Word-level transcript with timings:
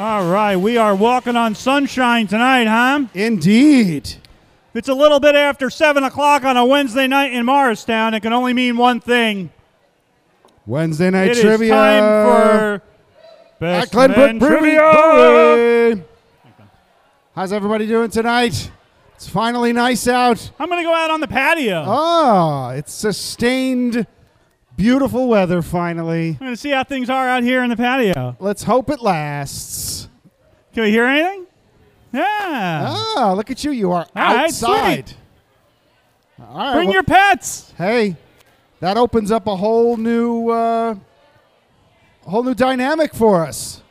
All 0.00 0.30
right, 0.32 0.56
we 0.56 0.78
are 0.78 0.94
walking 0.94 1.36
on 1.36 1.54
sunshine 1.54 2.26
tonight, 2.26 2.64
huh? 2.64 3.04
Indeed. 3.12 4.14
It's 4.72 4.88
a 4.88 4.94
little 4.94 5.20
bit 5.20 5.34
after 5.34 5.68
7 5.68 6.02
o'clock 6.04 6.42
on 6.42 6.56
a 6.56 6.64
Wednesday 6.64 7.06
night 7.06 7.34
in 7.34 7.44
Morristown. 7.44 8.14
It 8.14 8.20
can 8.20 8.32
only 8.32 8.54
mean 8.54 8.78
one 8.78 9.00
thing. 9.00 9.50
Wednesday 10.64 11.10
night 11.10 11.32
It 11.32 11.36
is 11.36 11.42
trivia. 11.42 11.70
time 11.74 12.02
for 12.26 12.82
Best 13.58 13.92
Men 13.94 14.38
Brewery. 14.38 14.76
Trivia. 14.78 16.04
How's 17.34 17.52
everybody 17.52 17.86
doing 17.86 18.08
tonight? 18.08 18.70
It's 19.16 19.28
finally 19.28 19.74
nice 19.74 20.08
out. 20.08 20.50
I'm 20.58 20.70
going 20.70 20.82
to 20.82 20.88
go 20.88 20.94
out 20.94 21.10
on 21.10 21.20
the 21.20 21.28
patio. 21.28 21.84
Ah, 21.86 22.70
it's 22.70 22.94
sustained, 22.94 24.06
beautiful 24.76 25.28
weather 25.28 25.60
finally. 25.60 26.28
I'm 26.30 26.36
going 26.38 26.52
to 26.52 26.56
see 26.56 26.70
how 26.70 26.84
things 26.84 27.10
are 27.10 27.28
out 27.28 27.42
here 27.42 27.62
in 27.62 27.68
the 27.68 27.76
patio. 27.76 28.34
Let's 28.40 28.62
hope 28.62 28.88
it 28.88 29.02
lasts. 29.02 29.99
Can 30.74 30.84
we 30.84 30.90
hear 30.90 31.04
anything? 31.06 31.46
Yeah. 32.12 32.86
Ah, 33.16 33.32
look 33.36 33.50
at 33.50 33.62
you. 33.64 33.70
You 33.70 33.92
are 33.92 34.06
All 34.16 34.22
right, 34.34 34.44
outside. 34.46 35.12
All 36.40 36.56
right. 36.58 36.72
Bring 36.74 36.86
well- 36.88 36.94
your 36.94 37.02
pets. 37.02 37.72
hey, 37.78 38.16
that 38.80 38.96
opens 38.96 39.30
up 39.30 39.46
a 39.46 39.56
whole 39.56 39.96
new, 39.96 40.48
uh, 40.50 40.94
a 42.26 42.30
whole 42.30 42.42
new 42.42 42.54
dynamic 42.54 43.14
for 43.14 43.44
us. 43.44 43.82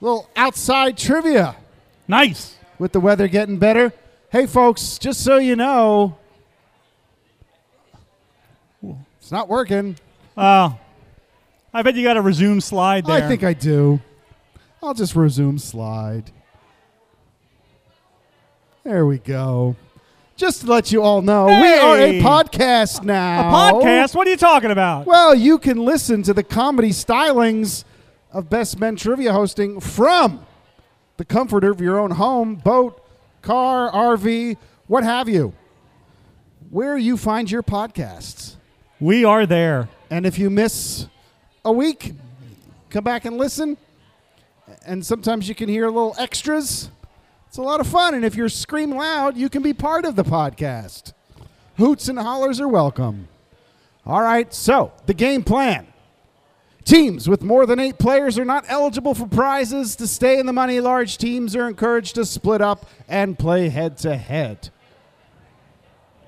little 0.00 0.28
outside 0.34 0.98
trivia 0.98 1.54
Nice. 2.08 2.56
with 2.78 2.90
the 2.90 2.98
weather 2.98 3.28
getting 3.28 3.56
better. 3.58 3.92
Hey, 4.32 4.46
folks, 4.46 4.98
just 4.98 5.22
so 5.22 5.36
you 5.36 5.54
know, 5.54 6.16
it's 9.20 9.30
not 9.30 9.48
working. 9.48 9.96
Oh, 10.36 10.76
I 11.72 11.82
bet 11.82 11.94
you 11.94 12.02
got 12.02 12.16
a 12.16 12.20
resume 12.20 12.58
slide 12.60 13.06
there. 13.06 13.24
I 13.24 13.28
think 13.28 13.44
I 13.44 13.52
do. 13.54 14.00
I'll 14.84 14.94
just 14.94 15.14
resume 15.14 15.58
slide. 15.58 16.32
There 18.82 19.06
we 19.06 19.18
go. 19.18 19.76
Just 20.34 20.62
to 20.62 20.66
let 20.66 20.90
you 20.90 21.02
all 21.02 21.22
know, 21.22 21.46
we 21.46 21.52
are 21.52 21.98
a 21.98 22.20
podcast 22.20 23.04
now. 23.04 23.48
a 23.48 23.72
podcast? 23.74 24.16
What 24.16 24.26
are 24.26 24.30
you 24.30 24.36
talking 24.36 24.72
about? 24.72 25.06
Well, 25.06 25.36
you 25.36 25.58
can 25.58 25.78
listen 25.78 26.24
to 26.24 26.34
the 26.34 26.42
comedy 26.42 26.90
stylings 26.90 27.84
of 28.32 28.50
Best 28.50 28.80
Men 28.80 28.96
Trivia 28.96 29.32
hosting 29.32 29.78
from 29.78 30.44
the 31.16 31.24
comfort 31.24 31.62
of 31.62 31.80
your 31.80 32.00
own 32.00 32.10
home, 32.10 32.56
boat, 32.56 33.00
car, 33.40 33.88
RV, 33.92 34.56
what 34.88 35.04
have 35.04 35.28
you. 35.28 35.52
Where 36.70 36.98
you 36.98 37.16
find 37.16 37.48
your 37.48 37.62
podcasts. 37.62 38.56
We 38.98 39.24
are 39.24 39.46
there. 39.46 39.88
And 40.10 40.26
if 40.26 40.40
you 40.40 40.50
miss 40.50 41.06
a 41.64 41.70
week, 41.70 42.14
come 42.90 43.04
back 43.04 43.24
and 43.26 43.36
listen. 43.36 43.76
And 44.84 45.04
sometimes 45.04 45.48
you 45.48 45.54
can 45.54 45.68
hear 45.68 45.86
little 45.86 46.14
extras. 46.18 46.90
It's 47.48 47.56
a 47.56 47.62
lot 47.62 47.80
of 47.80 47.86
fun. 47.86 48.14
And 48.14 48.24
if 48.24 48.34
you're 48.34 48.48
scream 48.48 48.90
loud, 48.90 49.36
you 49.36 49.48
can 49.48 49.62
be 49.62 49.72
part 49.72 50.04
of 50.04 50.16
the 50.16 50.24
podcast. 50.24 51.12
Hoots 51.76 52.08
and 52.08 52.18
hollers 52.18 52.60
are 52.60 52.68
welcome. 52.68 53.28
All 54.04 54.22
right, 54.22 54.52
so 54.52 54.92
the 55.06 55.14
game 55.14 55.42
plan. 55.44 55.86
Teams 56.84 57.28
with 57.28 57.42
more 57.42 57.64
than 57.64 57.78
eight 57.78 57.98
players 57.98 58.38
are 58.38 58.44
not 58.44 58.64
eligible 58.68 59.14
for 59.14 59.26
prizes. 59.26 59.94
To 59.96 60.06
stay 60.06 60.40
in 60.40 60.46
the 60.46 60.52
money, 60.52 60.80
large 60.80 61.16
teams 61.16 61.54
are 61.54 61.68
encouraged 61.68 62.16
to 62.16 62.24
split 62.24 62.60
up 62.60 62.86
and 63.08 63.38
play 63.38 63.68
head 63.68 63.98
to 63.98 64.16
head. 64.16 64.70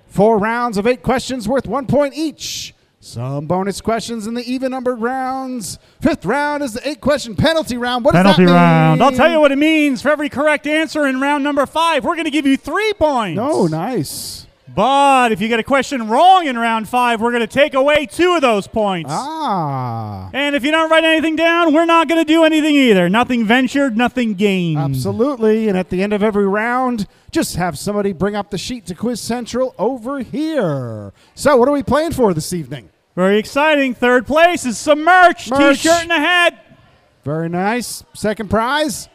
Four 0.07 0.39
rounds 0.39 0.77
of 0.77 0.87
eight 0.87 1.03
questions 1.03 1.49
worth 1.49 1.67
one 1.67 1.87
point 1.87 2.15
each. 2.17 2.73
Some 3.05 3.47
bonus 3.47 3.83
questions 3.83 4.27
in 4.27 4.33
the 4.33 4.43
even 4.51 4.71
numbered 4.71 4.99
rounds. 4.99 5.79
Fifth 6.01 6.25
round 6.25 6.63
is 6.63 6.73
the 6.73 6.89
eight 6.89 7.03
question 7.03 7.37
penalty 7.37 7.77
round. 7.77 8.03
What 8.03 8.13
does 8.15 8.23
Penalty 8.23 8.45
that 8.47 8.51
mean? 8.51 8.55
round. 8.55 9.03
I'll 9.03 9.13
tell 9.13 9.31
you 9.31 9.39
what 9.41 9.53
it 9.53 9.59
means. 9.59 10.01
For 10.01 10.09
every 10.09 10.31
correct 10.31 10.67
answer 10.67 11.07
in 11.07 11.21
round 11.21 11.45
number 11.45 11.67
five, 11.67 12.03
we're 12.03 12.15
going 12.15 12.25
to 12.25 12.31
give 12.31 12.47
you 12.47 12.57
three 12.57 12.95
points. 12.95 13.39
Oh, 13.43 13.67
nice. 13.67 14.47
But 14.75 15.33
if 15.33 15.43
you 15.43 15.48
get 15.48 15.61
a 15.61 15.63
question 15.63 16.09
wrong 16.09 16.47
in 16.47 16.57
round 16.59 16.89
five, 16.89 17.20
we're 17.20 17.31
going 17.31 17.43
to 17.43 17.47
take 17.47 17.75
away 17.75 18.07
two 18.07 18.37
of 18.37 18.41
those 18.41 18.67
points. 18.67 19.11
Ah, 19.13 20.31
And 20.33 20.57
if 20.57 20.64
you 20.64 20.70
don't 20.70 20.91
write 20.91 21.05
anything 21.05 21.37
down, 21.37 21.75
we're 21.75 21.85
not 21.85 22.09
going 22.09 22.25
to 22.25 22.27
do 22.27 22.43
anything 22.45 22.75
either. 22.75 23.11
Nothing 23.11 23.45
ventured, 23.45 23.98
nothing 23.98 24.33
gained. 24.33 24.79
absolutely. 24.79 25.69
And 25.69 25.77
at 25.77 25.91
the 25.91 26.03
end 26.03 26.14
of 26.14 26.23
every 26.23 26.48
round, 26.48 27.07
just 27.31 27.57
have 27.57 27.79
somebody 27.79 28.14
bring 28.14 28.35
up 28.35 28.51
the 28.51 28.59
sheet 28.59 28.87
to 28.87 28.95
Quiz 28.95 29.20
Central 29.20 29.75
over 29.79 30.20
here. 30.20 31.13
So, 31.35 31.57
what 31.59 31.69
are 31.69 31.73
we 31.73 31.83
playing 31.83 32.13
for 32.13 32.33
this 32.33 32.53
evening? 32.55 32.89
Very 33.14 33.39
exciting. 33.39 33.95
Third 33.95 34.27
place 34.27 34.64
is 34.67 34.77
some 34.77 35.05
merch, 35.05 35.48
Merch. 35.51 35.83
t-shirt 35.83 36.02
and 36.02 36.13
a 36.13 36.19
hat. 36.19 36.79
Very 37.25 37.48
nice. 37.48 38.05
Second 38.13 38.51
prize, 38.51 39.08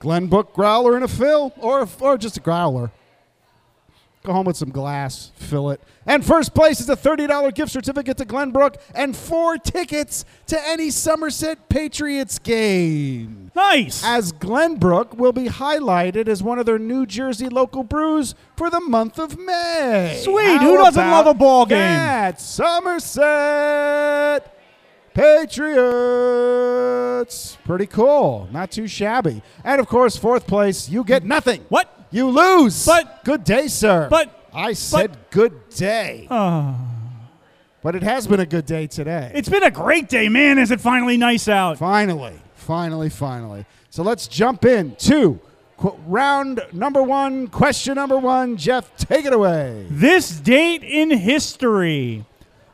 Glenbrook 0.00 0.52
growler 0.54 0.94
and 0.94 1.04
a 1.04 1.08
fill, 1.08 1.52
or 1.58 1.88
or 2.00 2.16
just 2.16 2.36
a 2.36 2.40
growler. 2.40 2.92
Go 4.24 4.32
home 4.32 4.46
with 4.46 4.56
some 4.56 4.70
glass, 4.70 5.32
fill 5.34 5.70
it. 5.70 5.80
And 6.06 6.24
first 6.24 6.54
place 6.54 6.78
is 6.80 6.88
a 6.88 6.94
$30 6.94 7.52
gift 7.56 7.72
certificate 7.72 8.16
to 8.18 8.24
Glenbrook 8.24 8.76
and 8.94 9.16
four 9.16 9.58
tickets 9.58 10.24
to 10.46 10.68
any 10.68 10.90
Somerset 10.90 11.68
Patriots 11.68 12.38
game. 12.38 13.50
Nice. 13.56 14.04
As 14.04 14.32
Glenbrook 14.32 15.14
will 15.14 15.32
be 15.32 15.46
highlighted 15.46 16.28
as 16.28 16.40
one 16.40 16.60
of 16.60 16.66
their 16.66 16.78
New 16.78 17.04
Jersey 17.04 17.48
local 17.48 17.82
brews 17.82 18.36
for 18.56 18.70
the 18.70 18.80
month 18.80 19.18
of 19.18 19.36
May. 19.40 20.20
Sweet. 20.22 20.44
How 20.46 20.58
Who 20.58 20.76
doesn't 20.76 21.10
love 21.10 21.26
a 21.26 21.34
ball 21.34 21.66
game? 21.66 21.78
that? 21.78 22.40
Somerset 22.40 23.82
Patriots. 26.42 27.58
Pretty 27.64 27.86
cool. 27.86 28.48
Not 28.52 28.70
too 28.70 28.86
shabby. 28.86 29.42
And 29.64 29.80
of 29.80 29.88
course, 29.88 30.16
fourth 30.16 30.46
place, 30.46 30.88
you 30.88 31.02
get 31.02 31.24
nothing. 31.24 31.64
What? 31.68 31.98
You 32.12 32.30
lose. 32.30 32.84
But- 32.86 33.24
good 33.24 33.42
day, 33.44 33.66
sir. 33.68 34.06
but- 34.10 34.38
I 34.54 34.74
said 34.74 35.16
good 35.30 35.70
day. 35.70 36.26
Oh. 36.30 36.76
But 37.82 37.94
it 37.96 38.02
has 38.02 38.26
been 38.26 38.38
a 38.38 38.46
good 38.46 38.66
day 38.66 38.86
today. 38.86 39.32
It's 39.34 39.48
been 39.48 39.62
a 39.62 39.70
great 39.70 40.08
day, 40.08 40.28
man. 40.28 40.58
Is 40.58 40.70
it 40.70 40.80
finally 40.80 41.16
nice 41.16 41.48
out? 41.48 41.78
Finally, 41.78 42.34
finally, 42.54 43.08
finally. 43.08 43.64
So 43.90 44.02
let's 44.02 44.28
jump 44.28 44.64
in 44.66 44.94
to 44.96 45.40
qu- 45.78 45.96
round 46.06 46.60
number 46.72 47.02
one, 47.02 47.48
question 47.48 47.94
number 47.94 48.18
one. 48.18 48.56
Jeff, 48.58 48.94
take 48.96 49.24
it 49.24 49.32
away. 49.32 49.86
This 49.90 50.30
date 50.38 50.84
in 50.84 51.10
history. 51.10 52.24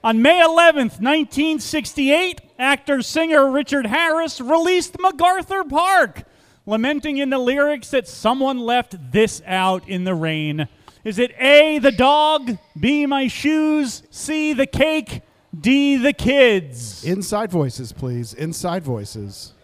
On 0.04 0.20
May 0.20 0.40
11th, 0.44 1.00
1968, 1.00 2.40
actor 2.58 3.02
singer 3.02 3.50
Richard 3.50 3.86
Harris 3.86 4.40
released 4.40 4.96
MacArthur 5.00 5.64
Park, 5.64 6.24
lamenting 6.68 7.16
in 7.16 7.30
the 7.30 7.38
lyrics 7.38 7.90
that 7.90 8.06
someone 8.06 8.58
left 8.58 8.94
this 9.10 9.40
out 9.46 9.88
in 9.88 10.04
the 10.04 10.14
rain. 10.14 10.68
Is 11.02 11.18
it 11.18 11.32
A, 11.40 11.78
the 11.78 11.90
dog, 11.90 12.58
B, 12.78 13.06
my 13.06 13.26
shoes, 13.26 14.02
C, 14.10 14.52
the 14.52 14.66
cake, 14.66 15.22
D, 15.58 15.96
the 15.96 16.12
kids? 16.12 17.02
Inside 17.04 17.50
voices, 17.50 17.92
please. 17.92 18.34
Inside 18.34 18.84
voices. 18.84 19.54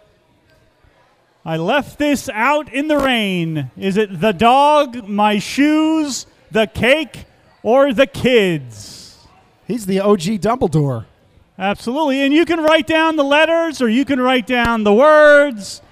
I 1.44 1.58
left 1.58 1.98
this 1.98 2.30
out 2.30 2.72
in 2.72 2.88
the 2.88 2.96
rain. 2.96 3.70
Is 3.76 3.98
it 3.98 4.22
the 4.22 4.32
dog, 4.32 5.06
my 5.06 5.38
shoes, 5.38 6.26
the 6.50 6.66
cake, 6.66 7.26
or 7.62 7.92
the 7.92 8.06
kids? 8.06 9.18
He's 9.66 9.84
the 9.84 10.00
OG 10.00 10.40
Dumbledore. 10.40 11.04
Absolutely. 11.58 12.22
And 12.22 12.32
you 12.32 12.46
can 12.46 12.60
write 12.60 12.86
down 12.86 13.16
the 13.16 13.24
letters 13.24 13.82
or 13.82 13.90
you 13.90 14.06
can 14.06 14.20
write 14.20 14.46
down 14.46 14.84
the 14.84 14.94
words. 14.94 15.82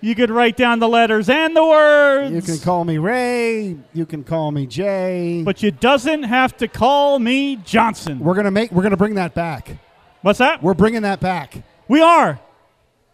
You 0.00 0.14
could 0.14 0.30
write 0.30 0.56
down 0.56 0.78
the 0.78 0.88
letters 0.88 1.28
and 1.28 1.56
the 1.56 1.64
words. 1.64 2.32
You 2.32 2.42
can 2.42 2.58
call 2.64 2.84
me 2.84 2.98
Ray. 2.98 3.76
You 3.92 4.06
can 4.06 4.22
call 4.22 4.52
me 4.52 4.66
Jay. 4.66 5.42
but 5.44 5.62
you 5.62 5.70
doesn't 5.72 6.22
have 6.22 6.56
to 6.58 6.68
call 6.68 7.18
me 7.18 7.56
Johnson. 7.56 8.20
we're 8.20 8.34
gonna 8.34 8.50
make. 8.52 8.70
We're 8.70 8.84
gonna 8.84 8.96
bring 8.96 9.16
that 9.16 9.34
back. 9.34 9.76
What's 10.22 10.38
that? 10.38 10.62
We're 10.62 10.74
bringing 10.74 11.02
that 11.02 11.20
back. 11.20 11.62
we 11.88 12.00
are. 12.00 12.38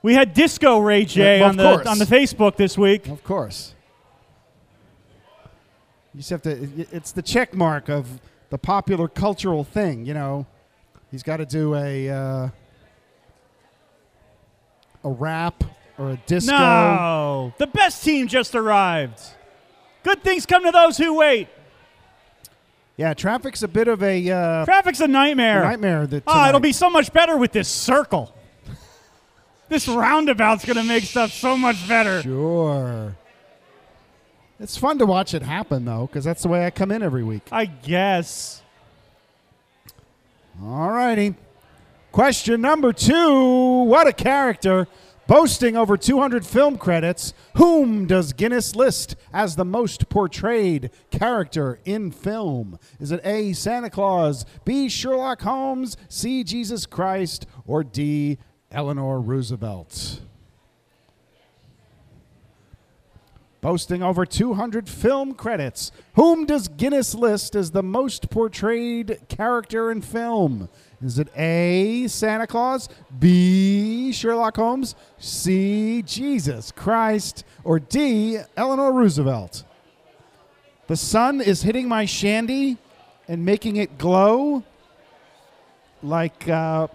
We 0.03 0.13
had 0.13 0.35
Disco 0.35 0.81
Ray 0.81 1.07
J 1.07 1.39
Yeah, 1.39 1.49
on 1.49 1.57
the 1.57 1.63
course. 1.77 1.87
on 1.87 1.99
the 1.99 2.05
Facebook 2.05 2.57
this 2.57 2.77
week. 2.77 3.09
Of 3.09 3.25
course. 3.25 3.75
You 6.13 6.19
just 6.19 6.31
have 6.31 6.43
to. 6.43 6.69
It's 6.93 7.13
the 7.13 7.23
check 7.23 7.55
mark 7.55 7.89
of 7.89 8.21
the 8.51 8.59
popular 8.59 9.09
cultural 9.09 9.65
thing. 9.65 10.05
You 10.05 10.13
know, 10.15 10.47
he's 11.11 11.23
got 11.23 11.39
to 11.39 11.47
do 11.47 11.75
a 11.75 12.11
uh, 12.11 12.49
a 15.03 15.09
rap 15.11 15.65
or 15.99 16.11
a 16.11 16.17
disco. 16.27 16.53
No. 16.57 17.55
The 17.59 17.67
best 17.67 18.03
team 18.05 18.27
just 18.29 18.55
arrived. 18.55 19.21
Good 20.03 20.23
things 20.23 20.45
come 20.47 20.65
to 20.65 20.71
those 20.71 20.97
who 20.99 21.15
wait. 21.15 21.49
Yeah, 22.97 23.15
traffic's 23.15 23.63
a 23.63 23.69
bit 23.69 23.89
of 23.89 24.03
a, 24.03 24.31
uh, 24.31 24.65
Traffic's 24.65 25.01
a 25.01 25.09
nightmare. 25.09 25.63
a 25.63 25.67
nightmare. 25.69 26.07
That 26.07 26.23
Oh, 26.27 26.49
it'll 26.49 26.61
be 26.61 26.73
so 26.73 26.89
much 26.89 27.13
better 27.13 27.37
with 27.37 27.51
this 27.53 27.69
circle. 27.69 28.33
this 29.69 29.89
roundabout's 29.89 30.65
going 30.65 30.77
to 30.77 30.85
make 30.85 31.03
stuff 31.05 31.33
so 31.33 31.57
much 31.57 31.89
better. 31.89 32.23
Sure. 32.23 33.17
It's 34.61 34.77
fun 34.77 34.99
to 34.99 35.07
watch 35.07 35.35
it 35.35 35.43
happen, 35.43 35.85
though, 35.85 36.07
because 36.07 36.25
that's 36.25 36.43
the 36.43 36.49
way 36.49 36.65
I 36.67 36.71
come 36.71 36.93
in 36.93 37.03
every 37.03 37.25
week. 37.25 37.43
I 37.51 37.65
guess. 37.65 38.63
All 40.63 40.91
righty. 40.91 41.35
Question 42.13 42.61
number 42.61 42.93
two. 42.93 43.83
What 43.85 44.07
a 44.07 44.13
character. 44.13 44.87
Boasting 45.27 45.75
over 45.75 45.97
200 45.97 46.45
film 46.45 46.77
credits, 46.77 47.33
whom 47.57 48.07
does 48.07 48.35
Guinness 48.35 48.77
list 48.77 49.17
as 49.33 49.57
the 49.57 49.65
most 49.65 50.11
portrayed 50.11 50.91
character 51.11 51.79
in 51.87 52.11
film? 52.11 52.79
Is 53.01 53.11
it 53.11 53.23
A. 53.25 53.55
Santa 53.55 53.89
Claus, 53.89 54.45
B. 54.67 54.89
Sherlock 54.91 55.41
Holmes, 55.41 55.97
C. 56.11 56.45
Jesus 56.45 56.85
Christ, 56.85 57.47
or 57.67 57.83
D. 57.83 58.37
Eleanor 58.71 59.19
Roosevelt? 59.19 60.21
Boasting 63.63 64.03
over 64.03 64.27
200 64.27 64.91
film 64.91 65.33
credits, 65.33 65.91
whom 66.17 66.45
does 66.45 66.69
Guinness 66.69 67.15
list 67.15 67.57
as 67.57 67.71
the 67.71 67.83
most 67.83 68.29
portrayed 68.29 69.21
character 69.29 69.91
in 69.91 70.03
film? 70.03 70.69
Is 71.05 71.19
it 71.19 71.29
A, 71.37 72.07
Santa 72.09 72.47
Claus, 72.47 72.89
B, 73.19 74.11
Sherlock 74.11 74.57
Holmes, 74.57 74.95
C, 75.19 76.01
Jesus 76.01 76.73
Christ, 76.73 77.45
or 77.63 77.79
D, 77.79 78.39
Eleanor 78.57 78.91
Roosevelt? 78.91 79.65
The 80.87 80.97
sun 80.97 81.43
is 81.43 81.63
hitting 81.63 81.89
my 81.89 82.07
shandy 82.07 82.79
and 83.29 83.45
making 83.45 83.77
it 83.77 83.99
glow 83.99 84.65
like 86.03 86.49
uh, 86.49 86.89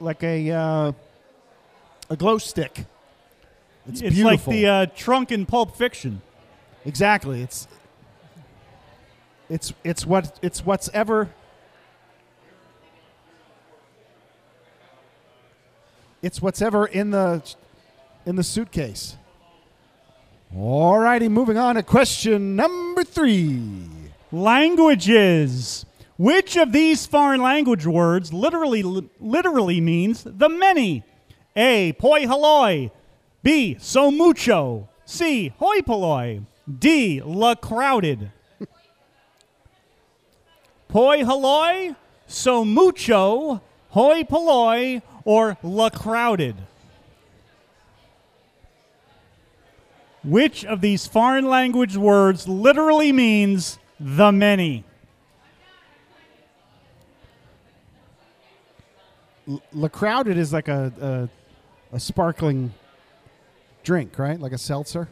like 0.00 0.22
a 0.22 0.50
uh, 0.50 0.92
a 2.10 2.16
glow 2.16 2.36
stick. 2.36 2.84
It's, 3.86 4.02
It's, 4.02 4.18
like 4.18 4.44
the 4.44 4.66
uh, 4.66 4.86
trunk 4.94 5.32
in 5.32 5.46
Pulp 5.46 5.76
Fiction. 5.76 6.20
Exactly. 6.84 7.42
It's 7.42 7.66
it's 9.48 9.72
it's 9.82 10.04
what 10.04 10.38
it's 10.42 10.64
what's 10.64 10.90
ever 10.92 11.30
it's 16.22 16.42
what's 16.42 16.62
ever 16.62 16.86
in 16.86 17.10
the 17.10 17.42
in 18.26 18.36
the 18.36 18.42
suitcase. 18.42 19.16
All 20.56 20.98
righty, 20.98 21.28
moving 21.28 21.56
on 21.56 21.76
to 21.76 21.82
question 21.82 22.56
number 22.56 23.04
three. 23.04 23.86
Languages. 24.32 25.86
Which 26.18 26.56
of 26.56 26.72
these 26.72 27.06
foreign 27.06 27.40
language 27.40 27.86
words 27.86 28.32
literally 28.32 28.82
literally 29.20 29.80
means 29.80 30.24
the 30.24 30.48
many? 30.48 31.04
A. 31.56 31.92
Poi 31.94 32.24
haloi. 32.26 32.90
B. 33.42 33.76
So 33.80 34.10
mucho. 34.10 34.88
C. 35.04 35.52
Hoi 35.58 35.80
polloi. 35.80 36.44
D. 36.78 37.22
La 37.24 37.54
crowded. 37.54 38.30
Poi 40.90 41.22
haloi, 41.22 41.94
so 42.26 42.64
mucho, 42.64 43.60
hoi 43.90 44.24
polloi, 44.24 45.00
or 45.24 45.56
la 45.62 45.90
crowded. 45.90 46.56
Which 50.22 50.64
of 50.64 50.80
these 50.80 51.06
foreign 51.06 51.46
language 51.46 51.96
words 51.96 52.46
literally 52.46 53.10
means 53.12 53.78
the 53.98 54.30
many? 54.30 54.84
La 59.72 59.88
Crowded 59.88 60.36
is 60.36 60.52
like 60.52 60.68
a, 60.68 60.92
a 61.00 61.96
a 61.96 62.00
sparkling 62.00 62.72
drink, 63.82 64.18
right? 64.18 64.38
Like 64.38 64.52
a 64.52 64.58
seltzer. 64.58 65.08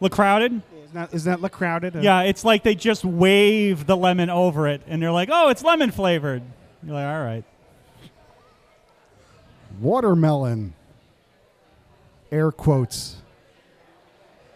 La 0.00 0.08
crowded? 0.08 0.62
Isn't 0.84 0.94
that, 0.94 1.14
isn't 1.14 1.32
that 1.32 1.40
La 1.40 1.48
Crowded? 1.48 1.94
Yeah, 1.96 2.22
it's 2.22 2.44
like 2.44 2.62
they 2.62 2.74
just 2.74 3.04
wave 3.04 3.86
the 3.86 3.96
lemon 3.96 4.30
over 4.30 4.68
it 4.68 4.82
and 4.86 5.02
they're 5.02 5.10
like, 5.12 5.28
oh, 5.32 5.48
it's 5.48 5.64
lemon 5.64 5.90
flavored. 5.90 6.42
You're 6.84 6.94
like, 6.94 7.06
all 7.06 7.24
right. 7.24 7.44
Watermelon. 9.80 10.74
Air 12.30 12.52
quotes. 12.52 13.16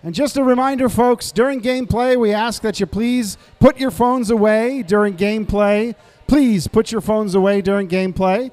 And 0.02 0.14
just 0.14 0.36
a 0.36 0.42
reminder, 0.42 0.88
folks, 0.88 1.30
during 1.30 1.60
gameplay, 1.60 2.18
we 2.18 2.32
ask 2.32 2.62
that 2.62 2.80
you 2.80 2.86
please 2.86 3.38
put 3.60 3.78
your 3.78 3.92
phones 3.92 4.30
away 4.30 4.82
during 4.82 5.16
gameplay. 5.16 5.94
Please 6.26 6.66
put 6.66 6.90
your 6.90 7.00
phones 7.00 7.34
away 7.34 7.60
during 7.60 7.88
gameplay. 7.88 8.50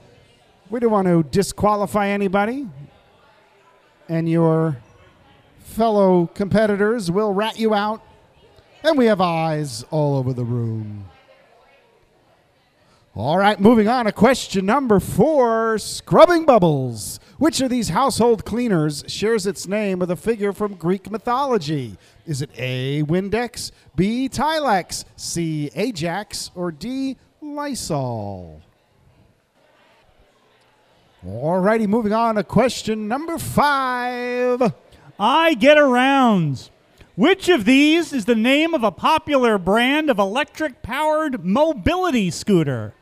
We 0.69 0.80
don't 0.80 0.92
want 0.92 1.07
to 1.07 1.24
disqualify 1.24 2.10
anybody. 2.10 2.68
And 4.07 4.30
your 4.30 4.77
fellow 5.60 6.27
competitors 6.36 7.10
will 7.10 7.33
rat 7.33 7.60
you 7.60 7.74
out. 7.74 8.04
And 8.83 8.98
we 8.98 9.07
have 9.07 9.19
eyes 9.19 9.83
all 9.89 10.18
over 10.18 10.33
the 10.33 10.44
room. 10.44 11.06
All 13.15 13.39
right, 13.39 13.59
moving 13.59 13.88
on 13.88 14.06
to 14.06 14.11
question 14.11 14.67
number 14.67 15.00
four 15.00 15.79
Scrubbing 15.79 16.45
Bubbles. 16.45 17.19
Which 17.39 17.59
of 17.59 17.71
these 17.71 17.89
household 17.89 18.45
cleaners 18.45 19.03
shares 19.07 19.47
its 19.47 19.67
name 19.67 19.97
with 19.97 20.11
a 20.11 20.15
figure 20.15 20.53
from 20.53 20.75
Greek 20.75 21.09
mythology? 21.09 21.97
Is 22.27 22.44
it 22.44 22.51
A, 22.56 23.01
Windex, 23.03 23.71
B, 23.95 24.29
Tilex, 24.29 25.06
C, 25.15 25.71
Ajax, 25.73 26.51
or 26.53 26.71
D, 26.71 27.17
Lysol? 27.41 28.61
All 31.25 31.59
righty, 31.59 31.88
moving 31.88 32.13
on 32.13 32.35
to 32.35 32.44
question 32.44 33.07
number 33.07 33.39
five. 33.39 34.71
I 35.19 35.56
get 35.56 35.79
around. 35.79 36.69
Which 37.15 37.50
of 37.50 37.65
these 37.65 38.13
is 38.13 38.25
the 38.25 38.35
name 38.35 38.75
of 38.75 38.83
a 38.83 38.91
popular 38.91 39.57
brand 39.57 40.11
of 40.11 40.19
electric 40.19 40.83
powered 40.83 41.44
mobility 41.44 42.29
scooter? 42.29 42.94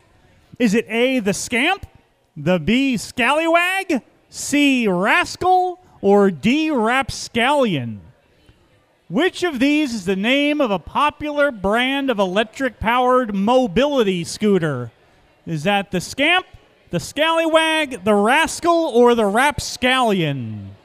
Is 0.59 0.74
it 0.74 0.86
A, 0.89 1.19
the 1.19 1.33
Scamp, 1.33 1.86
the 2.36 2.59
B, 2.59 2.98
Scallywag, 2.98 4.01
C, 4.30 4.88
Rascal, 4.88 5.80
or 6.01 6.31
D, 6.31 6.71
Rapscallion? 6.71 8.01
Which 9.09 9.44
of 9.44 9.59
these 9.59 9.94
is 9.94 10.06
the 10.06 10.15
name 10.15 10.59
of 10.59 10.71
a 10.71 10.80
popular 10.80 11.51
brand 11.51 12.09
of 12.09 12.19
electric 12.19 12.80
powered 12.80 13.33
mobility 13.33 14.24
scooter? 14.24 14.92
Is 15.45 15.63
that 15.63 15.92
the 15.92 16.01
Scamp, 16.01 16.45
the 16.89 17.00
Scallywag, 17.00 18.04
the 18.04 18.15
Rascal, 18.15 18.92
or 18.94 19.15
the 19.15 19.25
Rapscallion? 19.25 20.75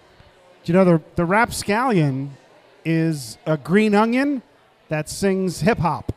Do 0.65 0.73
you 0.73 0.79
know 0.79 0.85
the, 0.85 1.03
the 1.17 1.25
rapscallion 1.25 2.37
is 2.85 3.37
a 3.47 3.57
green 3.57 3.97
onion 3.97 4.43
that 4.89 5.09
sings 5.09 5.63
hip 5.63 5.79
hop? 5.79 6.13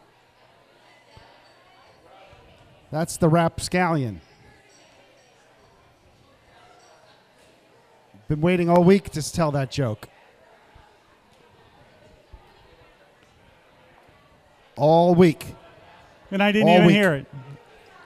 That's 2.95 3.17
the 3.17 3.27
rapscallion. 3.27 4.21
Been 8.29 8.39
waiting 8.39 8.69
all 8.69 8.85
week 8.85 9.09
to 9.09 9.33
tell 9.33 9.51
that 9.51 9.69
joke. 9.69 10.07
All 14.77 15.13
week. 15.13 15.45
And 16.31 16.41
I 16.41 16.53
didn't 16.53 16.69
All 16.69 16.75
even 16.75 16.87
week. 16.87 16.95
hear 16.95 17.13
it. 17.15 17.25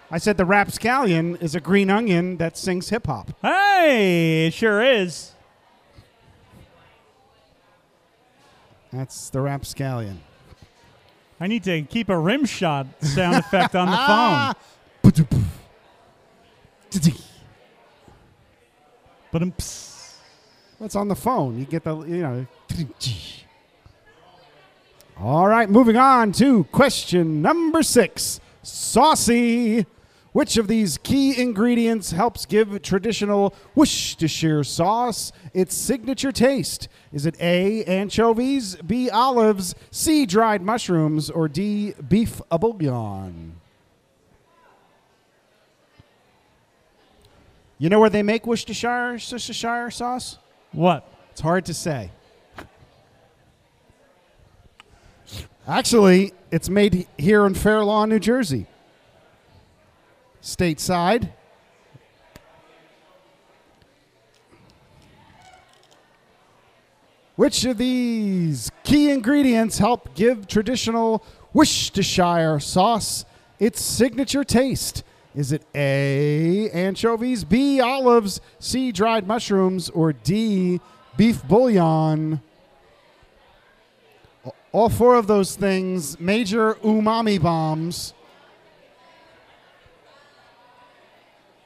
I 0.09 0.17
said 0.17 0.37
the 0.37 0.45
rapscallion 0.45 1.35
is 1.35 1.53
a 1.53 1.59
green 1.59 1.91
onion 1.91 2.37
that 2.37 2.57
sings 2.57 2.89
hip 2.89 3.05
hop. 3.05 3.29
Hey, 3.43 4.47
it 4.47 4.55
sure 4.55 4.81
is. 4.81 5.33
That's 8.91 9.29
the 9.29 9.41
rapscallion. 9.41 10.21
I 11.39 11.45
need 11.45 11.63
to 11.65 11.83
keep 11.83 12.09
a 12.09 12.17
rim 12.17 12.45
shot 12.45 12.87
sound 13.03 13.35
effect 13.35 13.75
on 13.75 13.91
the 13.91 13.95
phone. 13.95 14.53
But 19.31 19.43
What's 20.79 20.95
on 20.95 21.09
the 21.09 21.15
phone? 21.15 21.59
You 21.59 21.65
get 21.65 21.83
the, 21.83 21.97
you 22.03 22.21
know. 22.21 22.47
All 25.19 25.45
right, 25.45 25.69
moving 25.69 25.97
on 25.97 26.31
to 26.33 26.63
question 26.65 27.41
number 27.41 27.83
six 27.83 28.39
Saucy. 28.63 29.85
Which 30.31 30.57
of 30.57 30.67
these 30.67 30.97
key 30.99 31.41
ingredients 31.41 32.11
helps 32.11 32.45
give 32.45 32.81
traditional 32.81 33.53
Worcestershire 33.75 34.63
sauce 34.63 35.33
its 35.53 35.75
signature 35.75 36.31
taste? 36.31 36.87
Is 37.11 37.25
it 37.25 37.35
A, 37.41 37.83
anchovies, 37.83 38.75
B, 38.75 39.09
olives, 39.09 39.73
C, 39.91 40.25
dried 40.27 40.61
mushrooms, 40.61 41.29
or 41.29 41.49
D, 41.49 41.93
beef 42.07 42.41
a 42.51 42.59
bouillon? 42.59 43.58
You 47.81 47.87
know 47.87 47.99
where 48.01 48.09
they 48.09 48.23
make 48.23 48.45
Worcestershire, 48.45 49.13
Worcestershire 49.13 49.89
sauce? 49.89 50.37
what? 50.73 51.09
It's 51.31 51.39
hard 51.39 51.65
to 51.67 51.73
say. 51.73 52.11
Actually, 55.65 56.33
it's 56.51 56.67
made 56.67 57.07
here 57.17 57.45
in 57.45 57.53
Fair 57.53 57.85
Lawn, 57.85 58.09
New 58.09 58.19
Jersey. 58.19 58.65
Stateside. 60.41 61.29
Which 67.37 67.63
of 67.63 67.77
these 67.77 68.69
key 68.83 69.09
ingredients 69.11 69.77
help 69.77 70.13
give 70.15 70.47
traditional 70.47 71.23
Worcestershire 71.53 72.59
sauce 72.59 73.23
its 73.59 73.81
signature 73.81 74.43
taste? 74.43 75.03
Is 75.35 75.51
it 75.51 75.63
A, 75.75 76.69
anchovies, 76.71 77.43
B, 77.43 77.79
olives, 77.79 78.41
C, 78.59 78.91
dried 78.91 79.27
mushrooms, 79.27 79.89
or 79.89 80.11
D, 80.11 80.81
beef 81.17 81.43
bouillon? 81.47 82.41
All 84.71 84.89
four 84.89 85.15
of 85.15 85.27
those 85.27 85.55
things, 85.55 86.19
major 86.19 86.75
umami 86.75 87.41
bombs. 87.41 88.13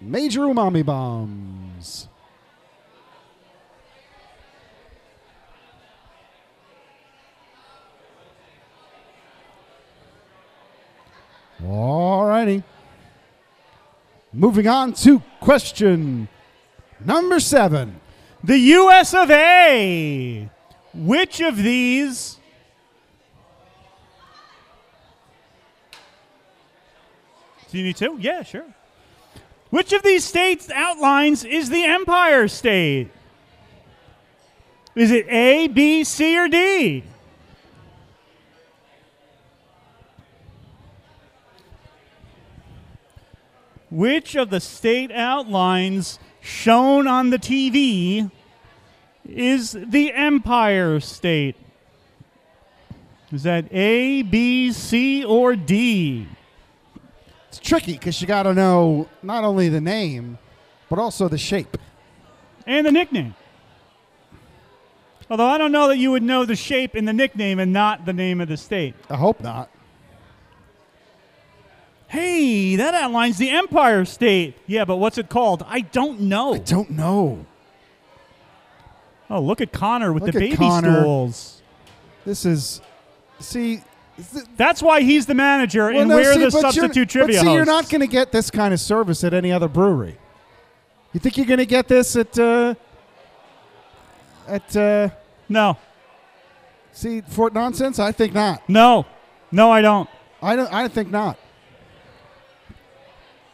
Major 0.02 0.42
umami 0.42 0.86
bombs. 0.86 2.10
All 11.66 12.26
righty. 12.26 12.64
Moving 14.34 14.68
on 14.68 14.94
to 14.94 15.22
question 15.40 16.28
number 17.04 17.40
seven. 17.40 18.00
The 18.44 18.58
U.S. 18.58 19.14
of 19.14 19.30
A. 19.30 20.50
Which 20.94 21.40
of 21.40 21.58
these 21.58 22.38
Do 27.74 27.80
you 27.80 27.86
need 27.86 27.98
two? 27.98 28.18
Yeah, 28.20 28.44
sure. 28.44 28.66
Which 29.72 29.94
of 29.94 30.04
these 30.04 30.24
states 30.24 30.70
outlines 30.70 31.44
is 31.44 31.72
the 31.72 31.84
Empire 31.84 32.48
State? 32.48 33.10
Is 34.94 35.10
it 35.10 35.26
A, 35.28 35.68
B, 35.70 36.04
C, 36.04 36.38
or 36.38 36.48
D? 36.48 37.04
Which 43.94 44.34
of 44.34 44.50
the 44.50 44.60
state 44.60 45.12
outlines 45.12 46.18
shown 46.42 47.06
on 47.06 47.30
the 47.30 47.38
TV 47.38 48.32
is 49.24 49.74
the 49.74 50.12
Empire 50.12 51.00
State? 51.00 51.56
Is 53.32 53.44
that 53.44 53.72
A, 53.72 54.24
B, 54.24 54.72
C, 54.72 55.24
or 55.24 55.56
D? 55.56 56.28
It's 57.50 57.60
tricky 57.60 57.94
because 57.94 58.20
you 58.20 58.26
got 58.26 58.44
to 58.44 58.56
know 58.56 59.08
not 59.22 59.44
only 59.44 59.70
the 59.70 59.80
name, 59.80 60.40
but 60.90 60.98
also 60.98 61.28
the 61.28 61.38
shape. 61.38 61.78
And 62.66 62.88
the 62.88 62.92
nickname. 62.92 63.36
Although 65.30 65.46
I 65.46 65.60
don't 65.60 65.72
know 65.72 65.88
that 65.90 65.98
you 65.98 66.10
would 66.10 66.24
know 66.24 66.46
the 66.46 66.56
shape 66.56 66.96
in 66.96 67.06
the 67.06 67.14
nickname 67.14 67.60
and 67.60 67.72
not 67.72 68.08
the 68.08 68.14
name 68.14 68.42
of 68.42 68.48
the 68.48 68.58
state. 68.58 68.96
I 69.08 69.18
hope 69.18 69.40
not. 69.40 69.70
Hey, 72.14 72.76
that 72.76 72.94
outlines 72.94 73.40
the 73.40 73.50
Empire 73.50 74.06
State. 74.06 74.56
Yeah, 74.68 74.86
but 74.86 74.98
what's 74.98 75.18
it 75.18 75.30
called? 75.30 75.66
I 75.68 75.82
don't 75.82 76.20
know. 76.20 76.54
I 76.54 76.60
don't 76.60 76.92
know. 76.92 77.44
Oh, 79.32 79.42
look 79.42 79.62
at 79.62 79.72
Connor 79.72 80.14
with 80.14 80.22
Look 80.22 80.34
the 80.34 80.40
baby 80.40 80.58
Connor. 80.58 81.02
stools. 81.02 81.64
This 82.24 82.46
is, 82.46 82.82
see, 83.40 83.82
th- 84.32 84.46
That's 84.58 84.84
why 84.84 85.02
he's 85.02 85.26
the 85.26 85.34
manager 85.34 85.86
well, 85.86 86.02
and 86.02 86.10
no, 86.10 86.18
we're 86.18 86.36
see, 86.36 86.44
the 86.44 86.52
substitute 86.52 87.10
trivia 87.10 87.40
But 87.40 87.48
see, 87.48 87.52
you're 87.52 87.66
not 87.66 87.90
going 87.90 88.02
to 88.02 88.08
get 88.08 88.32
this 88.32 88.52
kind 88.52 88.76
of 88.76 88.80
service 88.80 89.24
at 89.24 89.34
any 89.34 89.52
other 89.52 89.68
brewery. 89.68 90.16
You 91.14 91.20
think 91.20 91.36
you're 91.36 91.48
going 91.48 91.58
to 91.58 91.66
get 91.66 91.88
this 91.88 92.16
at, 92.16 92.38
uh, 92.38 92.76
at, 94.48 94.78
uh, 94.78 95.10
no, 95.50 95.78
see, 96.92 97.22
Fort 97.22 97.56
Nonsense? 97.56 97.98
I 97.98 98.12
think 98.12 98.36
not. 98.36 98.70
no, 98.70 99.08
no, 99.52 99.72
I 99.72 99.82
don't. 99.82 100.08
I 100.44 100.56
don't. 100.56 100.72
I 100.72 100.88
think 100.90 101.10
not. 101.10 101.40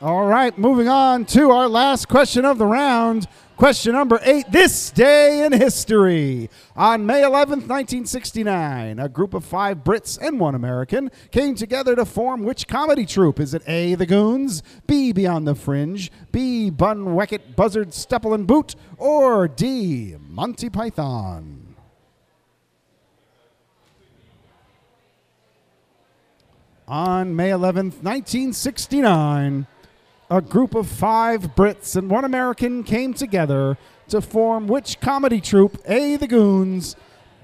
All 0.01 0.27
right, 0.27 0.57
moving 0.57 0.87
on 0.87 1.25
to 1.25 1.51
our 1.51 1.67
last 1.67 2.07
question 2.07 2.45
of 2.45 2.57
the 2.57 2.65
round. 2.65 3.27
Question 3.57 3.91
number 3.91 4.17
eight. 4.23 4.49
This 4.49 4.91
day 4.91 5.43
in 5.43 5.51
history. 5.51 6.49
On 6.73 7.05
May 7.05 7.21
11th, 7.21 7.67
1969, 7.67 8.97
a 8.97 9.09
group 9.09 9.33
of 9.33 9.43
five 9.43 9.79
Brits 9.79 10.17
and 10.17 10.39
one 10.39 10.55
American 10.55 11.11
came 11.31 11.53
together 11.53 11.97
to 11.97 12.05
form 12.05 12.45
which 12.45 12.65
comedy 12.65 13.05
troupe? 13.05 13.41
Is 13.41 13.53
it 13.53 13.61
A, 13.67 13.95
The 13.95 14.05
Goons, 14.05 14.63
B, 14.87 15.11
Beyond 15.11 15.45
the 15.45 15.53
Fringe, 15.53 16.09
B, 16.31 16.69
Bun, 16.69 17.07
Weckett, 17.07 17.57
Buzzard, 17.57 17.89
Stepple, 17.89 18.33
and 18.33 18.47
Boot, 18.47 18.75
or 18.97 19.49
D, 19.49 20.15
Monty 20.29 20.69
Python? 20.69 21.75
On 26.87 27.35
May 27.35 27.49
11th, 27.49 28.01
1969, 28.01 29.67
a 30.29 30.41
group 30.41 30.75
of 30.75 30.87
five 30.87 31.55
Brits 31.55 31.95
and 31.95 32.09
one 32.09 32.25
American 32.25 32.83
came 32.83 33.13
together 33.13 33.77
to 34.09 34.21
form 34.21 34.67
which 34.67 34.99
comedy 34.99 35.41
troupe? 35.41 35.77
A. 35.85 36.15
The 36.17 36.27
Goons, 36.27 36.95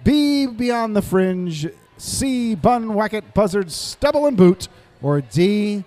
B. 0.03 0.45
Beyond 0.47 0.95
the 0.95 1.01
Fringe, 1.01 1.67
C. 1.97 2.55
Bun, 2.55 2.89
Wacket, 2.89 3.33
Buzzard, 3.33 3.71
Stubble, 3.71 4.25
and 4.27 4.37
Boot, 4.37 4.67
or 5.01 5.21
D. 5.21 5.83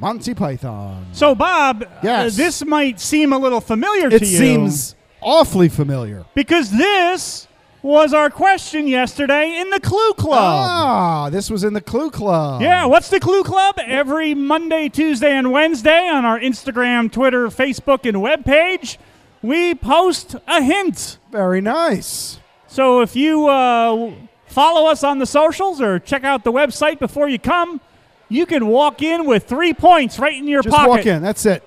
Monty 0.00 0.32
Python. 0.34 1.06
So, 1.12 1.34
Bob, 1.34 1.84
Yes. 2.02 2.32
uh, 2.34 2.36
this 2.36 2.64
might 2.64 2.98
seem 2.98 3.32
a 3.32 3.38
little 3.38 3.60
familiar 3.60 4.08
to 4.08 4.18
you. 4.18 4.22
It 4.22 4.38
seems 4.38 4.94
awfully 5.20 5.68
familiar. 5.68 6.24
because 6.34 6.70
this 6.70 7.46
was 7.82 8.14
our 8.14 8.30
question 8.30 8.86
yesterday 8.86 9.58
in 9.60 9.70
the 9.70 9.80
Clue 9.80 10.12
Club. 10.14 10.38
Ah, 10.38 11.28
this 11.30 11.50
was 11.50 11.64
in 11.64 11.72
the 11.72 11.80
Clue 11.80 12.10
Club. 12.10 12.62
Yeah, 12.62 12.86
what's 12.86 13.10
the 13.10 13.18
Clue 13.18 13.42
Club? 13.42 13.76
Every 13.84 14.34
Monday, 14.34 14.88
Tuesday, 14.88 15.32
and 15.36 15.50
Wednesday 15.50 16.08
on 16.08 16.24
our 16.24 16.38
Instagram, 16.38 17.10
Twitter, 17.10 17.48
Facebook, 17.48 18.06
and 18.08 18.18
webpage, 18.18 18.98
we 19.42 19.74
post 19.74 20.36
a 20.46 20.62
hint. 20.62 21.18
Very 21.32 21.60
nice. 21.60 22.38
So 22.68 23.00
if 23.00 23.16
you 23.16 23.48
uh, 23.48 24.12
follow 24.46 24.88
us 24.88 25.02
on 25.02 25.18
the 25.18 25.26
socials 25.26 25.80
or 25.80 25.98
check 25.98 26.22
out 26.24 26.44
the 26.44 26.52
website 26.52 26.98
before 27.00 27.28
you 27.28 27.38
come, 27.38 27.80
you 28.28 28.46
can 28.46 28.68
walk 28.68 29.02
in 29.02 29.26
with 29.26 29.44
three 29.44 29.74
points 29.74 30.18
right 30.18 30.34
in 30.34 30.46
your 30.46 30.62
Just 30.62 30.74
pocket. 30.74 30.88
walk 30.88 31.06
in. 31.06 31.20
That's 31.20 31.44
it. 31.44 31.62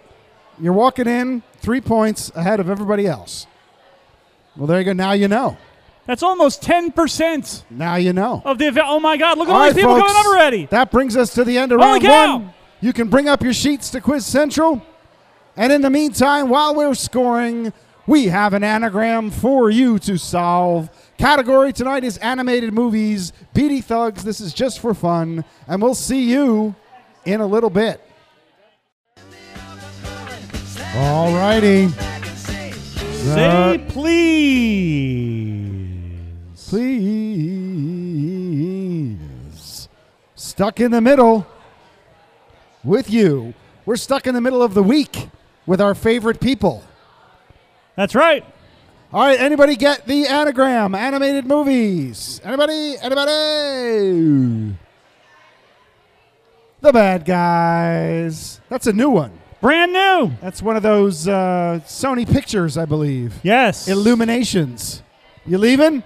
You're 0.60 0.74
walking 0.74 1.08
in 1.08 1.44
three 1.58 1.82
points 1.82 2.32
ahead 2.34 2.62
of 2.62 2.70
everybody 2.70 3.06
else. 3.06 3.46
Well, 4.56 4.66
there 4.68 4.80
you 4.80 4.86
go. 4.86 4.94
Now 4.94 5.12
you 5.12 5.28
know. 5.28 5.58
That's 6.08 6.22
almost 6.22 6.62
10% 6.62 7.64
Now 7.72 7.96
you 7.96 8.14
know. 8.14 8.42
of 8.46 8.58
the 8.60 8.68
event. 8.68 8.86
Oh 8.90 9.00
my 9.00 9.18
God, 9.18 9.38
look 9.38 9.48
at 9.48 9.52
All 9.54 9.62
all, 9.62 9.66
these 9.66 9.74
people 9.76 9.96
folks, 9.98 10.12
coming 10.14 10.20
up 10.20 10.26
already. 10.28 10.66
That 10.68 10.92
brings 10.92 11.18
us 11.18 11.34
to 11.34 11.44
the 11.44 11.58
end 11.58 11.72
of 11.72 11.80
Holy 11.80 11.92
round 11.94 12.04
cow! 12.04 12.38
one. 12.38 12.54
You 12.82 12.94
can 12.94 13.08
bring 13.10 13.28
up 13.28 13.42
your 13.42 13.54
sheets 13.54 13.90
to 13.92 14.02
Quiz 14.02 14.26
Central. 14.26 14.86
And 15.58 15.72
in 15.74 15.82
the 15.82 15.90
meantime, 15.90 16.50
while 16.50 16.76
we're 16.76 16.94
scoring, 16.94 17.74
we 18.06 18.26
have 18.28 18.54
an 18.54 18.64
anagram 18.64 19.32
for 19.32 19.72
you 19.72 19.98
to 20.00 20.18
solve. 20.18 20.90
Category 21.18 21.74
tonight 21.74 22.04
is 22.04 22.18
animated 22.18 22.74
movies. 22.74 23.34
Beady 23.54 23.82
Thugs, 23.82 24.24
this 24.24 24.40
is 24.42 24.54
just 24.54 24.80
for 24.80 24.94
fun. 24.94 25.44
And 25.68 25.82
we'll 25.82 25.96
see 25.96 26.30
you 26.30 26.76
in 27.24 27.42
a 27.42 27.48
little 27.48 27.70
bit. 27.72 28.02
All 30.98 31.34
righty. 31.34 31.88
Say 31.88 33.76
uh, 33.76 33.78
please. 33.90 35.75
Please. 36.68 37.90
Stuck 40.36 40.80
in 40.80 40.92
the 40.92 41.02
middle 41.02 41.46
with 42.84 43.10
you. 43.10 43.54
We're 43.86 43.98
stuck 43.98 44.26
in 44.28 44.34
the 44.34 44.42
middle 44.42 44.64
of 44.64 44.74
the 44.74 44.84
week 44.84 45.30
with 45.66 45.80
our 45.80 45.94
favorite 45.96 46.40
people. 46.40 46.84
That's 47.96 48.16
right. 48.16 48.44
All 49.14 49.26
right, 49.26 49.40
anybody 49.40 49.76
get 49.76 50.08
the 50.08 50.26
anagram? 50.28 50.96
Animated 50.96 51.46
movies. 51.46 52.42
Anybody? 52.44 52.98
Anybody? 53.02 54.76
The 56.82 56.92
bad 56.92 57.26
guys. 57.26 58.60
That's 58.70 58.88
a 58.88 58.94
new 58.94 59.10
one. 59.10 59.32
Brand 59.62 59.94
new. 59.94 60.32
That's 60.42 60.62
one 60.62 60.76
of 60.76 60.84
those 60.84 61.28
uh, 61.28 61.80
Sony 61.86 62.30
pictures, 62.30 62.78
I 62.78 62.86
believe. 62.86 63.36
Yes. 63.44 63.88
Illuminations. 63.88 65.02
You 65.46 65.58
leaving? 65.60 66.04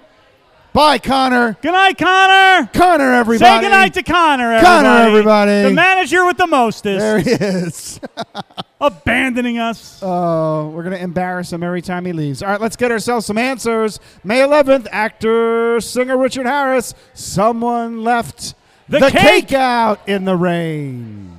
Bye, 0.72 0.98
Connor. 0.98 1.56
Good 1.60 1.72
night, 1.72 1.98
Connor. 1.98 2.70
Connor, 2.72 3.12
everybody. 3.14 3.38
Say 3.56 3.60
good 3.60 3.70
night 3.74 3.94
to 3.94 4.02
Connor, 4.04 4.52
everybody. 4.52 4.84
Connor, 4.86 5.08
everybody. 5.08 5.62
The 5.62 5.72
manager 5.72 6.24
with 6.24 6.36
the 6.36 6.46
mostest. 6.46 7.00
There 7.00 7.18
he 7.18 7.30
is. 7.30 8.00
abandoning 8.80 9.58
us. 9.58 9.98
Oh, 10.00 10.68
we're 10.68 10.84
going 10.84 10.96
to 10.96 11.02
embarrass 11.02 11.52
him 11.52 11.62
every 11.64 11.82
time 11.82 12.06
he 12.06 12.12
leaves. 12.12 12.42
All 12.42 12.50
right, 12.50 12.60
let's 12.60 12.76
get 12.76 12.92
ourselves 12.92 13.26
some 13.26 13.36
answers. 13.36 13.98
May 14.22 14.38
11th, 14.40 14.86
actor, 14.92 15.80
singer 15.80 16.16
Richard 16.16 16.46
Harris. 16.46 16.94
Someone 17.14 18.02
left 18.04 18.54
The 18.88 19.10
cake. 19.10 19.52
out 19.52 20.08
in 20.08 20.24
the 20.24 20.36
rain. 20.36 21.36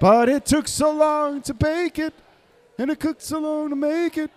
But 0.00 0.28
it 0.28 0.44
took 0.46 0.66
so 0.66 0.90
long 0.90 1.42
to 1.42 1.54
bake 1.54 1.98
it, 1.98 2.14
and 2.78 2.90
it 2.90 2.98
cooked 2.98 3.22
so 3.22 3.38
long 3.38 3.70
to 3.70 3.76
make 3.76 4.16
it. 4.18 4.30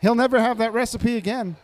He'll 0.00 0.14
never 0.14 0.40
have 0.40 0.58
that 0.58 0.72
recipe 0.72 1.16
again. 1.16 1.56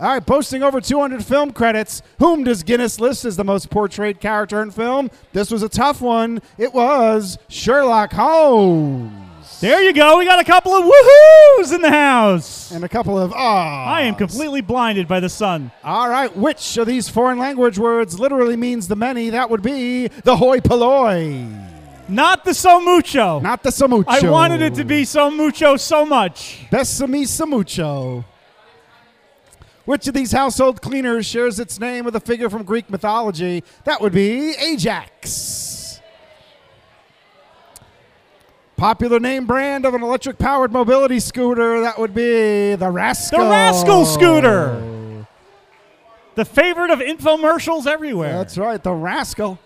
All 0.00 0.08
right, 0.08 0.24
boasting 0.24 0.62
over 0.62 0.80
200 0.80 1.22
film 1.22 1.52
credits. 1.52 2.00
Whom 2.20 2.42
does 2.42 2.62
Guinness 2.62 2.98
list 3.00 3.26
as 3.26 3.36
the 3.36 3.44
most 3.44 3.68
portrayed 3.68 4.18
character 4.18 4.62
in 4.62 4.70
film? 4.70 5.10
This 5.34 5.50
was 5.50 5.62
a 5.62 5.68
tough 5.68 6.00
one. 6.00 6.40
It 6.56 6.72
was 6.72 7.36
Sherlock 7.48 8.14
Holmes. 8.14 9.60
There 9.60 9.82
you 9.82 9.92
go. 9.92 10.16
We 10.16 10.24
got 10.24 10.40
a 10.40 10.44
couple 10.44 10.72
of 10.72 10.86
woohoos 10.86 11.74
in 11.74 11.82
the 11.82 11.90
house. 11.90 12.72
And 12.72 12.82
a 12.82 12.88
couple 12.88 13.18
of 13.18 13.34
ah. 13.34 13.92
I 13.92 14.02
am 14.02 14.14
completely 14.14 14.62
blinded 14.62 15.06
by 15.06 15.20
the 15.20 15.28
sun. 15.28 15.70
All 15.84 16.08
right, 16.08 16.34
which 16.34 16.78
of 16.78 16.86
these 16.86 17.10
foreign 17.10 17.38
language 17.38 17.78
words 17.78 18.18
literally 18.18 18.56
means 18.56 18.88
the 18.88 18.96
many? 18.96 19.28
That 19.28 19.50
would 19.50 19.60
be 19.60 20.08
the 20.08 20.34
hoi 20.34 20.60
polloi. 20.60 21.46
Not 22.08 22.46
the 22.46 22.54
so 22.54 22.80
mucho. 22.80 23.40
Not 23.40 23.62
the 23.62 23.70
samucho. 23.70 24.04
I 24.08 24.30
wanted 24.30 24.62
it 24.62 24.76
to 24.76 24.84
be 24.84 25.04
so 25.04 25.30
mucho 25.30 25.76
so 25.76 26.06
much. 26.06 26.66
Besame 26.70 27.24
samucho. 27.24 28.24
Which 29.90 30.06
of 30.06 30.14
these 30.14 30.30
household 30.30 30.80
cleaners 30.80 31.26
shares 31.26 31.58
its 31.58 31.80
name 31.80 32.04
with 32.04 32.14
a 32.14 32.20
figure 32.20 32.48
from 32.48 32.62
Greek 32.62 32.88
mythology? 32.90 33.64
That 33.82 34.00
would 34.00 34.12
be 34.12 34.52
Ajax. 34.52 36.00
Popular 38.76 39.18
name 39.18 39.46
brand 39.46 39.84
of 39.84 39.94
an 39.94 40.04
electric 40.04 40.38
powered 40.38 40.70
mobility 40.70 41.18
scooter? 41.18 41.80
That 41.80 41.98
would 41.98 42.14
be 42.14 42.76
the 42.76 42.88
Rascal. 42.88 43.42
The 43.42 43.50
Rascal 43.50 44.04
scooter. 44.04 45.26
The 46.36 46.44
favorite 46.44 46.92
of 46.92 47.00
infomercials 47.00 47.88
everywhere. 47.88 48.34
That's 48.34 48.58
right, 48.58 48.80
the 48.80 48.92
Rascal. 48.92 49.58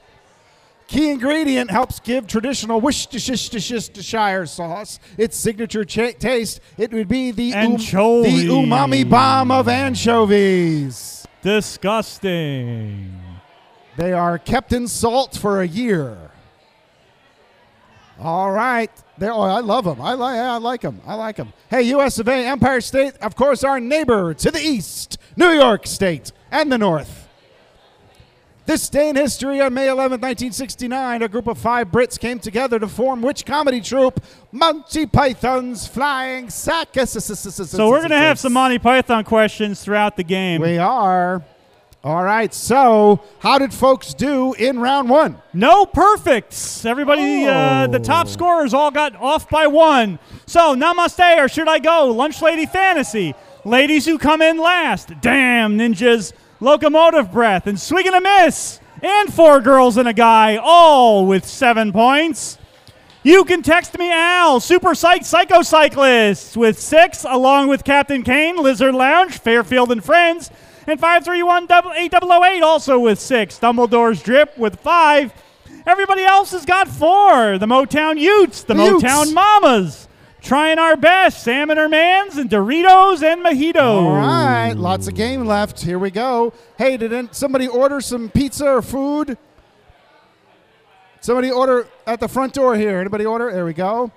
Key 0.86 1.10
ingredient 1.10 1.70
helps 1.70 1.98
give 1.98 2.26
traditional 2.26 2.80
Worcestershire 2.80 4.46
sauce 4.46 4.98
its 5.16 5.36
signature 5.36 5.84
cha- 5.84 6.12
taste. 6.18 6.60
It 6.76 6.92
would 6.92 7.08
be 7.08 7.30
the, 7.30 7.54
um- 7.54 7.72
the 8.22 8.46
umami 8.48 9.08
bomb 9.08 9.50
of 9.50 9.66
anchovies. 9.68 11.26
Disgusting. 11.42 13.20
They 13.96 14.12
are 14.12 14.38
kept 14.38 14.72
in 14.72 14.88
salt 14.88 15.36
for 15.36 15.62
a 15.62 15.66
year. 15.66 16.16
All 18.20 18.50
right. 18.50 18.90
They're, 19.18 19.32
oh, 19.32 19.40
I 19.42 19.60
love 19.60 19.84
them. 19.84 20.00
I, 20.00 20.14
li- 20.14 20.38
I 20.38 20.56
like 20.58 20.80
them. 20.80 21.00
I 21.06 21.14
like 21.14 21.36
them. 21.36 21.52
Hey, 21.70 21.82
U.S. 21.82 22.18
of 22.18 22.28
A., 22.28 22.46
Empire 22.46 22.80
State, 22.80 23.14
of 23.18 23.34
course, 23.36 23.64
our 23.64 23.80
neighbor 23.80 24.34
to 24.34 24.50
the 24.50 24.60
east, 24.60 25.18
New 25.36 25.50
York 25.50 25.86
State, 25.86 26.32
and 26.50 26.70
the 26.70 26.78
north. 26.78 27.23
This 28.66 28.88
day 28.88 29.10
in 29.10 29.16
history, 29.16 29.60
on 29.60 29.74
May 29.74 29.88
11, 29.88 30.22
1969, 30.22 31.20
a 31.22 31.28
group 31.28 31.48
of 31.48 31.58
five 31.58 31.88
Brits 31.88 32.18
came 32.18 32.38
together 32.38 32.78
to 32.78 32.88
form 32.88 33.20
which 33.20 33.44
comedy 33.44 33.82
troupe? 33.82 34.24
Monty 34.52 35.04
Python's 35.04 35.86
Flying 35.86 36.48
Circus. 36.48 37.12
So 37.12 37.90
we're 37.90 37.98
going 37.98 38.08
to 38.08 38.16
have 38.16 38.38
some 38.38 38.54
Monty 38.54 38.78
Python 38.78 39.22
questions 39.24 39.84
throughout 39.84 40.16
the 40.16 40.24
game. 40.24 40.62
We 40.62 40.78
are. 40.78 41.42
All 42.02 42.22
right. 42.24 42.54
So, 42.54 43.20
how 43.40 43.58
did 43.58 43.72
folks 43.72 44.14
do 44.14 44.54
in 44.54 44.78
round 44.78 45.10
one? 45.10 45.36
No 45.52 45.84
perfects. 45.84 46.86
Everybody, 46.86 47.44
uh, 47.46 47.86
the 47.88 47.98
top 47.98 48.26
Oh. 48.26 48.30
scorers 48.30 48.72
all 48.72 48.90
got 48.90 49.14
off 49.16 49.48
by 49.50 49.66
one. 49.66 50.18
So, 50.46 50.74
namaste, 50.74 51.38
or 51.42 51.48
should 51.48 51.68
I 51.68 51.78
go? 51.80 52.06
Lunch 52.06 52.40
Lady 52.40 52.64
Fantasy. 52.64 53.34
Ladies 53.66 54.06
who 54.06 54.16
come 54.18 54.40
in 54.40 54.58
last. 54.58 55.12
Damn, 55.20 55.78
ninjas. 55.78 56.32
Locomotive 56.60 57.32
Breath. 57.32 57.66
And 57.66 57.78
Swig 57.78 58.06
and 58.06 58.14
a 58.16 58.20
Miss. 58.20 58.80
And 59.02 59.32
Four 59.32 59.60
Girls 59.60 59.96
and 59.96 60.08
a 60.08 60.14
Guy, 60.14 60.56
all 60.56 61.26
with 61.26 61.44
seven 61.44 61.92
points. 61.92 62.56
You 63.22 63.44
can 63.44 63.62
text 63.62 63.98
me 63.98 64.10
Al, 64.12 64.60
Super 64.60 64.94
Psych 64.94 65.24
Psycho 65.24 65.62
Cyclist, 65.62 66.56
with 66.56 66.78
six, 66.78 67.24
along 67.24 67.68
with 67.68 67.82
Captain 67.82 68.22
Kane, 68.22 68.56
Lizard 68.56 68.94
Lounge, 68.94 69.38
Fairfield 69.38 69.90
and 69.92 70.04
Friends, 70.04 70.50
and 70.86 71.00
531 71.00 71.64
8008 71.96 72.62
also 72.62 72.98
with 72.98 73.18
six. 73.18 73.58
Dumbledore's 73.58 74.22
Drip 74.22 74.56
with 74.58 74.78
five. 74.80 75.32
Everybody 75.86 76.22
else 76.22 76.52
has 76.52 76.64
got 76.64 76.86
four. 76.86 77.58
The 77.58 77.66
Motown 77.66 78.18
Utes, 78.18 78.62
the, 78.62 78.74
The 78.74 78.84
Utes. 78.84 79.04
Motown 79.04 79.32
Mamas, 79.32 80.08
trying 80.44 80.78
our 80.78 80.96
best. 80.96 81.42
Salmon 81.42 81.78
or 81.78 81.88
Mans 81.88 82.36
and 82.36 82.48
Doritos 82.48 83.22
and 83.22 83.44
Mojitos. 83.44 83.80
All 83.80 84.14
right. 84.14 84.74
Lots 84.74 85.08
of 85.08 85.14
game 85.14 85.44
left. 85.44 85.80
Here 85.80 85.98
we 85.98 86.10
go. 86.10 86.52
Hey, 86.78 86.96
did 86.96 87.34
somebody 87.34 87.66
order 87.66 88.00
some 88.00 88.28
pizza 88.28 88.68
or 88.68 88.82
food? 88.82 89.36
Somebody 91.20 91.50
order 91.50 91.88
at 92.06 92.20
the 92.20 92.28
front 92.28 92.52
door 92.52 92.76
here. 92.76 93.00
Anybody 93.00 93.24
order? 93.24 93.50
There 93.50 93.64
we 93.64 93.72
go. 93.72 94.12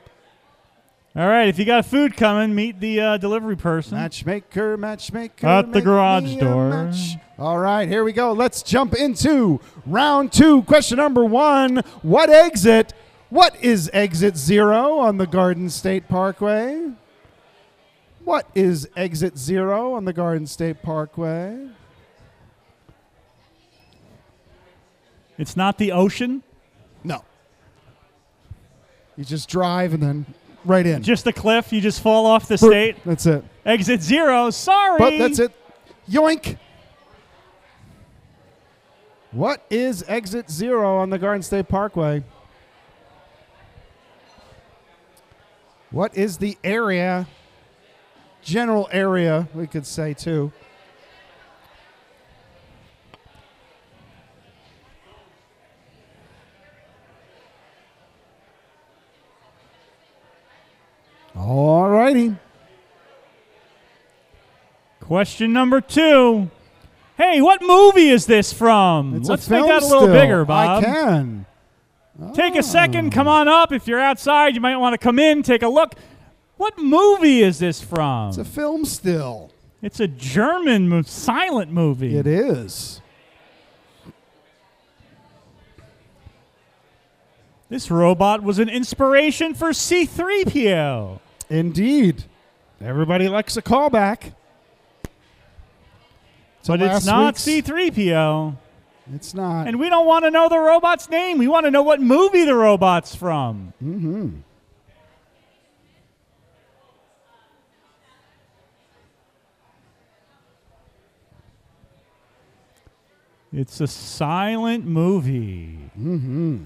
All 1.16 1.28
right, 1.28 1.50
if 1.50 1.58
you 1.58 1.66
got 1.66 1.84
food 1.88 2.16
coming, 2.16 2.54
meet 2.54 2.80
the 2.80 3.02
uh, 3.02 3.18
delivery 3.18 3.56
person. 3.56 3.98
Matchmaker, 3.98 4.78
matchmaker. 4.78 5.48
At 5.48 5.72
the 5.72 5.82
garage 5.82 6.36
door. 6.36 6.92
All 7.40 7.58
right, 7.58 7.90
here 7.90 8.04
we 8.04 8.12
go. 8.12 8.34
Let's 8.34 8.62
jump 8.62 8.94
into 8.94 9.60
round 9.88 10.32
two. 10.32 10.62
Question 10.64 10.98
number 10.98 11.26
one 11.26 11.78
What 12.04 12.30
exit? 12.30 12.94
What 13.30 13.56
is 13.62 13.90
exit 13.94 14.38
zero 14.38 15.00
on 15.00 15.18
the 15.18 15.28
Garden 15.28 15.70
State 15.70 16.08
Parkway? 16.08 16.92
What 18.24 18.48
is 18.56 18.90
exit 18.96 19.38
zero 19.38 19.94
on 19.94 20.06
the 20.06 20.14
Garden 20.14 20.48
State 20.48 20.82
Parkway? 20.82 21.68
It's 25.38 25.56
not 25.56 25.78
the 25.78 25.92
ocean, 25.92 26.42
No. 27.04 27.24
You 29.18 29.24
just 29.26 29.50
drive 29.50 29.94
and 29.94 30.02
then 30.04 30.26
right 30.66 30.86
in. 30.86 31.02
just 31.04 31.26
a 31.28 31.34
cliff. 31.34 31.72
You 31.74 31.82
just 31.82 32.02
fall 32.02 32.26
off 32.26 32.48
the 32.48 32.58
state. 32.58 32.98
That's 33.06 33.26
it. 33.26 33.44
Exit 33.66 34.02
zero. 34.02 34.50
Sorry. 34.52 34.98
But 35.00 35.18
that's 35.18 35.40
it. 35.40 35.52
Yoink. 36.10 36.58
What 39.32 39.64
is 39.70 40.04
exit 40.08 40.50
zero 40.52 40.98
on 40.98 41.10
the 41.10 41.18
Garden 41.18 41.42
State 41.44 41.68
Parkway? 41.68 42.24
What 45.92 46.18
is 46.18 46.38
the 46.38 46.58
area, 46.64 47.28
general 48.42 48.90
area, 48.92 49.48
we 49.54 49.68
could 49.68 49.86
say 49.86 50.14
too? 50.14 50.52
All 61.36 61.88
righty. 61.90 62.36
Question 65.00 65.54
number 65.54 65.80
two. 65.80 66.50
Hey, 67.16 67.42
what 67.42 67.62
movie 67.62 68.10
is 68.10 68.26
this 68.26 68.52
from? 68.52 69.16
It's 69.16 69.30
Let's 69.30 69.50
make 69.50 69.66
that 69.66 69.82
a 69.82 69.86
little 69.86 70.02
still. 70.02 70.14
bigger, 70.14 70.46
Bob. 70.46 70.84
I 70.84 70.86
can. 70.86 71.46
Take 72.34 72.56
a 72.56 72.64
second. 72.64 73.12
Come 73.12 73.28
on 73.28 73.48
up. 73.48 73.72
If 73.72 73.88
you're 73.88 74.00
outside, 74.00 74.56
you 74.56 74.62
might 74.62 74.78
want 74.78 74.94
to 74.94 74.98
come 74.98 75.20
in, 75.20 75.44
take 75.44 75.62
a 75.62 75.68
look. 75.68 75.94
What 76.58 76.78
movie 76.80 77.44
is 77.44 77.60
this 77.60 77.82
from? 77.82 78.30
It's 78.30 78.38
a 78.40 78.46
film 78.46 78.86
still. 78.86 79.52
It's 79.84 80.00
a 80.00 80.08
German 80.08 80.90
mo- 80.90 81.04
silent 81.04 81.72
movie. 81.72 82.18
It 82.18 82.26
is. 82.26 83.02
This 87.70 87.92
robot 87.92 88.42
was 88.42 88.60
an 88.60 88.70
inspiration 88.70 89.54
for 89.54 89.70
C3PO. 89.70 91.20
Indeed. 91.50 92.24
Everybody 92.82 93.28
likes 93.28 93.58
a 93.58 93.62
callback. 93.62 94.34
But 96.66 96.82
it's 96.82 97.06
last 97.06 97.06
not 97.06 97.26
week's- 97.36 97.46
C3PO. 97.70 98.56
It's 99.14 99.34
not. 99.34 99.68
And 99.68 99.80
we 99.80 99.90
don't 99.90 100.06
want 100.06 100.26
to 100.26 100.32
know 100.32 100.50
the 100.50 100.60
robot's 100.60 101.10
name. 101.10 101.38
We 101.38 101.48
want 101.48 101.66
to 101.66 101.72
know 101.72 101.84
what 101.84 102.02
movie 102.02 102.44
the 102.44 102.56
robot's 102.56 103.16
from. 103.16 103.74
mm-hmm. 103.84 104.38
It's 113.54 113.80
a 113.80 113.88
silent 113.88 114.86
movie. 114.86 115.80
Mm-hmm. 115.98 116.58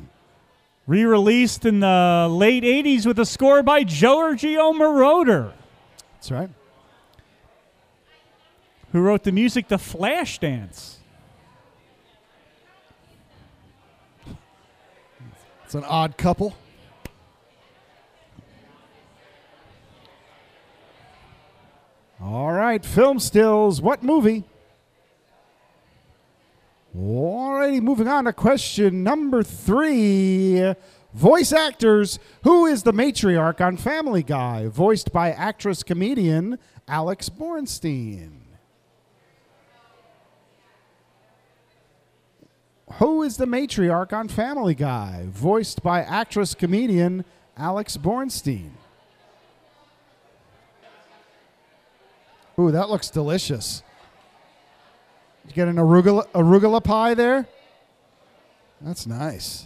Re 0.87 1.03
released 1.05 1.65
in 1.65 1.79
the 1.79 2.27
late 2.29 2.63
80s 2.63 3.05
with 3.05 3.19
a 3.19 3.25
score 3.25 3.61
by 3.63 3.83
Giorgio 3.83 4.73
Moroder, 4.73 5.53
That's 6.15 6.31
right. 6.31 6.49
who 8.91 9.01
wrote 9.01 9.23
the 9.23 9.31
music 9.31 9.67
to 9.69 9.75
Flashdance. 9.77 10.95
It's 15.71 15.75
an 15.77 15.85
odd 15.85 16.17
couple. 16.17 16.53
All 22.19 22.51
right, 22.51 22.85
film 22.85 23.19
stills. 23.21 23.81
What 23.81 24.03
movie? 24.03 24.43
Alrighty, 26.93 27.81
moving 27.81 28.09
on 28.09 28.25
to 28.25 28.33
question 28.33 29.01
number 29.01 29.43
three. 29.43 30.73
Voice 31.13 31.53
actors. 31.53 32.19
Who 32.43 32.65
is 32.65 32.83
the 32.83 32.91
matriarch 32.91 33.65
on 33.65 33.77
Family 33.77 34.23
Guy? 34.23 34.67
Voiced 34.67 35.13
by 35.13 35.31
actress 35.31 35.83
comedian 35.83 36.59
Alex 36.85 37.29
Bornstein. 37.29 38.40
Who 42.99 43.23
is 43.23 43.37
the 43.37 43.45
matriarch 43.45 44.11
on 44.13 44.27
Family 44.27 44.75
Guy? 44.75 45.25
Voiced 45.27 45.81
by 45.81 46.01
actress 46.01 46.53
comedian 46.53 47.25
Alex 47.57 47.97
Bornstein. 47.97 48.71
Ooh, 52.59 52.71
that 52.71 52.89
looks 52.89 53.09
delicious. 53.09 53.81
You 55.47 55.53
get 55.53 55.67
an 55.67 55.77
arugula, 55.77 56.27
arugula 56.33 56.83
pie 56.83 57.13
there? 57.13 57.47
That's 58.81 59.07
nice. 59.07 59.65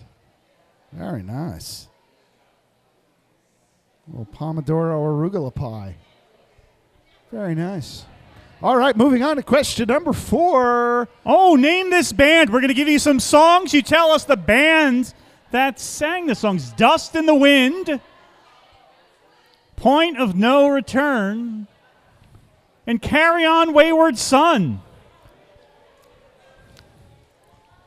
Very 0.94 1.24
nice. 1.24 1.88
A 4.08 4.12
little 4.12 4.34
Pomodoro 4.34 5.00
arugula 5.00 5.54
pie. 5.54 5.96
Very 7.32 7.56
nice. 7.56 8.06
All 8.64 8.78
right, 8.78 8.96
moving 8.96 9.22
on 9.22 9.36
to 9.36 9.44
question 9.44 9.88
number 9.90 10.14
four. 10.14 11.10
Oh, 11.26 11.56
name 11.56 11.90
this 11.90 12.14
band. 12.14 12.52
We're 12.52 12.62
going 12.62 12.70
to 12.70 12.74
give 12.74 12.88
you 12.88 13.00
some 13.00 13.20
songs. 13.20 13.74
You 13.74 13.82
tell 13.82 14.12
us 14.12 14.24
the 14.24 14.38
band 14.38 15.14
that 15.52 15.80
sang 15.80 16.28
the 16.28 16.36
songs 16.36 16.72
Dust 16.72 17.16
in 17.16 17.26
the 17.26 17.36
Wind, 17.36 18.00
Point 19.76 20.18
of 20.18 20.36
No 20.36 20.70
Return, 20.70 21.68
and 22.88 23.02
Carry 23.02 23.46
On 23.46 23.74
Wayward 23.74 24.18
Son. 24.18 24.82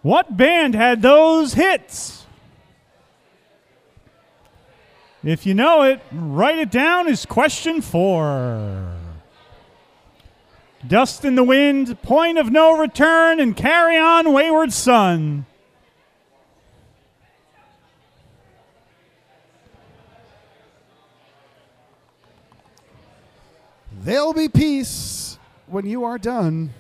What 0.03 0.37
band 0.37 0.75
had 0.75 1.01
those 1.01 1.55
hits? 1.55 2.27
If 5.25 5.47
you 5.47 5.55
know 5.55 5.83
it, 5.83 6.01
write 6.13 6.59
it 6.59 6.71
down 6.71 7.09
as 7.09 7.27
question 7.27 7.81
four. 7.81 8.98
Dust 10.89 11.23
in 11.27 11.35
the 11.35 11.45
wind, 11.45 12.01
point 12.01 12.39
of 12.39 12.51
no 12.51 12.79
return, 12.79 13.41
and 13.41 13.55
carry 13.55 13.99
on, 13.99 14.33
wayward 14.33 14.73
son. 14.73 15.45
There'll 24.01 24.33
be 24.33 24.49
peace 24.49 25.39
when 25.67 25.85
you 25.85 26.05
are 26.05 26.17
done. 26.17 26.73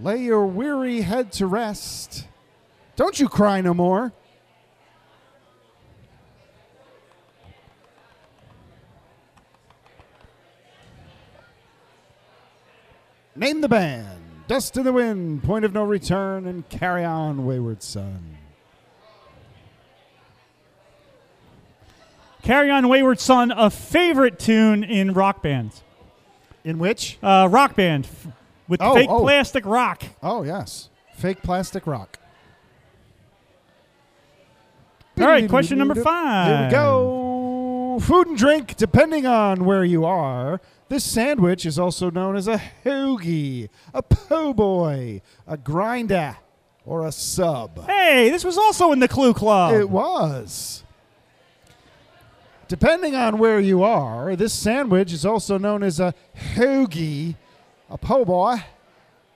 Lay 0.00 0.22
your 0.22 0.46
weary 0.46 1.02
head 1.02 1.30
to 1.32 1.46
rest. 1.46 2.26
Don't 2.96 3.20
you 3.20 3.28
cry 3.28 3.60
no 3.60 3.74
more. 3.74 4.14
Name 13.36 13.60
the 13.60 13.68
band. 13.68 14.20
Dust 14.46 14.76
in 14.76 14.84
the 14.84 14.92
wind, 14.92 15.42
point 15.42 15.64
of 15.64 15.72
no 15.72 15.84
return, 15.84 16.46
and 16.46 16.68
carry 16.68 17.04
on, 17.04 17.46
wayward 17.46 17.82
son. 17.82 18.36
Carry 22.42 22.70
on, 22.70 22.88
wayward 22.88 23.18
son, 23.20 23.50
a 23.50 23.70
favorite 23.70 24.38
tune 24.38 24.84
in 24.84 25.14
rock 25.14 25.42
bands. 25.42 25.82
In 26.62 26.78
which? 26.78 27.18
Uh, 27.22 27.48
rock 27.50 27.74
band 27.74 28.06
with 28.68 28.80
Oh, 28.82 28.94
fake 28.94 29.08
oh. 29.10 29.20
plastic 29.22 29.64
rock. 29.64 30.02
Oh, 30.22 30.42
yes. 30.42 30.90
Fake 31.14 31.42
plastic 31.42 31.86
rock. 31.86 32.18
All 35.18 35.26
right, 35.26 35.48
question 35.48 35.78
number 35.78 35.94
five. 35.94 36.46
Here 36.48 36.66
we 36.66 36.70
go. 36.72 37.13
Food 38.00 38.26
and 38.28 38.36
drink, 38.38 38.76
depending 38.76 39.26
on 39.26 39.64
where 39.64 39.84
you 39.84 40.04
are. 40.04 40.60
This 40.88 41.04
sandwich 41.04 41.64
is 41.64 41.78
also 41.78 42.10
known 42.10 42.36
as 42.36 42.48
a 42.48 42.60
hoagie, 42.84 43.68
a 43.92 44.02
po' 44.02 44.52
boy, 44.52 45.22
a 45.46 45.56
grinder, 45.56 46.36
or 46.84 47.06
a 47.06 47.12
sub. 47.12 47.86
Hey, 47.86 48.30
this 48.30 48.44
was 48.44 48.58
also 48.58 48.92
in 48.92 48.98
the 48.98 49.08
Clue 49.08 49.32
Club. 49.32 49.74
It 49.74 49.88
was. 49.88 50.82
Depending 52.68 53.14
on 53.14 53.38
where 53.38 53.60
you 53.60 53.82
are, 53.82 54.34
this 54.36 54.52
sandwich 54.52 55.12
is 55.12 55.24
also 55.24 55.58
known 55.58 55.82
as 55.82 56.00
a 56.00 56.14
hoagie, 56.54 57.36
a 57.88 57.98
po' 57.98 58.24
boy, 58.24 58.56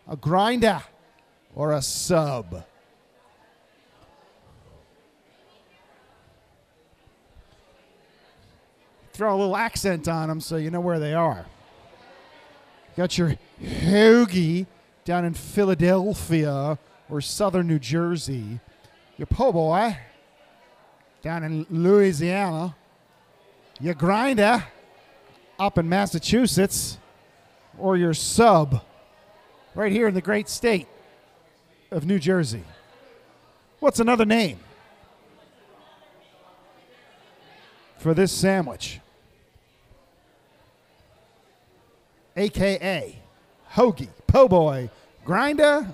a 0.08 0.16
grinder, 0.16 0.82
or 1.54 1.72
a 1.72 1.82
sub. 1.82 2.64
Throw 9.18 9.34
a 9.34 9.36
little 9.36 9.56
accent 9.56 10.06
on 10.06 10.28
them 10.28 10.40
so 10.40 10.54
you 10.54 10.70
know 10.70 10.78
where 10.78 11.00
they 11.00 11.12
are. 11.12 11.44
Got 12.96 13.18
your 13.18 13.34
hoagie 13.60 14.68
down 15.04 15.24
in 15.24 15.34
Philadelphia 15.34 16.78
or 17.10 17.20
southern 17.20 17.66
New 17.66 17.80
Jersey. 17.80 18.60
Your 19.16 19.26
po' 19.26 19.50
boy 19.50 19.98
down 21.20 21.42
in 21.42 21.66
Louisiana. 21.68 22.76
Your 23.80 23.94
grinder 23.94 24.62
up 25.58 25.78
in 25.78 25.88
Massachusetts. 25.88 26.98
Or 27.76 27.96
your 27.96 28.14
sub 28.14 28.84
right 29.74 29.90
here 29.90 30.06
in 30.06 30.14
the 30.14 30.20
great 30.20 30.48
state 30.48 30.86
of 31.90 32.06
New 32.06 32.20
Jersey. 32.20 32.62
What's 33.80 33.98
another 33.98 34.24
name 34.24 34.60
for 37.96 38.14
this 38.14 38.30
sandwich? 38.30 39.00
AKA 42.38 43.20
hoagie, 43.72 44.08
po' 44.26 44.48
boy, 44.48 44.90
grinder, 45.24 45.88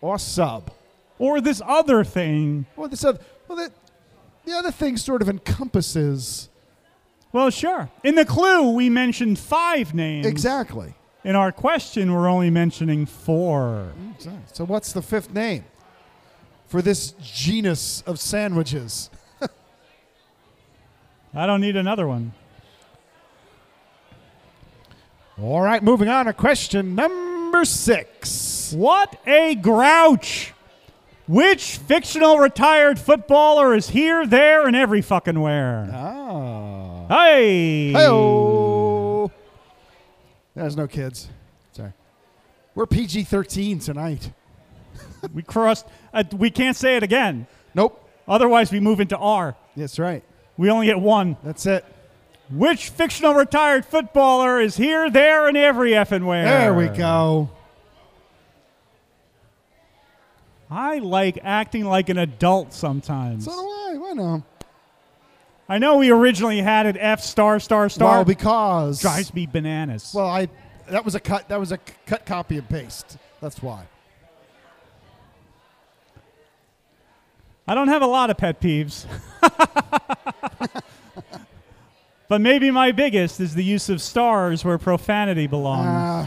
or 0.00 0.18
sub. 0.18 0.70
or 1.18 1.40
this 1.40 1.60
other 1.64 2.04
thing. 2.04 2.66
Well, 2.76 2.88
this 2.88 3.04
other, 3.04 3.20
well, 3.48 3.68
the 4.44 4.52
other 4.52 4.70
thing 4.72 4.96
sort 4.96 5.22
of 5.22 5.28
encompasses 5.28 6.48
Well, 7.32 7.48
sure. 7.50 7.90
In 8.04 8.14
the 8.16 8.24
Clue, 8.24 8.70
we 8.72 8.90
mentioned 8.90 9.38
five 9.38 9.94
names. 9.94 10.26
exactly. 10.26 10.94
In 11.24 11.36
our 11.36 11.52
question, 11.52 12.12
we're 12.12 12.28
only 12.28 12.50
mentioning 12.50 13.06
four. 13.06 13.92
So, 14.52 14.64
what's 14.66 14.92
the 14.92 15.00
fifth 15.02 15.32
name 15.32 15.64
for 16.66 16.82
this 16.82 17.12
genus 17.22 18.02
of 18.06 18.18
sandwiches? 18.18 19.08
I 21.34 21.46
don't 21.46 21.60
need 21.60 21.76
another 21.76 22.06
one. 22.08 22.32
All 25.40 25.60
right, 25.62 25.82
moving 25.82 26.08
on 26.08 26.26
to 26.26 26.32
question 26.32 26.94
number 26.94 27.64
six. 27.64 28.72
What 28.76 29.18
a 29.26 29.54
grouch! 29.54 30.52
Which 31.26 31.78
fictional 31.78 32.38
retired 32.38 32.98
footballer 32.98 33.74
is 33.74 33.88
here, 33.90 34.26
there, 34.26 34.66
and 34.66 34.76
every 34.76 35.00
fucking 35.00 35.40
where? 35.40 35.88
Ah. 35.92 37.06
Hey! 37.08 37.92
Hey-oh. 37.92 39.30
There's 40.54 40.76
no 40.76 40.86
kids. 40.86 41.28
Sorry. 41.72 41.92
We're 42.74 42.86
PG 42.86 43.24
13 43.24 43.78
tonight. 43.78 44.30
We 45.32 45.42
crossed. 45.42 45.86
Uh, 46.12 46.24
we 46.36 46.50
can't 46.50 46.76
say 46.76 46.96
it 46.96 47.02
again. 47.02 47.46
Nope. 47.74 48.06
Otherwise, 48.26 48.72
we 48.72 48.80
move 48.80 49.00
into 49.00 49.16
R. 49.16 49.56
That's 49.76 49.98
right. 49.98 50.22
We 50.56 50.68
only 50.70 50.86
get 50.86 51.00
one. 51.00 51.36
That's 51.44 51.64
it. 51.64 51.84
Which 52.52 52.90
fictional 52.90 53.32
retired 53.32 53.86
footballer 53.86 54.60
is 54.60 54.76
here, 54.76 55.10
there, 55.10 55.48
and 55.48 55.56
every 55.56 55.92
effing 55.92 56.26
where? 56.26 56.44
There 56.44 56.74
we 56.74 56.88
go. 56.88 57.48
I 60.70 60.98
like 60.98 61.38
acting 61.42 61.86
like 61.86 62.10
an 62.10 62.18
adult 62.18 62.74
sometimes. 62.74 63.46
So 63.46 63.52
do 63.52 63.56
I. 63.56 64.10
I 64.10 64.12
know. 64.12 64.42
I 65.68 65.78
know 65.78 65.96
we 65.96 66.10
originally 66.10 66.60
had 66.60 66.84
it 66.84 66.96
F 66.98 67.22
star 67.22 67.58
star 67.58 67.88
star. 67.88 68.16
Well, 68.16 68.24
because 68.26 69.00
drives 69.00 69.32
me 69.32 69.46
bananas. 69.46 70.12
Well, 70.14 70.26
I 70.26 70.48
that 70.88 71.06
was 71.06 71.14
a 71.14 71.20
cut. 71.20 71.48
That 71.48 71.58
was 71.58 71.72
a 71.72 71.78
cut, 72.06 72.26
copy, 72.26 72.58
and 72.58 72.68
paste. 72.68 73.16
That's 73.40 73.62
why. 73.62 73.86
I 77.66 77.74
don't 77.74 77.88
have 77.88 78.02
a 78.02 78.06
lot 78.06 78.28
of 78.28 78.36
pet 78.36 78.60
peeves. 78.60 79.06
but 82.32 82.40
maybe 82.40 82.70
my 82.70 82.92
biggest 82.92 83.40
is 83.40 83.54
the 83.54 83.62
use 83.62 83.90
of 83.90 84.00
stars 84.00 84.64
where 84.64 84.78
profanity 84.78 85.46
belongs. 85.46 85.86
Uh, 85.86 86.26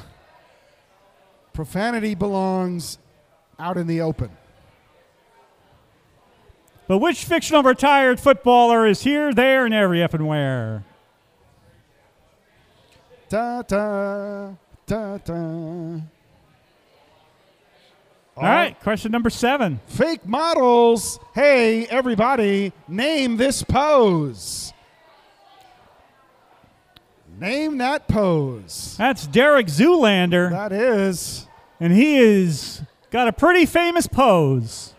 profanity 1.51 2.13
belongs 2.13 2.99
out 3.57 3.75
in 3.75 3.87
the 3.87 4.01
open. 4.01 4.29
but 6.87 6.99
which 6.99 7.25
fictional 7.25 7.63
retired 7.63 8.19
footballer 8.19 8.85
is 8.85 9.01
here, 9.01 9.33
there, 9.33 9.65
and 9.65 9.73
every 9.73 9.97
effing 9.97 10.27
where? 10.27 10.85
ta 13.27 13.63
ta. 13.63 14.53
da 14.85 15.17
da. 15.17 15.33
All 18.37 18.43
right, 18.43 18.79
question 18.81 19.11
number 19.11 19.31
seven. 19.31 19.79
Fake 19.87 20.23
models. 20.27 21.19
Hey, 21.33 21.87
everybody, 21.87 22.73
name 22.87 23.37
this 23.37 23.63
pose. 23.63 24.71
Name 27.39 27.77
that 27.79 28.07
pose. 28.07 28.95
That's 28.97 29.27
Derek 29.27 29.67
Zoolander, 29.67 30.49
That 30.51 30.71
is. 30.71 31.47
and 31.79 31.91
he 31.91 32.17
is 32.17 32.81
got 33.11 33.27
a 33.27 33.33
pretty 33.33 33.65
famous 33.65 34.07
pose. 34.07 34.93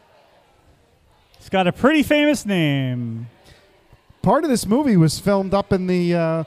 He's 1.38 1.48
got 1.48 1.66
a 1.66 1.72
pretty 1.72 2.02
famous 2.02 2.44
name. 2.44 3.28
Part 4.22 4.44
of 4.44 4.50
this 4.50 4.66
movie 4.66 4.96
was 4.96 5.18
filmed 5.18 5.54
up 5.54 5.72
in 5.72 5.86
the 5.86 6.14
uh, 6.14 6.44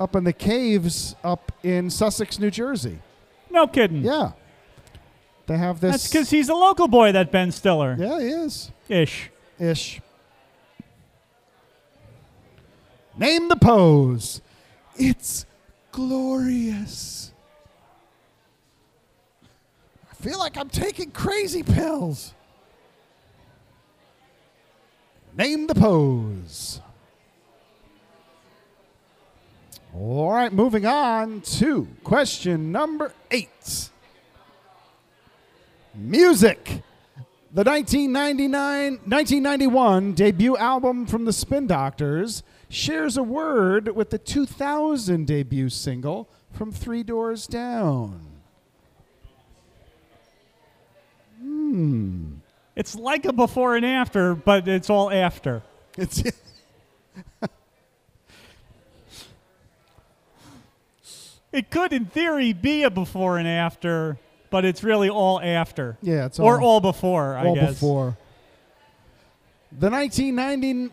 up 0.00 0.16
in 0.16 0.24
the 0.24 0.32
caves 0.32 1.14
up 1.22 1.52
in 1.62 1.90
Sussex, 1.90 2.38
New 2.38 2.50
Jersey. 2.50 2.98
No 3.50 3.66
kidding. 3.66 4.02
Yeah, 4.02 4.32
they 5.46 5.56
have 5.58 5.80
this. 5.80 5.90
That's 5.92 6.08
because 6.10 6.30
he's 6.30 6.48
a 6.48 6.54
local 6.54 6.88
boy, 6.88 7.12
that 7.12 7.30
Ben 7.30 7.52
Stiller. 7.52 7.96
yeah, 7.98 8.18
he 8.18 8.26
is 8.28 8.70
Ish. 8.88 9.30
ish. 9.58 10.00
Name 13.16 13.48
the 13.48 13.56
pose. 13.56 14.40
It's 14.98 15.46
glorious. 15.92 17.32
I 20.10 20.14
feel 20.14 20.38
like 20.38 20.56
I'm 20.56 20.68
taking 20.68 21.12
crazy 21.12 21.62
pills. 21.62 22.34
Name 25.36 25.68
the 25.68 25.74
pose. 25.74 26.80
All 29.94 30.32
right, 30.32 30.52
moving 30.52 30.84
on 30.84 31.40
to 31.42 31.86
question 32.02 32.72
number 32.72 33.12
eight. 33.30 33.90
Music. 35.94 36.82
The 37.50 37.64
1999 37.64 38.92
1991 39.06 40.12
debut 40.12 40.56
album 40.56 41.06
from 41.06 41.24
the 41.24 41.32
Spin 41.32 41.66
Doctors 41.66 42.42
shares 42.68 43.16
a 43.16 43.22
word 43.22 43.94
with 43.94 44.10
the 44.10 44.18
2000 44.18 45.26
debut 45.26 45.68
single 45.68 46.28
from 46.52 46.72
Three 46.72 47.02
Doors 47.02 47.46
Down. 47.46 48.20
Hmm. 51.40 52.34
It's 52.76 52.94
like 52.94 53.24
a 53.24 53.32
before 53.32 53.76
and 53.76 53.84
after, 53.84 54.34
but 54.34 54.68
it's 54.68 54.88
all 54.90 55.10
after. 55.10 55.62
It's 55.96 56.22
It 61.50 61.70
could, 61.70 61.92
in 61.92 62.06
theory, 62.06 62.52
be 62.52 62.82
a 62.82 62.90
before 62.90 63.38
and 63.38 63.48
after, 63.48 64.18
but 64.50 64.64
it's 64.64 64.84
really 64.84 65.08
all 65.08 65.40
after. 65.40 65.96
yeah, 66.02 66.26
it's 66.26 66.38
all. 66.38 66.46
or 66.46 66.60
all, 66.60 66.74
all 66.74 66.80
before, 66.80 67.36
I 67.36 67.46
all 67.46 67.54
before. 67.56 68.16
The 69.72 69.90
1990 69.90 70.92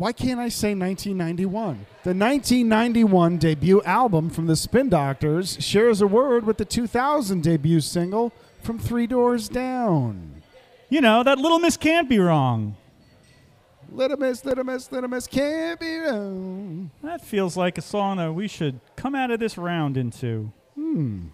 Why 0.00 0.12
can't 0.12 0.40
I 0.40 0.48
say 0.48 0.74
1991? 0.74 1.84
The 2.04 2.14
1991 2.14 3.36
debut 3.36 3.82
album 3.82 4.30
from 4.30 4.46
the 4.46 4.56
Spin 4.56 4.88
Doctors 4.88 5.58
shares 5.60 6.00
a 6.00 6.06
word 6.06 6.46
with 6.46 6.56
the 6.56 6.64
2000 6.64 7.42
debut 7.42 7.82
single 7.82 8.32
from 8.62 8.78
Three 8.78 9.06
Doors 9.06 9.50
Down. 9.50 10.40
You 10.88 11.02
know, 11.02 11.22
that 11.22 11.36
little 11.36 11.58
miss 11.58 11.76
can't 11.76 12.08
be 12.08 12.18
wrong. 12.18 12.78
Little 13.92 14.16
Miss, 14.16 14.42
Little 14.42 14.64
Miss, 14.64 14.90
Little 14.90 15.10
Miss 15.10 15.26
can't 15.26 15.78
be 15.78 15.98
wrong. 15.98 16.90
That 17.02 17.22
feels 17.22 17.54
like 17.58 17.76
a 17.76 17.82
song 17.82 18.16
that 18.16 18.32
we 18.32 18.48
should 18.48 18.80
come 18.96 19.14
out 19.14 19.30
of 19.30 19.38
this 19.38 19.58
round 19.58 19.98
into. 19.98 20.50
Hmm. 20.76 21.26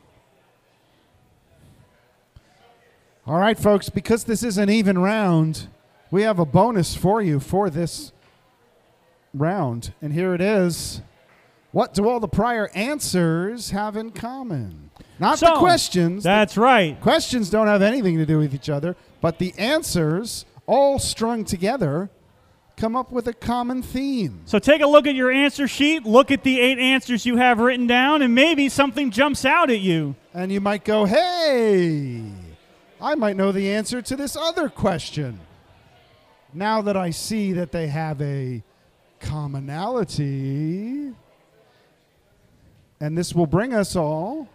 All 3.29 3.39
right, 3.39 3.57
folks, 3.57 3.91
because 3.91 4.25
this 4.25 4.43
is 4.43 4.59
an 4.59 4.71
even 4.71 4.99
round, 4.99 5.69
we 6.11 6.23
have 6.23 6.41
a 6.41 6.45
bonus 6.45 6.97
for 6.97 7.23
you 7.23 7.39
for 7.39 7.71
this 7.71 8.11
round. 9.39 9.93
And 10.03 10.13
here 10.13 10.35
it 10.35 10.41
is. 10.41 11.03
What 11.73 11.93
do 11.95 12.09
all 12.09 12.21
the 12.21 12.29
prior 12.29 12.71
answers 12.75 13.71
have 13.71 13.97
in 13.97 14.11
common? 14.11 14.91
Not 15.19 15.41
the 15.41 15.55
questions. 15.59 16.25
That's 16.25 16.57
right. 16.57 17.01
questions 17.01 17.51
don't 17.51 17.67
have 17.67 17.83
anything 17.83 18.17
to 18.19 18.27
do 18.27 18.39
with 18.39 18.55
each 18.55 18.69
other, 18.69 18.97
but 19.21 19.39
the 19.39 19.55
answers, 19.59 20.45
all 20.67 20.99
strung 20.99 21.45
together, 21.45 22.11
come 22.77 22.95
up 22.95 23.11
with 23.11 23.27
a 23.27 23.33
common 23.33 23.83
theme. 23.83 24.43
So 24.45 24.59
take 24.59 24.83
a 24.83 24.87
look 24.87 25.07
at 25.07 25.15
your 25.15 25.31
answer 25.31 25.67
sheet, 25.67 26.05
look 26.05 26.31
at 26.31 26.43
the 26.43 26.61
eight 26.61 26.79
answers 26.79 27.25
you 27.25 27.37
have 27.37 27.59
written 27.59 27.87
down, 27.87 28.23
and 28.23 28.35
maybe 28.35 28.69
something 28.69 29.11
jumps 29.11 29.45
out 29.45 29.71
at 29.71 29.81
you. 29.81 30.15
And 30.35 30.53
you 30.53 30.61
might 30.61 30.85
go, 30.85 31.07
hey, 31.07 32.23
I 33.01 33.15
might 33.15 33.37
know 33.37 33.53
the 33.53 33.71
answer 33.71 34.03
to 34.03 34.17
this 34.17 34.37
other 34.37 34.69
question. 34.69 35.41
Now 36.53 36.83
that 36.83 36.97
I 36.97 37.11
see 37.11 37.53
that 37.55 37.73
they 37.73 37.89
have 37.89 38.21
a 38.21 38.63
commonality. 39.21 41.13
And 43.01 43.17
this 43.17 43.35
will 43.35 43.47
bring 43.47 43.75
us 43.75 43.95
all 43.97 44.49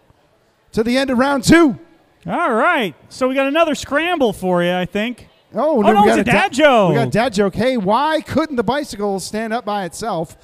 to 0.71 0.83
the 0.83 0.97
end 0.97 1.09
of 1.09 1.17
round 1.17 1.43
two. 1.43 1.77
All 2.25 2.53
right. 2.53 2.95
So 3.09 3.27
we 3.27 3.35
got 3.35 3.47
another 3.47 3.75
scramble 3.75 4.33
for 4.33 4.63
you, 4.63 4.73
I 4.73 4.85
think. 4.85 5.27
Oh, 5.53 5.81
no, 5.81 5.89
oh, 5.89 6.03
we 6.03 6.11
it's 6.11 6.15
got 6.15 6.19
a 6.19 6.23
dad 6.23 6.51
da- 6.51 6.63
joke. 6.63 6.89
We 6.89 6.95
got 6.95 7.11
dad 7.11 7.33
joke. 7.33 7.55
Hey, 7.55 7.77
why 7.77 8.21
couldn't 8.21 8.55
the 8.55 8.63
bicycle 8.63 9.19
stand 9.19 9.51
up 9.53 9.65
by 9.65 9.85
itself? 9.85 10.37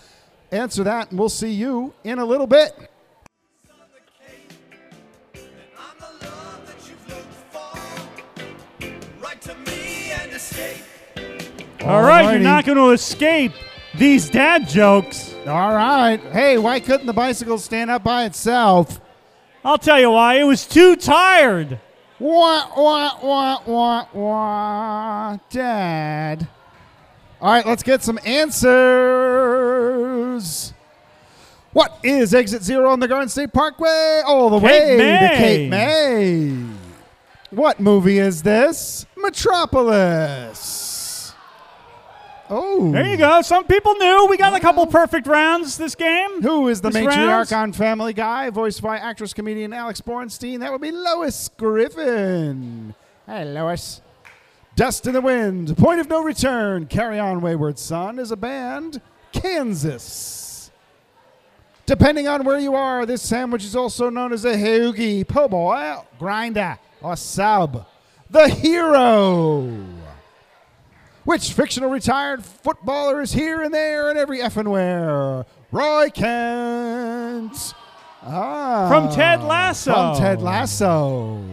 Answer 0.51 0.84
that, 0.84 1.12
and 1.12 1.19
we'll 1.19 1.30
see 1.30 1.51
you 1.51 1.93
in 2.03 2.19
a 2.19 2.25
little 2.25 2.47
bit. 2.47 2.73
I'm 5.34 5.97
the 5.99 6.25
love 6.25 6.65
that 6.65 6.89
you've 6.89 7.10
looked 7.10 7.34
for. 7.51 9.23
Write 9.23 9.41
to 9.41 9.56
me 9.56 10.12
and 10.12 10.32
escape. 10.34 10.84
All 11.82 12.01
right, 12.01 12.32
you're 12.32 12.39
not 12.41 12.65
going 12.65 12.77
to 12.77 12.89
escape 12.91 13.53
these 13.97 14.29
dad 14.29 14.67
jokes. 14.67 15.33
All 15.45 15.73
right. 15.73 16.19
Hey, 16.31 16.57
why 16.57 16.79
couldn't 16.79 17.07
the 17.07 17.13
bicycle 17.13 17.57
stand 17.57 17.91
up 17.91 18.03
by 18.03 18.25
itself? 18.25 18.99
I'll 19.63 19.77
tell 19.77 19.99
you 19.99 20.12
why. 20.12 20.36
It 20.36 20.43
was 20.43 20.65
too 20.65 20.95
tired. 20.95 21.79
Wah, 22.19 22.69
wah, 22.75 23.19
wah, 23.21 23.60
wah, 23.65 24.05
wah. 24.13 25.38
Dad. 25.49 26.47
All 27.39 27.51
right, 27.51 27.65
let's 27.65 27.83
get 27.83 28.01
some 28.01 28.17
answers. 28.25 28.67
What 31.73 31.99
is 32.01 32.33
exit 32.33 32.63
zero 32.63 32.89
on 32.89 32.99
the 32.99 33.07
Garden 33.07 33.29
State 33.29 33.53
Parkway? 33.53 34.23
All 34.25 34.49
the 34.49 34.57
way 34.57 34.97
Cape 34.97 35.31
to 35.31 35.38
Cape 35.38 35.69
May. 35.69 36.65
What 37.51 37.79
movie 37.79 38.17
is 38.17 38.41
this? 38.41 39.05
Metropolis. 39.15 40.87
Oh. 42.49 42.91
There 42.91 43.05
you 43.05 43.17
go. 43.17 43.41
Some 43.41 43.65
people 43.65 43.95
knew. 43.95 44.27
We 44.29 44.38
got 44.38 44.53
a 44.55 44.60
couple 44.60 44.83
oh. 44.83 44.88
perfect 44.88 45.27
rounds 45.27 45.77
this 45.77 45.95
game. 45.95 46.41
Who 46.41 46.67
is 46.67 46.81
the 46.81 46.89
This 46.89 47.03
matriarch 47.03 47.27
rounds? 47.27 47.51
on 47.51 47.73
Family 47.73 48.13
Guy, 48.13 48.49
voiced 48.49 48.81
by 48.81 48.97
actress 48.97 49.33
comedian 49.33 49.73
Alex 49.73 50.01
Bornstein? 50.01 50.60
That 50.60 50.71
would 50.71 50.81
be 50.81 50.91
Lois 50.91 51.49
Griffin. 51.57 52.93
Hey, 53.25 53.45
Lois. 53.45 54.01
Dust 54.75 55.07
in 55.07 55.13
the 55.13 55.21
Wind, 55.21 55.75
Point 55.75 55.99
of 55.99 56.07
No 56.07 56.21
Return, 56.21 56.86
Carry 56.86 57.17
On 57.17 57.41
Wayward 57.41 57.79
Son 57.79 58.19
is 58.19 58.29
a 58.29 58.38
band, 58.38 59.01
Kansas. 59.31 60.69
Depending 61.88 62.27
on 62.27 62.43
where 62.43 62.60
you 62.60 62.75
are, 62.75 63.05
this 63.05 63.23
sandwich 63.23 63.63
is 63.63 63.75
also 63.75 64.12
known 64.12 64.31
as 64.31 64.45
a 64.45 64.53
hoagie, 64.53 65.27
po' 65.27 65.47
boy, 65.47 65.95
grinder, 66.19 66.77
or 67.01 67.15
sub. 67.15 67.88
The 68.29 68.49
Hero. 68.49 69.96
Which 71.27 71.51
fictional 71.51 71.89
retired 71.89 72.45
footballer 72.45 73.21
is 73.21 73.33
here 73.33 73.61
and 73.61 73.73
there 73.73 74.09
and 74.09 74.17
every 74.17 74.39
effing 74.39 74.69
where? 74.69 75.45
Roy 75.73 76.09
Kent. 76.09 77.73
Ah, 78.23 78.87
From 78.87 79.11
Ted 79.13 79.43
Lasso. 79.43 79.91
From 79.91 80.17
Ted 80.17 80.41
Lasso. 80.41 81.43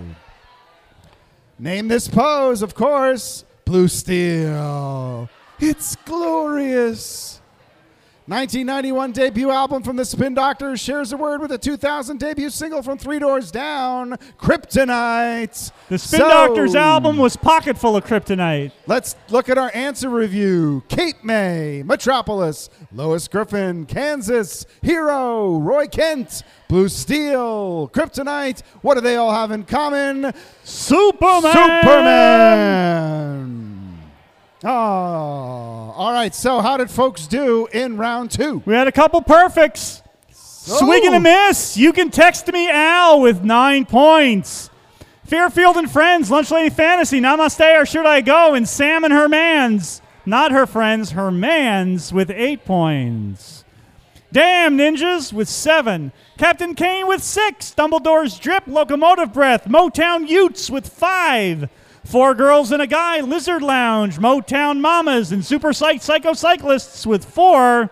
Name 1.59 1.89
this 1.89 2.07
pose, 2.07 2.63
of 2.63 2.77
course. 2.77 3.45
Blue 3.65 3.89
Steel. 3.89 5.29
It's 5.59 5.97
glorious. 6.05 7.41
1991 8.27 9.13
debut 9.13 9.51
album 9.51 9.83
from 9.83 9.97
the 9.97 10.05
Spin 10.05 10.33
Doctors 10.33 10.81
shares 10.81 11.13
a 11.13 11.17
word 11.19 11.43
with 11.43 11.53
a 11.53 11.59
2000 11.59 12.19
debut 12.19 12.49
single 12.49 12.83
from 12.83 12.97
Three 12.97 13.19
Doors 13.19 13.51
Down, 13.51 14.17
Kryptonite. 14.39 15.71
The 15.91 15.99
Spin 15.99 16.21
So- 16.21 16.29
Doctors 16.29 16.75
album 16.75 17.19
was 17.19 17.37
pocket 17.37 17.77
full 17.77 17.97
of 17.97 18.07
kryptonite. 18.07 18.73
Let's 18.87 19.15
look 19.29 19.51
at 19.51 19.59
our 19.59 19.71
answer 19.75 20.09
review. 20.09 20.83
Cape 20.89 21.23
May, 21.23 21.83
Metropolis, 21.85 22.71
Lois 22.95 23.29
Griffin, 23.29 23.85
Kansas, 23.85 24.65
Hero, 24.81 25.59
Roy 25.59 25.87
Kent, 25.87 26.45
Blue 26.69 26.89
Steel, 26.89 27.91
Kryptonite. 27.93 28.63
What 28.81 28.95
do 28.95 29.03
they 29.03 29.17
all 29.17 29.35
have 29.35 29.51
in 29.51 29.65
common? 29.65 30.33
Superman. 30.63 31.53
Superman. 31.53 31.85
Oh, 34.65 34.71
all 34.71 36.13
right. 36.13 36.35
So, 36.35 36.61
how 36.61 36.79
did 36.79 36.91
folks 36.91 37.27
do 37.27 37.67
in 37.67 37.99
round 37.99 38.31
two? 38.31 38.63
We 38.65 38.73
had 38.75 38.89
a 38.89 38.93
couple 38.93 39.21
perfects. 39.21 40.03
Swig 40.31 41.05
and 41.05 41.15
a 41.15 41.21
miss. 41.21 41.77
You 41.77 41.93
can 41.93 42.11
text 42.11 42.51
me 42.51 42.71
Al 42.71 43.21
with 43.21 43.45
nine 43.45 43.85
points. 43.85 44.71
Fairfield 45.27 45.77
and 45.77 45.91
Friends, 45.91 46.31
Lunch 46.31 46.51
Lady 46.51 46.71
Fantasy, 46.71 47.21
Namaste 47.21 47.81
or 47.81 47.85
Should 47.85 48.07
I 48.07 48.23
Go? 48.23 48.55
And 48.55 48.67
Sam 48.67 49.05
and 49.05 49.13
her 49.13 49.29
mans, 49.29 50.01
not 50.25 50.53
her 50.53 50.67
friends, 50.67 51.11
her 51.11 51.31
mans 51.31 52.13
with 52.13 52.31
eight 52.31 52.65
points. 52.65 53.65
Damn 54.33 54.77
Ninjas 54.77 55.33
with 55.33 55.49
seven. 55.49 56.13
Captain 56.39 56.75
Kane 56.75 57.07
with 57.07 57.23
six. 57.23 57.73
Dumbledore's 57.75 58.39
Drip, 58.39 58.65
Locomotive 58.67 59.33
Breath. 59.33 59.67
Motown 59.67 60.27
Utes 60.27 60.71
with 60.71 60.89
five. 60.89 61.69
Four 62.05 62.35
Girls 62.35 62.71
and 62.71 62.83
a 62.83 62.87
Guy, 62.87 63.21
Lizard 63.21 63.63
Lounge, 63.63 64.19
Motown 64.19 64.81
Mamas, 64.81 65.33
and 65.33 65.45
Super 65.45 65.73
Psych 65.73 66.03
Psycho 66.03 66.35
Cyclists 66.35 67.07
with 67.07 67.25
four. 67.25 67.91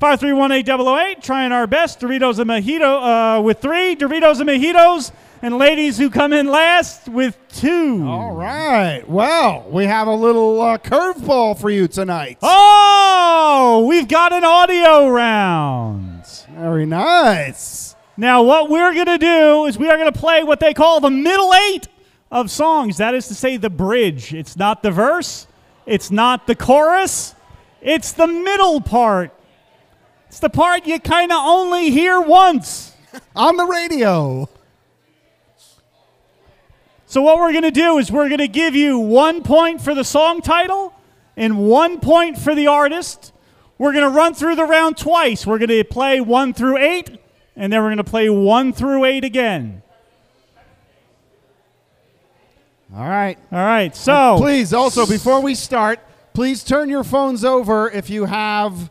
5318008, 0.00 1.22
trying 1.22 1.52
our 1.52 1.66
best. 1.66 2.00
Doritos 2.00 2.38
and 2.38 2.48
Mojito 2.48 3.38
uh, 3.38 3.42
with 3.42 3.60
three. 3.60 3.94
Doritos 3.94 4.40
and 4.40 4.48
Mojitos. 4.48 5.12
And 5.42 5.58
ladies 5.58 5.98
who 5.98 6.08
come 6.08 6.32
in 6.32 6.48
last 6.48 7.08
with 7.08 7.38
two. 7.48 8.06
All 8.06 8.32
right. 8.32 9.06
Well, 9.06 9.66
we 9.70 9.84
have 9.84 10.06
a 10.06 10.14
little 10.14 10.60
uh, 10.60 10.78
curveball 10.78 11.58
for 11.60 11.70
you 11.70 11.86
tonight. 11.86 12.38
Oh, 12.40 13.84
we've 13.88 14.08
got 14.08 14.32
an 14.32 14.44
audio 14.44 15.08
round. 15.08 16.26
Very 16.54 16.86
nice. 16.86 17.94
Now, 18.16 18.42
what 18.42 18.68
we're 18.70 18.92
going 18.92 19.06
to 19.06 19.18
do 19.18 19.66
is 19.66 19.78
we 19.78 19.88
are 19.88 19.96
going 19.96 20.12
to 20.12 20.18
play 20.18 20.44
what 20.44 20.60
they 20.60 20.74
call 20.74 21.00
the 21.00 21.10
middle 21.10 21.52
eight 21.54 21.88
of 22.30 22.50
songs. 22.50 22.98
That 22.98 23.14
is 23.14 23.28
to 23.28 23.34
say, 23.34 23.56
the 23.56 23.70
bridge. 23.70 24.32
It's 24.32 24.56
not 24.56 24.82
the 24.82 24.90
verse, 24.90 25.46
it's 25.86 26.10
not 26.10 26.46
the 26.46 26.54
chorus, 26.54 27.34
it's 27.80 28.12
the 28.12 28.26
middle 28.26 28.80
part. 28.80 29.32
It's 30.28 30.38
the 30.38 30.50
part 30.50 30.86
you 30.86 31.00
kind 31.00 31.32
of 31.32 31.38
only 31.40 31.90
hear 31.90 32.20
once. 32.20 32.94
On 33.34 33.56
the 33.56 33.64
radio. 33.64 34.48
So, 37.06 37.22
what 37.22 37.38
we're 37.38 37.50
going 37.50 37.64
to 37.64 37.72
do 37.72 37.98
is 37.98 38.12
we're 38.12 38.28
going 38.28 38.38
to 38.38 38.46
give 38.46 38.76
you 38.76 38.96
one 38.96 39.42
point 39.42 39.80
for 39.80 39.96
the 39.96 40.04
song 40.04 40.42
title 40.42 40.94
and 41.36 41.58
one 41.58 41.98
point 41.98 42.38
for 42.38 42.54
the 42.54 42.68
artist. 42.68 43.32
We're 43.78 43.92
going 43.92 44.04
to 44.04 44.16
run 44.16 44.34
through 44.34 44.54
the 44.54 44.64
round 44.64 44.96
twice. 44.96 45.44
We're 45.44 45.58
going 45.58 45.70
to 45.70 45.82
play 45.82 46.20
one 46.20 46.54
through 46.54 46.76
eight, 46.76 47.18
and 47.56 47.72
then 47.72 47.80
we're 47.80 47.88
going 47.88 47.96
to 47.96 48.04
play 48.04 48.30
one 48.30 48.72
through 48.72 49.04
eight 49.06 49.24
again. 49.24 49.82
All 52.94 53.08
right. 53.08 53.38
All 53.52 53.58
right, 53.58 53.94
so. 53.94 54.36
Please, 54.38 54.72
also, 54.72 55.06
before 55.06 55.40
we 55.40 55.54
start, 55.54 56.00
please 56.32 56.64
turn 56.64 56.88
your 56.88 57.04
phones 57.04 57.44
over 57.44 57.88
if 57.90 58.10
you 58.10 58.24
have. 58.24 58.90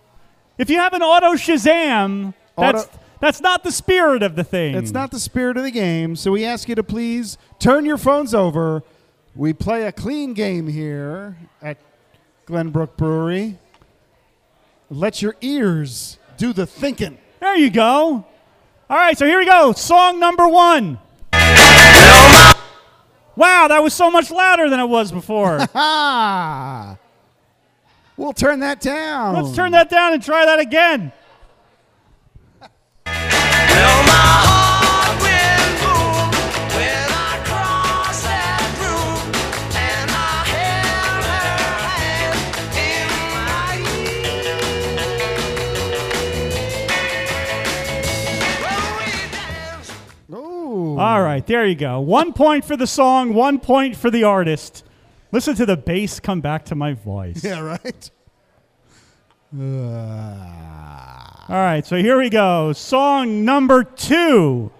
If 0.57 0.69
you 0.69 0.77
have 0.77 0.93
an 0.93 1.01
auto 1.01 1.33
Shazam, 1.33 2.33
that's, 2.57 2.85
Auto- 2.85 2.99
that's 3.19 3.41
not 3.41 3.63
the 3.63 3.71
spirit 3.71 4.23
of 4.23 4.35
the 4.35 4.43
thing. 4.43 4.75
It's 4.75 4.91
not 4.91 5.11
the 5.11 5.19
spirit 5.19 5.57
of 5.57 5.63
the 5.63 5.71
game, 5.71 6.15
so 6.15 6.31
we 6.31 6.45
ask 6.45 6.69
you 6.69 6.75
to 6.75 6.83
please 6.83 7.37
turn 7.59 7.85
your 7.85 7.97
phones 7.97 8.33
over. 8.33 8.83
We 9.35 9.53
play 9.53 9.83
a 9.83 9.91
clean 9.91 10.33
game 10.33 10.67
here 10.67 11.37
at 11.61 11.77
Glenbrook 12.47 12.95
Brewery. 12.97 13.57
Let 14.89 15.21
your 15.21 15.35
ears 15.41 16.17
do 16.37 16.51
the 16.53 16.65
thinking. 16.65 17.17
There 17.39 17.55
you 17.55 17.69
go. 17.69 18.25
All 18.89 18.97
right, 18.97 19.17
so 19.17 19.25
here 19.25 19.39
we 19.39 19.45
go. 19.45 19.71
Song 19.73 20.19
number 20.19 20.47
one. 20.47 20.99
Wow, 23.39 23.69
that 23.69 23.81
was 23.81 23.93
so 23.93 24.11
much 24.11 24.31
louder 24.31 24.69
than 24.69 24.81
it 24.81 24.89
was 24.89 25.13
before. 25.13 25.59
We'll 28.17 28.33
turn 28.33 28.59
that 28.59 28.81
down. 28.81 29.33
Let's 29.33 29.55
turn 29.55 29.71
that 29.71 29.89
down 29.89 30.11
and 30.11 30.21
try 30.21 30.45
that 30.45 30.59
again. 30.59 31.13
All 50.99 51.21
right, 51.21 51.45
there 51.47 51.65
you 51.65 51.75
go. 51.75 52.01
One 52.01 52.33
point 52.33 52.65
for 52.65 52.75
the 52.75 52.85
song, 52.85 53.33
one 53.33 53.59
point 53.59 53.95
for 53.95 54.11
the 54.11 54.23
artist. 54.25 54.83
Listen 55.31 55.55
to 55.55 55.65
the 55.65 55.77
bass 55.77 56.19
come 56.19 56.41
back 56.41 56.65
to 56.65 56.75
my 56.75 56.93
voice. 56.93 57.41
Yeah, 57.43 57.61
right? 57.61 58.11
Ah. 59.57 61.45
All 61.47 61.55
right, 61.55 61.85
so 61.85 61.95
here 61.95 62.17
we 62.17 62.29
go. 62.29 62.73
Song 62.73 63.45
number 63.45 63.83
two. 63.83 64.71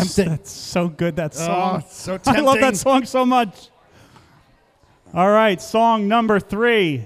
Tempting. 0.00 0.28
That's 0.28 0.50
so 0.50 0.88
good, 0.88 1.16
that 1.16 1.32
Oh, 1.36 1.46
song. 1.46 1.80
it's 1.80 1.96
so 1.96 2.18
I 2.26 2.40
love 2.40 2.60
that 2.60 2.76
song 2.76 3.04
so 3.04 3.24
much. 3.26 3.68
All 5.14 5.30
right, 5.30 5.60
song 5.60 6.06
number 6.08 6.38
three. 6.40 7.04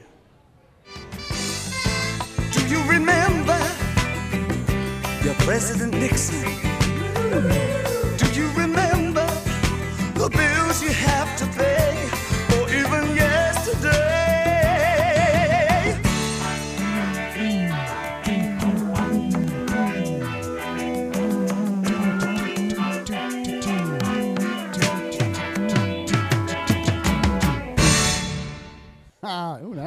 Do 2.52 2.66
you 2.68 2.82
remember 2.90 3.58
your 5.24 5.34
President 5.34 5.94
Nixon? 5.94 6.53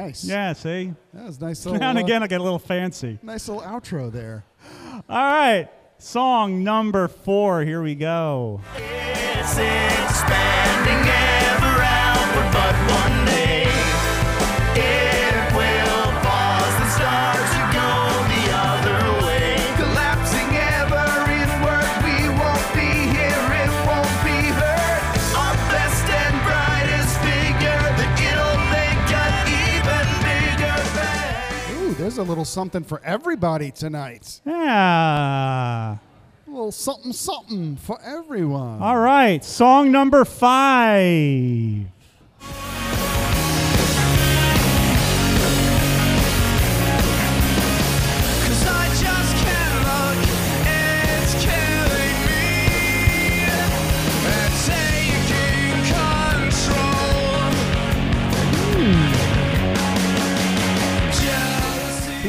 Nice. 0.08 0.24
Yeah, 0.24 0.52
see? 0.54 0.94
That 1.12 1.26
was 1.26 1.40
nice 1.40 1.64
little, 1.64 1.80
Now 1.80 1.90
and 1.90 1.98
uh, 1.98 2.02
again, 2.02 2.22
I 2.22 2.26
get 2.26 2.40
a 2.40 2.44
little 2.44 2.58
fancy. 2.58 3.18
nice 3.22 3.48
little 3.48 3.62
outro 3.62 4.10
there. 4.10 4.44
All 5.08 5.16
right, 5.16 5.68
song 5.98 6.64
number 6.64 7.08
four. 7.08 7.62
Here 7.62 7.82
we 7.82 7.94
go. 7.94 8.60
A 32.18 32.22
little 32.22 32.44
something 32.44 32.84
for 32.84 33.00
everybody 33.04 33.70
tonight. 33.70 34.40
Yeah. 34.44 35.96
A 35.96 36.50
little 36.50 36.72
something, 36.72 37.12
something 37.12 37.76
for 37.76 37.98
everyone. 38.02 38.82
All 38.82 38.98
right, 38.98 39.44
song 39.44 39.92
number 39.92 40.24
five. 40.24 41.86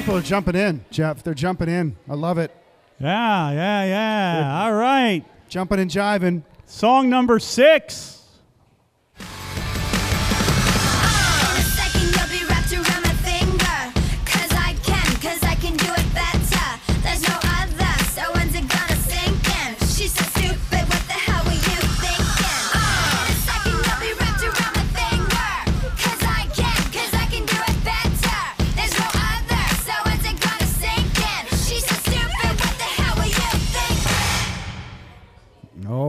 People 0.10 0.22
are 0.22 0.24
jumping 0.24 0.56
in, 0.56 0.84
Jeff. 0.90 1.22
They're 1.22 1.36
jumping 1.36 1.70
in. 1.70 1.96
I 2.10 2.16
love 2.16 2.40
it. 2.40 2.50
Yeah, 3.00 3.52
yeah, 3.52 3.84
yeah. 3.86 4.64
All 4.64 4.74
right, 4.74 5.24
Jumping 5.50 5.80
and 5.80 5.92
jiving. 5.92 6.42
song 6.66 7.12
number 7.12 7.38
six. 7.38 8.19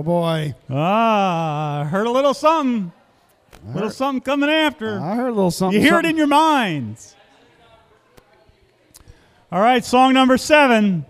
Oh 0.01 0.03
boy. 0.03 0.55
Ah, 0.71 1.87
heard 1.91 2.07
a 2.07 2.11
little 2.11 2.33
something. 2.33 2.91
little 3.75 3.91
something 3.91 4.23
coming 4.23 4.49
after. 4.49 4.99
I 4.99 5.15
heard 5.15 5.29
a 5.29 5.35
little 5.35 5.51
something. 5.51 5.79
you 5.79 5.87
hear 5.87 5.99
it 5.99 6.07
in 6.07 6.17
your 6.17 6.27
minds. 6.27 7.15
All 9.53 9.61
right, 9.61 9.85
song 9.85 10.15
number 10.15 10.39
seven. 10.39 11.05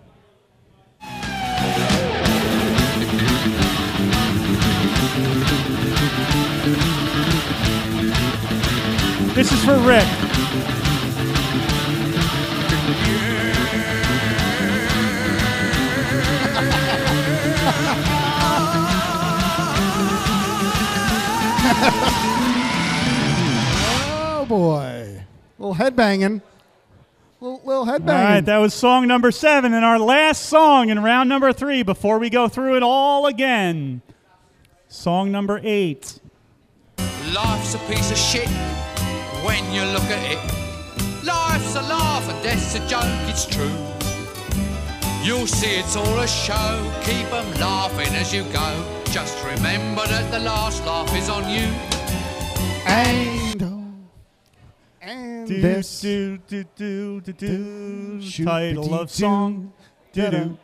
This 9.33 9.53
is 9.53 9.63
for 9.63 9.77
Rick. 9.77 10.30
Oh 24.33 24.45
boy, 24.47 25.23
little 25.59 25.75
headbanging, 25.75 26.41
little 27.39 27.61
little 27.63 27.85
headbanging. 27.85 28.09
All 28.09 28.23
right, 28.23 28.41
that 28.45 28.57
was 28.57 28.73
song 28.73 29.07
number 29.07 29.31
seven, 29.31 29.73
and 29.73 29.85
our 29.85 29.99
last 29.99 30.45
song 30.47 30.89
in 30.89 31.01
round 31.01 31.29
number 31.29 31.53
three 31.53 31.83
before 31.83 32.19
we 32.19 32.29
go 32.29 32.47
through 32.47 32.75
it 32.77 32.83
all 32.83 33.25
again. 33.27 34.01
Song 34.89 35.31
number 35.31 35.59
eight. 35.63 36.19
Life's 37.33 37.75
a 37.75 37.79
piece 37.87 38.11
of 38.11 38.17
shit 38.17 38.49
when 39.45 39.63
you 39.71 39.83
look 39.93 40.03
at 40.03 40.31
it. 40.31 40.39
Life's 41.25 41.75
a 41.75 41.81
laugh 41.83 42.27
and 42.29 42.43
death's 42.43 42.75
a 42.75 42.79
joke, 42.87 43.03
it's 43.29 43.45
true. 43.45 43.71
You'll 45.23 45.47
see 45.47 45.75
it's 45.79 45.95
all 45.95 46.19
a 46.19 46.27
show, 46.27 46.91
keep 47.03 47.31
'em 47.31 47.49
laughing 47.59 48.13
as 48.15 48.33
you 48.33 48.43
go. 48.51 49.00
Just 49.11 49.43
remember 49.43 50.07
that 50.07 50.31
the 50.31 50.39
last 50.39 50.85
laugh 50.85 51.13
is 51.17 51.27
on 51.29 51.43
you. 51.49 51.67
and 52.87 53.61
oh, 53.61 53.83
and 55.01 55.45
Do, 55.47 55.61
this 55.61 55.99
do, 55.99 56.37
do, 56.47 56.63
do, 56.77 57.19
do, 57.19 57.33
do, 57.33 58.21
shoot 58.21 58.45
title 58.45 58.93
of 58.93 59.11
song. 59.11 59.73
Do, 60.13 60.21
do, 60.31 60.57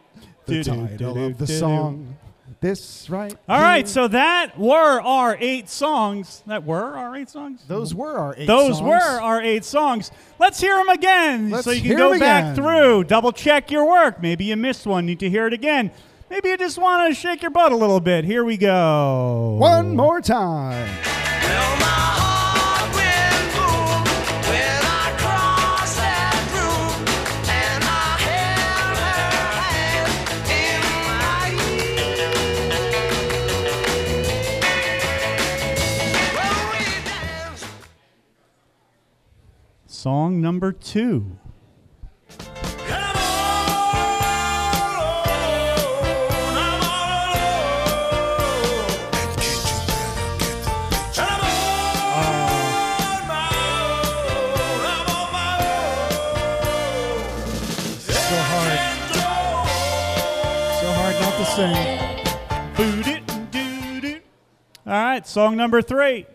the 0.46 0.54
do, 0.54 0.64
do, 0.64 0.88
title 0.88 1.14
do, 1.14 1.26
of 1.26 1.38
the 1.38 1.46
do, 1.46 1.54
do. 1.54 1.60
song. 1.60 2.18
This 2.62 3.10
right. 3.10 3.36
All 3.50 3.62
right, 3.62 3.86
here. 3.86 3.88
so 3.88 4.08
that 4.08 4.58
were 4.58 5.02
our 5.02 5.38
eight 5.42 5.68
songs. 5.70 6.42
That 6.48 6.64
were 6.64 6.96
our 6.96 7.18
eight 7.18 7.30
songs? 7.30 7.66
those 7.68 7.94
were 7.94 8.18
our 8.18 8.34
eight. 8.38 8.48
Those 8.48 8.78
songs. 8.78 8.88
were 8.88 9.22
our 9.22 9.42
eight 9.42 9.66
songs. 9.66 10.10
Let's 10.40 10.62
hear 10.62 10.78
them 10.78 10.90
again 10.90 11.50
Let's 11.50 11.66
so 11.66 11.72
you 11.72 11.82
can 11.82 11.98
go 11.98 12.18
back 12.18 12.44
again. 12.46 12.56
through, 12.56 13.04
double 13.04 13.34
check 13.34 13.70
your 13.72 13.86
work. 13.88 14.22
Maybe 14.22 14.46
you 14.46 14.56
missed 14.56 14.88
one, 14.88 15.06
need 15.06 15.20
to 15.20 15.30
hear 15.30 15.48
it 15.48 15.54
again. 15.54 15.92
Maybe 16.30 16.50
you 16.50 16.58
just 16.58 16.78
want 16.78 17.10
to 17.10 17.16
shake 17.20 17.42
your 17.42 17.52
butt 17.52 17.72
a 17.72 17.76
little 17.76 18.00
bit. 18.00 18.26
Here 18.26 18.44
we 18.44 18.58
go. 18.58 19.56
One 19.60 19.96
more 19.96 20.20
time. 20.22 20.88
Well, 21.02 21.78
my 21.78 21.86
heart 21.86 22.38
sing. 61.58 61.98
All 64.86 64.94
right, 64.94 65.26
song 65.26 65.58
number 65.58 65.82
three. 65.82 66.28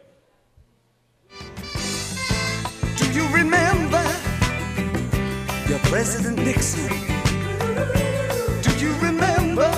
Do 2.97 3.13
you 3.13 3.27
remember 3.29 4.05
your 5.69 5.79
President 5.91 6.39
Nixon? 6.39 6.89
Do 8.63 8.71
you 8.85 8.93
remember 8.97 9.71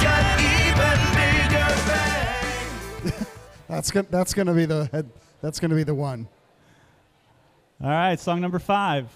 an 0.00 0.40
even 0.40 1.00
bigger 1.14 1.70
bang. 1.86 3.26
That's 3.68 3.90
gonna 3.90 4.06
that's 4.10 4.34
gonna 4.34 4.54
be 4.54 4.64
the 4.64 4.88
head. 4.92 5.10
That's 5.42 5.60
gonna 5.60 5.74
be 5.74 5.84
the 5.84 5.94
one. 5.94 6.26
All 7.80 7.88
right, 7.88 8.18
song 8.18 8.40
number 8.40 8.58
five. 8.58 9.06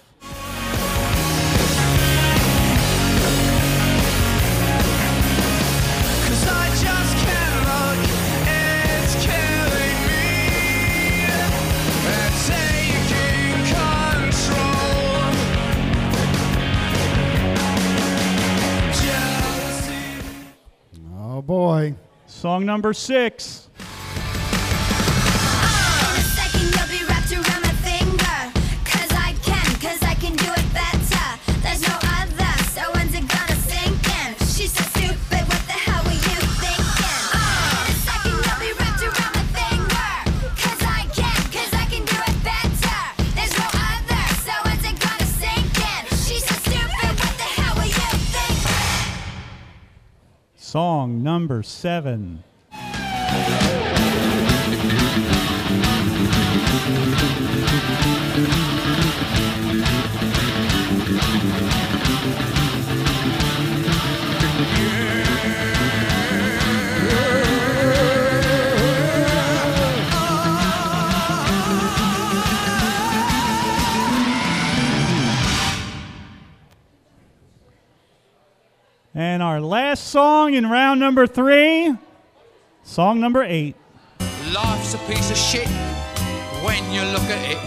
Cause 6.28 6.46
I 6.46 6.68
just 6.78 7.16
can't 7.26 7.58
look, 7.66 7.98
it's 8.46 9.14
killing 9.26 9.98
me. 10.06 11.26
And 12.06 12.34
taking 12.46 13.66
control. 13.66 15.34
Jealousy. 19.02 20.06
Oh 21.18 21.42
boy. 21.42 21.96
Song 22.26 22.64
number 22.64 22.92
six. 22.92 23.70
Number 51.52 51.62
seven. 51.62 52.42
Our 79.52 79.60
last 79.60 80.06
song 80.08 80.54
in 80.54 80.66
round 80.70 80.98
number 80.98 81.26
three, 81.26 81.94
song 82.84 83.20
number 83.20 83.42
eight. 83.42 83.76
Life's 84.50 84.94
a 84.94 84.98
piece 85.00 85.30
of 85.30 85.36
shit 85.36 85.68
when 86.64 86.82
you 86.90 87.02
look 87.12 87.28
at 87.28 87.42
it. 87.52 87.58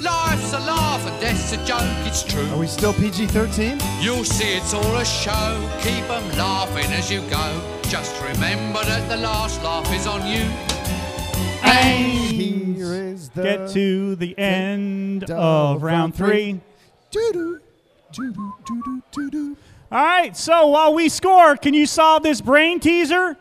Life's 0.00 0.52
a 0.52 0.60
laugh 0.60 1.04
and 1.04 1.20
death's 1.20 1.52
a 1.52 1.56
joke, 1.66 1.80
it's 2.06 2.22
true. 2.22 2.46
Are 2.50 2.58
we 2.60 2.68
still 2.68 2.92
PG 2.92 3.26
thirteen? 3.26 3.80
You'll 4.00 4.22
see 4.22 4.54
it's 4.54 4.72
all 4.72 4.96
a 4.98 5.04
show, 5.04 5.68
keep 5.80 6.08
'em 6.08 6.28
laughing 6.38 6.92
as 6.92 7.10
you 7.10 7.22
go. 7.22 7.60
Just 7.88 8.14
remember 8.22 8.84
that 8.84 9.08
the 9.08 9.16
last 9.16 9.60
laugh 9.64 9.92
is 9.92 10.06
on 10.06 10.24
you. 10.24 10.44
Here 11.66 12.94
is 12.94 13.22
is 13.22 13.28
the 13.30 13.42
get 13.42 13.68
to 13.70 14.14
the 14.14 14.38
end 14.38 15.24
of 15.24 15.30
of 15.30 15.82
round 15.82 15.92
round 15.92 16.14
three. 16.14 16.52
three. 16.52 16.60
Doo-doo, 17.10 17.60
doo-doo, 18.12 18.54
doo-doo, 18.64 19.02
doo-doo. 19.10 19.56
All 19.92 20.04
right, 20.04 20.36
so 20.36 20.68
while 20.68 20.94
we 20.94 21.08
score, 21.08 21.56
can 21.56 21.74
you 21.74 21.84
solve 21.84 22.22
this 22.22 22.40
brain 22.40 22.78
teaser? 22.78 23.36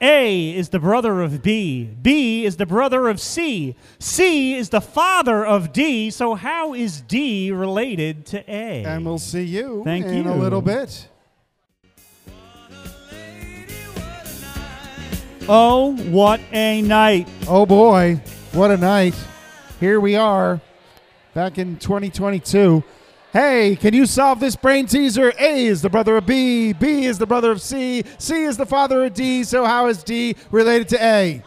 A 0.00 0.56
is 0.56 0.70
the 0.70 0.78
brother 0.78 1.20
of 1.20 1.42
B. 1.42 1.84
B 1.84 2.46
is 2.46 2.56
the 2.56 2.64
brother 2.64 3.06
of 3.08 3.20
C. 3.20 3.76
C 3.98 4.54
is 4.54 4.70
the 4.70 4.80
father 4.80 5.44
of 5.44 5.74
D. 5.74 6.08
So 6.08 6.34
how 6.34 6.72
is 6.72 7.02
D 7.02 7.52
related 7.52 8.24
to 8.26 8.38
A? 8.50 8.82
And 8.82 9.04
we'll 9.04 9.18
see 9.18 9.42
you 9.42 9.82
Thank 9.84 10.06
in 10.06 10.26
a 10.26 10.34
little 10.34 10.62
bit. 10.62 11.06
oh, 15.46 15.94
what 16.08 16.40
a 16.50 16.80
night. 16.80 17.28
Oh 17.46 17.66
boy, 17.66 18.22
what 18.52 18.70
a 18.70 18.78
night. 18.78 19.14
Here 19.80 20.00
we 20.00 20.16
are 20.16 20.62
back 21.34 21.58
in 21.58 21.76
2022. 21.76 22.82
Hey, 23.32 23.76
can 23.76 23.94
you 23.94 24.06
solve 24.06 24.40
this 24.40 24.56
brain 24.56 24.86
teaser? 24.86 25.32
A 25.38 25.66
is 25.66 25.82
the 25.82 25.88
brother 25.88 26.16
of 26.16 26.26
B, 26.26 26.72
B 26.72 27.04
is 27.04 27.18
the 27.18 27.26
brother 27.26 27.52
of 27.52 27.62
C, 27.62 28.02
C 28.18 28.42
is 28.42 28.56
the 28.56 28.66
father 28.66 29.04
of 29.04 29.14
D, 29.14 29.44
so 29.44 29.64
how 29.64 29.86
is 29.86 30.02
D 30.02 30.34
related 30.50 30.88
to 30.88 31.04
A? 31.04 31.42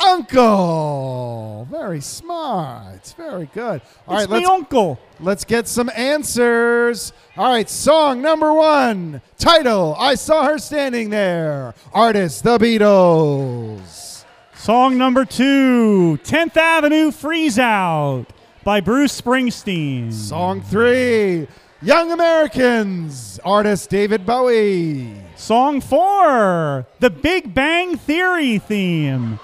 Uncle! 0.00 1.68
Very 1.70 2.00
smart. 2.00 3.14
Very 3.18 3.50
good. 3.52 3.82
All 4.06 4.16
it's 4.16 4.22
right, 4.22 4.30
let's 4.30 4.48
uncle. 4.48 4.98
Let's 5.20 5.44
get 5.44 5.68
some 5.68 5.90
answers. 5.94 7.12
All 7.36 7.50
right, 7.50 7.68
song 7.68 8.22
number 8.22 8.54
one. 8.54 9.20
Title 9.38 9.94
I 9.98 10.14
Saw 10.14 10.44
Her 10.44 10.58
Standing 10.58 11.10
There. 11.10 11.74
Artist 11.92 12.44
The 12.44 12.56
Beatles. 12.58 14.24
Song 14.54 14.96
number 14.96 15.24
two 15.24 16.18
10th 16.22 16.56
Avenue 16.56 17.10
Freeze 17.10 17.58
Out 17.58 18.26
by 18.68 18.82
Bruce 18.82 19.18
Springsteen. 19.18 20.12
Song 20.12 20.60
three. 20.60 21.48
Young 21.80 22.12
Americans. 22.12 23.40
Artist 23.42 23.88
David 23.88 24.26
Bowie. 24.26 25.10
Song 25.36 25.80
four 25.80 26.86
The 27.00 27.08
Big 27.08 27.54
Bang 27.54 27.96
Theory 27.96 28.58
theme 28.58 29.40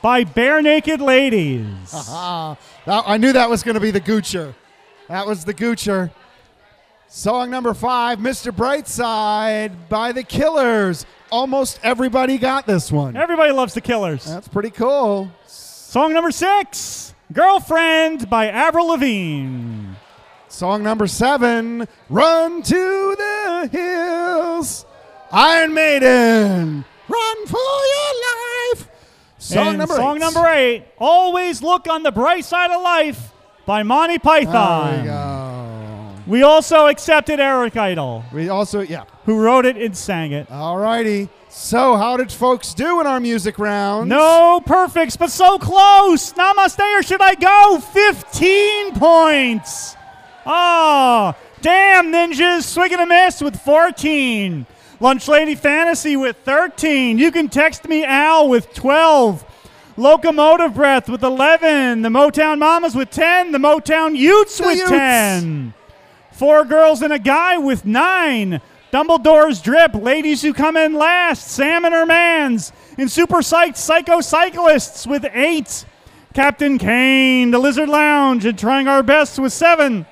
by 0.00 0.22
Barenaked 0.22 1.00
Ladies. 1.00 1.66
Ah, 1.92 2.56
I 2.86 3.16
knew 3.16 3.32
that 3.32 3.50
was 3.50 3.64
going 3.64 3.74
to 3.74 3.80
be 3.80 3.90
the 3.90 4.00
Goocher. 4.00 4.54
That 5.08 5.26
was 5.26 5.44
the 5.44 5.52
Goocher. 5.52 6.12
Song 7.08 7.50
number 7.50 7.74
five, 7.74 8.20
Mr. 8.20 8.52
Brightside 8.52 9.72
by 9.88 10.12
The 10.12 10.22
Killers. 10.22 11.04
Almost 11.32 11.80
everybody 11.82 12.38
got 12.38 12.64
this 12.64 12.92
one. 12.92 13.16
Everybody 13.16 13.50
loves 13.50 13.74
the 13.74 13.80
Killers. 13.80 14.24
That's 14.24 14.46
pretty 14.46 14.70
cool. 14.70 15.32
Song 15.48 16.12
number 16.12 16.30
six 16.30 17.05
Girlfriend 17.32 18.30
by 18.30 18.48
Avril 18.48 18.88
Lavigne. 18.88 19.94
Song 20.48 20.82
number 20.82 21.06
seven, 21.06 21.86
Run 22.08 22.62
to 22.62 23.14
the 23.18 23.68
Hills. 23.72 24.86
Iron 25.32 25.74
Maiden, 25.74 26.84
Run 27.08 27.46
for 27.46 27.58
Your 27.58 28.14
Life. 28.76 28.88
Song 29.38 29.68
and 29.68 29.78
number 29.78 29.94
song 29.96 30.16
eight. 30.16 30.20
number 30.20 30.46
eight 30.46 30.84
Always 30.98 31.62
Look 31.62 31.88
on 31.88 32.02
the 32.02 32.10
Bright 32.12 32.44
Side 32.44 32.70
of 32.70 32.80
Life 32.80 33.32
by 33.66 33.82
Monty 33.82 34.18
Python. 34.18 34.90
There 34.94 35.02
we 35.02 35.08
go. 35.08 36.12
We 36.26 36.42
also 36.42 36.86
accepted 36.86 37.38
Eric 37.38 37.76
Idle, 37.76 38.24
We 38.32 38.48
also, 38.48 38.80
yeah. 38.80 39.04
who 39.24 39.38
wrote 39.38 39.66
it 39.66 39.76
and 39.76 39.96
sang 39.96 40.32
it. 40.32 40.50
All 40.50 40.76
righty. 40.78 41.28
So, 41.58 41.96
how 41.96 42.18
did 42.18 42.30
folks 42.30 42.74
do 42.74 43.00
in 43.00 43.06
our 43.06 43.18
music 43.18 43.58
rounds? 43.58 44.10
No 44.10 44.60
perfects, 44.64 45.16
but 45.16 45.30
so 45.30 45.58
close. 45.58 46.34
Namaste, 46.34 46.98
or 46.98 47.02
should 47.02 47.22
I 47.22 47.34
go? 47.34 47.80
15 47.80 48.92
points. 48.94 49.96
Oh, 50.44 51.34
damn, 51.62 52.12
ninjas. 52.12 52.64
Swig 52.64 52.92
and 52.92 53.00
a 53.00 53.06
Miss 53.06 53.40
with 53.40 53.58
14. 53.58 54.66
Lunch 55.00 55.28
Lady 55.28 55.54
Fantasy 55.54 56.14
with 56.14 56.36
13. 56.44 57.16
You 57.16 57.32
can 57.32 57.48
text 57.48 57.88
me 57.88 58.04
Al 58.04 58.50
with 58.50 58.74
12. 58.74 59.42
Locomotive 59.96 60.74
Breath 60.74 61.08
with 61.08 61.24
11. 61.24 62.02
The 62.02 62.10
Motown 62.10 62.58
Mamas 62.58 62.94
with 62.94 63.10
10. 63.10 63.52
The 63.52 63.58
Motown 63.58 64.14
Utes 64.14 64.58
The 64.58 64.66
with 64.66 64.76
Utes. 64.76 64.90
10. 64.90 65.72
Four 66.32 66.66
girls 66.66 67.00
and 67.00 67.14
a 67.14 67.18
guy 67.18 67.56
with 67.56 67.86
nine. 67.86 68.60
Dumbledore's 68.92 69.60
drip, 69.60 69.94
ladies 69.94 70.42
who 70.42 70.54
come 70.54 70.76
in 70.76 70.94
last, 70.94 71.48
Sam 71.48 71.84
and 71.84 71.92
her 71.92 72.06
mans, 72.06 72.72
and 72.96 73.10
super 73.10 73.38
psyched 73.38 73.76
psycho 73.76 74.20
cyclists 74.20 75.06
with 75.06 75.26
eight. 75.32 75.84
Captain 76.34 76.78
Kane, 76.78 77.50
the 77.50 77.58
Lizard 77.58 77.88
Lounge, 77.88 78.44
and 78.44 78.58
trying 78.58 78.88
our 78.88 79.02
best 79.02 79.38
with 79.38 79.52
seven. 79.52 80.04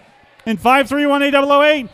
And 0.46 0.58
5318008, 0.58 1.88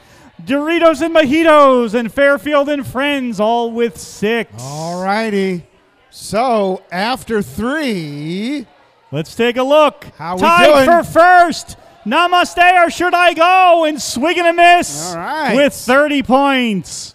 Doritos 0.44 1.02
and 1.02 1.14
Mojitos, 1.14 1.94
and 1.94 2.12
Fairfield 2.12 2.68
and 2.68 2.86
Friends, 2.86 3.40
all 3.40 3.70
with 3.72 3.98
six. 3.98 4.52
All 4.58 5.02
righty. 5.02 5.66
So, 6.10 6.82
after 6.90 7.42
three, 7.42 8.66
Let's 9.12 9.34
take 9.34 9.56
a 9.56 9.62
look. 9.64 10.04
How 10.16 10.36
we 10.36 10.42
Tied 10.42 10.66
doing? 10.66 10.84
for 10.84 11.02
first. 11.02 11.76
Namaste 12.04 12.84
or 12.84 12.90
should 12.90 13.14
I 13.14 13.34
go? 13.34 13.84
And 13.84 14.00
Swig 14.00 14.38
and 14.38 14.46
a 14.46 14.52
Miss 14.52 15.12
right. 15.14 15.54
with 15.54 15.74
30 15.74 16.22
points. 16.22 17.14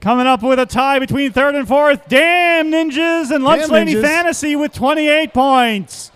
Coming 0.00 0.26
up 0.26 0.42
with 0.42 0.58
a 0.58 0.64
tie 0.64 0.98
between 0.98 1.30
third 1.32 1.54
and 1.54 1.68
fourth. 1.68 2.08
Damn 2.08 2.70
Ninjas 2.70 3.30
and 3.30 3.44
Lunch 3.44 3.62
Damn 3.62 3.70
Lady 3.70 3.94
Ninjas. 3.94 4.02
Fantasy 4.02 4.56
with 4.56 4.72
28 4.72 5.34
points. 5.34 6.10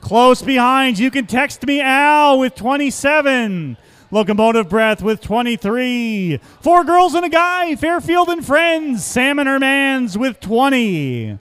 Close 0.00 0.42
behind. 0.42 0.98
You 0.98 1.10
can 1.10 1.26
text 1.26 1.64
me 1.64 1.80
Al 1.80 2.40
with 2.40 2.56
27. 2.56 3.76
Locomotive 4.10 4.68
Breath 4.68 5.02
with 5.02 5.20
23. 5.20 6.40
Four 6.60 6.82
girls 6.82 7.14
and 7.14 7.24
a 7.24 7.28
guy. 7.28 7.76
Fairfield 7.76 8.28
and 8.28 8.44
Friends. 8.44 9.04
Sam 9.04 9.38
and 9.38 9.48
her 9.48 9.60
mans 9.60 10.18
with 10.18 10.40
20. 10.40 11.38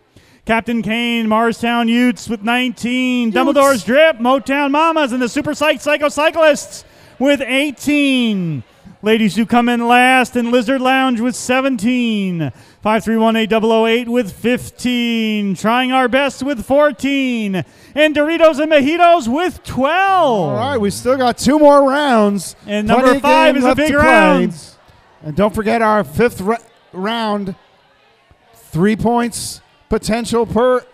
Captain 0.47 0.81
Kane, 0.81 1.27
Marstown 1.27 1.89
Utes 1.89 2.29
with 2.29 2.41
19. 2.41 3.33
Dumbledore's 3.33 3.83
Drip, 3.83 4.15
Motown 4.19 4.71
Mamas, 4.71 5.11
and 5.11 5.21
the 5.21 5.27
Super 5.27 5.53
Psych 5.53 5.81
Psycho 5.81 6.07
Cyclists 6.07 6.85
with 7.19 7.41
18. 7.41 8.63
Ladies 9.01 9.35
who 9.35 9.45
come 9.45 9.67
in 9.67 9.89
last 9.89 10.37
and 10.37 10.49
Lizard 10.49 10.79
Lounge 10.79 11.19
with 11.19 11.35
17. 11.35 12.53
5318008 12.81 14.07
with 14.07 14.31
15. 14.31 15.55
Trying 15.55 15.91
our 15.91 16.07
best 16.07 16.41
with 16.41 16.65
14. 16.65 17.65
And 17.93 18.15
Doritos 18.15 18.61
and 18.61 18.71
Mojitos 18.71 19.27
with 19.27 19.61
12. 19.65 19.85
all 19.85 20.55
right, 20.55 20.77
we 20.77 20.91
still 20.91 21.17
got 21.17 21.37
two 21.37 21.59
more 21.59 21.89
rounds. 21.89 22.55
And 22.65 22.87
Plenty 22.87 23.03
number 23.03 23.19
five 23.19 23.57
is 23.57 23.65
a 23.65 23.75
big 23.75 23.89
play. 23.89 23.97
round. 23.97 24.57
And 25.23 25.35
don't 25.35 25.53
forget 25.53 25.81
our 25.81 26.05
fifth 26.05 26.41
round, 26.93 27.53
three 28.71 28.95
points 28.95 29.59
potential 29.89 30.45
per 30.45 30.85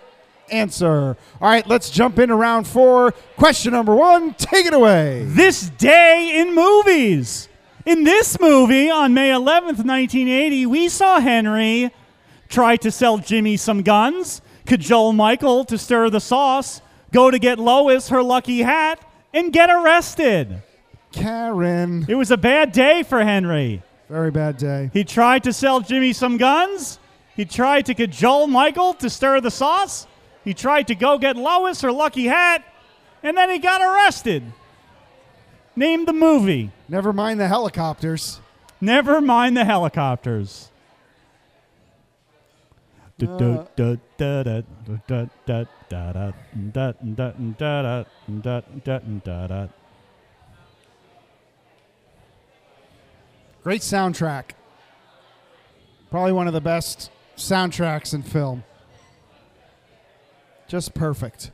answer. 0.52 1.18
All 1.42 1.50
right, 1.50 1.66
let's 1.68 1.90
jump 1.90 2.20
into 2.20 2.36
round 2.36 2.68
four. 2.68 3.12
Question 3.38 3.72
number 3.74 3.96
one, 3.96 4.34
take 4.36 4.66
it 4.66 4.74
away. 4.74 5.24
This 5.28 5.70
day 5.70 6.34
in 6.40 6.54
movies. 6.54 7.50
In 7.86 8.04
this 8.04 8.40
movie 8.40 8.90
on 8.90 9.14
May 9.14 9.30
11th, 9.32 9.84
1980, 9.86 10.66
we 10.68 10.88
saw 10.90 11.20
Henry 11.20 11.92
try 12.48 12.76
to 12.78 12.92
sell 12.92 13.18
Jimmy 13.18 13.58
some 13.58 13.82
guns, 13.82 14.42
cajole 14.66 15.12
Michael 15.12 15.66
to 15.66 15.78
stir 15.78 16.10
the 16.10 16.22
sauce, 16.22 16.82
go 17.12 17.30
to 17.32 17.40
get 17.40 17.60
Lois 17.60 18.10
her 18.10 18.22
lucky 18.24 18.62
hat, 18.62 19.00
and 19.34 19.52
get 19.52 19.70
arrested. 19.70 20.62
Karen, 21.12 22.06
It 22.08 22.16
was 22.16 22.32
a 22.32 22.38
bad 22.38 22.72
day 22.72 23.04
for 23.04 23.24
Henry. 23.24 23.82
very 24.10 24.32
bad 24.32 24.58
day. 24.58 24.90
He 24.94 25.04
tried 25.04 25.44
to 25.44 25.54
sell 25.54 25.80
Jimmy 25.82 26.14
some 26.14 26.38
guns. 26.38 27.00
He 27.36 27.46
tried 27.46 27.86
to 27.88 27.94
cajole 27.94 28.48
Michael 28.48 28.94
to 28.96 29.10
stir 29.10 29.42
the 29.42 29.52
sauce. 29.52 30.08
He 30.44 30.54
tried 30.54 30.88
to 30.88 30.96
go 30.96 31.18
get 31.18 31.36
Lois 31.36 31.82
her 31.82 31.92
lucky 31.92 32.26
hat. 32.26 32.64
And 33.24 33.38
then 33.38 33.50
he 33.50 33.60
got 33.60 33.82
arrested. 33.82 34.44
Name 35.76 36.06
the 36.06 36.14
movie. 36.14 36.72
Never 36.88 37.14
mind 37.14 37.40
the 37.40 37.48
helicopters. 37.48 38.40
Never 38.80 39.22
mind 39.22 39.58
the 39.58 39.66
helicopters. 39.66 40.70
Great 53.64 53.82
soundtrack. 53.82 54.52
Probably 56.12 56.34
one 56.34 56.48
of 56.48 56.54
the 56.54 56.62
best 56.62 57.10
soundtracks 57.36 58.14
in 58.14 58.24
film. 58.24 58.64
Just 60.68 60.94
perfect. 60.94 61.52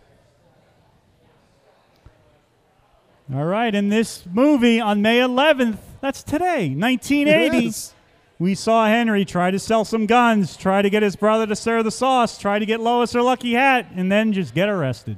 All 3.33 3.45
right, 3.45 3.75
in 3.75 3.89
this 3.89 4.25
movie 4.31 4.79
on 4.79 5.03
May 5.03 5.19
11th, 5.19 5.77
that's 6.01 6.23
today, 6.23 6.69
1980, 6.69 7.71
we 8.39 8.55
saw 8.55 8.87
Henry 8.87 9.23
try 9.23 9.51
to 9.51 9.59
sell 9.59 9.85
some 9.85 10.07
guns, 10.07 10.57
try 10.57 10.81
to 10.81 10.89
get 10.89 11.03
his 11.03 11.15
brother 11.15 11.45
to 11.45 11.55
serve 11.55 11.83
the 11.83 11.91
sauce, 11.91 12.39
try 12.39 12.57
to 12.57 12.65
get 12.65 12.79
Lois 12.79 13.13
her 13.13 13.21
lucky 13.21 13.53
hat, 13.53 13.87
and 13.93 14.11
then 14.11 14.33
just 14.33 14.55
get 14.55 14.67
arrested. 14.67 15.17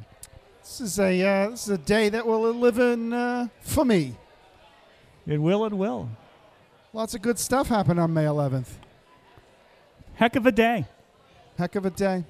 This 0.59 0.81
is 0.81 0.99
a 0.99 1.21
uh, 1.23 1.49
this 1.51 1.63
is 1.63 1.69
a 1.69 1.77
day 1.77 2.09
that 2.09 2.25
will 2.25 2.51
live 2.53 2.79
in 2.79 3.13
uh, 3.13 3.47
for 3.61 3.85
me. 3.85 4.15
It 5.25 5.37
will, 5.37 5.65
it 5.65 5.73
will. 5.73 6.09
Lots 6.93 7.13
of 7.13 7.21
good 7.21 7.39
stuff 7.39 7.67
happened 7.67 7.99
on 7.99 8.13
May 8.13 8.25
11th. 8.25 8.80
Heck 10.21 10.35
of 10.35 10.45
a 10.45 10.51
day. 10.51 10.85
Heck 11.57 11.75
of 11.75 11.83
a 11.83 11.89
day. 11.89 12.23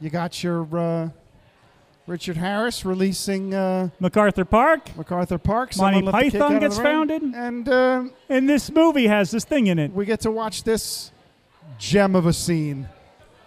You 0.00 0.08
got 0.08 0.42
your 0.42 0.66
uh, 0.74 1.10
Richard 2.06 2.38
Harris 2.38 2.86
releasing 2.86 3.52
uh, 3.52 3.90
MacArthur 4.00 4.46
Park, 4.46 4.96
MacArthur 4.96 5.36
Park. 5.36 5.76
Monty 5.76 5.96
Someone 5.96 6.04
let 6.06 6.24
the 6.24 6.30
kick 6.30 6.40
Python 6.40 6.58
gets 6.58 6.78
founded. 6.78 7.22
and 7.22 7.68
uh, 7.68 8.04
and 8.30 8.48
this 8.48 8.70
movie 8.70 9.08
has 9.08 9.30
this 9.30 9.44
thing 9.44 9.66
in 9.66 9.78
it. 9.78 9.92
we 9.92 10.06
get 10.06 10.20
to 10.20 10.30
watch 10.30 10.62
this 10.64 11.10
gem 11.78 12.16
of 12.16 12.24
a 12.24 12.32
scene. 12.32 12.88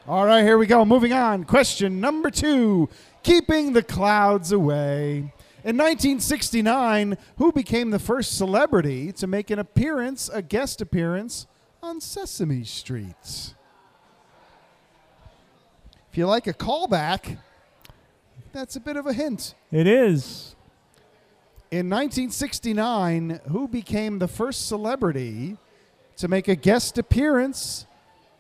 All 0.08 0.28
right, 0.28 0.44
here 0.44 0.60
we 0.60 0.68
go. 0.68 0.86
Moving 0.86 1.12
on. 1.12 1.44
Question 1.44 2.00
number 2.00 2.30
two 2.30 2.88
Keeping 3.24 3.74
the 3.74 3.82
Clouds 3.82 4.52
Away. 4.52 5.34
In 5.64 5.76
1969, 5.78 7.18
who 7.38 7.52
became 7.52 7.90
the 7.90 7.98
first 7.98 8.38
celebrity 8.38 9.12
to 9.14 9.26
make 9.26 9.50
an 9.50 9.58
appearance, 9.58 10.30
a 10.32 10.44
guest 10.44 10.82
appearance, 10.82 11.48
on 11.86 12.02
Sesame 12.02 12.64
Street? 12.64 13.54
If 16.10 16.18
you 16.18 16.26
like 16.26 16.48
a 16.48 16.54
callback, 16.54 17.38
that's 18.52 18.76
a 18.76 18.80
bit 18.80 18.98
of 18.98 19.06
a 19.06 19.14
hint. 19.14 19.54
It 19.72 19.86
is. 19.86 20.56
In 21.70 21.88
1969, 21.90 23.40
who 23.50 23.68
became 23.68 24.18
the 24.18 24.28
first 24.28 24.68
celebrity 24.68 25.58
to 26.18 26.28
make 26.28 26.48
a 26.48 26.56
guest 26.56 26.98
appearance 26.98 27.86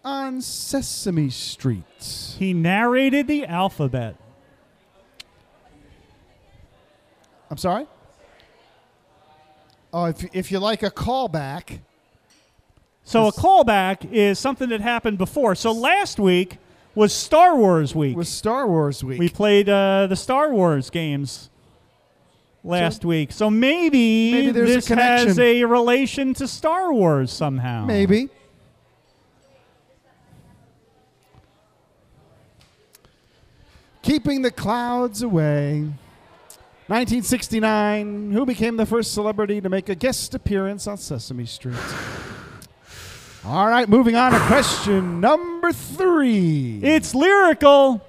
on 0.04 0.41
Sesame 0.41 1.30
Street? 1.30 2.36
He 2.39 2.54
narrated 2.54 3.28
the 3.28 3.46
alphabet. 3.46 4.16
I'm 7.52 7.58
sorry? 7.58 7.86
Oh, 9.93 10.06
if, 10.06 10.26
if 10.34 10.52
you 10.52 10.58
like 10.58 10.82
a 10.82 10.89
callback, 10.89 11.82
So 13.08 13.28
a 13.28 13.32
callback 13.32 14.12
is 14.12 14.39
something 14.39 14.70
that 14.70 14.82
happened 14.82 15.20
before. 15.20 15.53
So 15.56 15.72
last 15.72 16.20
week 16.20 16.58
was 16.95 17.14
Star 17.14 17.56
Wars 17.56 17.93
week. 17.93 18.18
was 18.18 18.28
Star 18.28 18.68
Wars 18.68 19.03
week. 19.03 19.20
we 19.20 19.30
played 19.30 19.70
uh, 19.70 20.08
the 20.08 20.16
Star 20.16 20.51
Wars 20.51 20.89
games 20.89 21.49
last 22.64 23.06
week. 23.06 23.32
So 23.32 23.51
maybe, 23.51 24.32
Maybe 24.32 24.51
there's 24.51 24.70
a 24.72 24.74
this 24.74 24.88
has 24.88 25.24
connection. 25.36 25.39
a 25.39 25.64
relation 25.66 26.34
to 26.34 26.47
Star 26.47 26.91
Wars 26.91 27.32
somehow. 27.32 27.86
Maybe. 27.86 28.30
Keeping 34.01 34.41
the 34.41 34.51
clouds 34.51 35.22
away. 35.22 35.82
1969. 36.88 38.32
Who 38.32 38.45
became 38.45 38.78
the 38.78 38.86
first 38.86 39.14
celebrity 39.14 39.60
to 39.62 39.70
make 39.70 39.89
a 39.89 39.95
guest 39.95 40.36
appearance 40.36 40.86
on 40.88 40.97
Sesame 40.97 41.45
Street? 41.45 41.76
All 43.46 43.68
right, 43.68 43.88
moving 43.88 44.16
on 44.16 44.32
to 44.32 44.39
question 44.48 45.20
number 45.22 45.72
three. 45.72 46.80
It's 46.82 47.14
lyrical. 47.14 48.04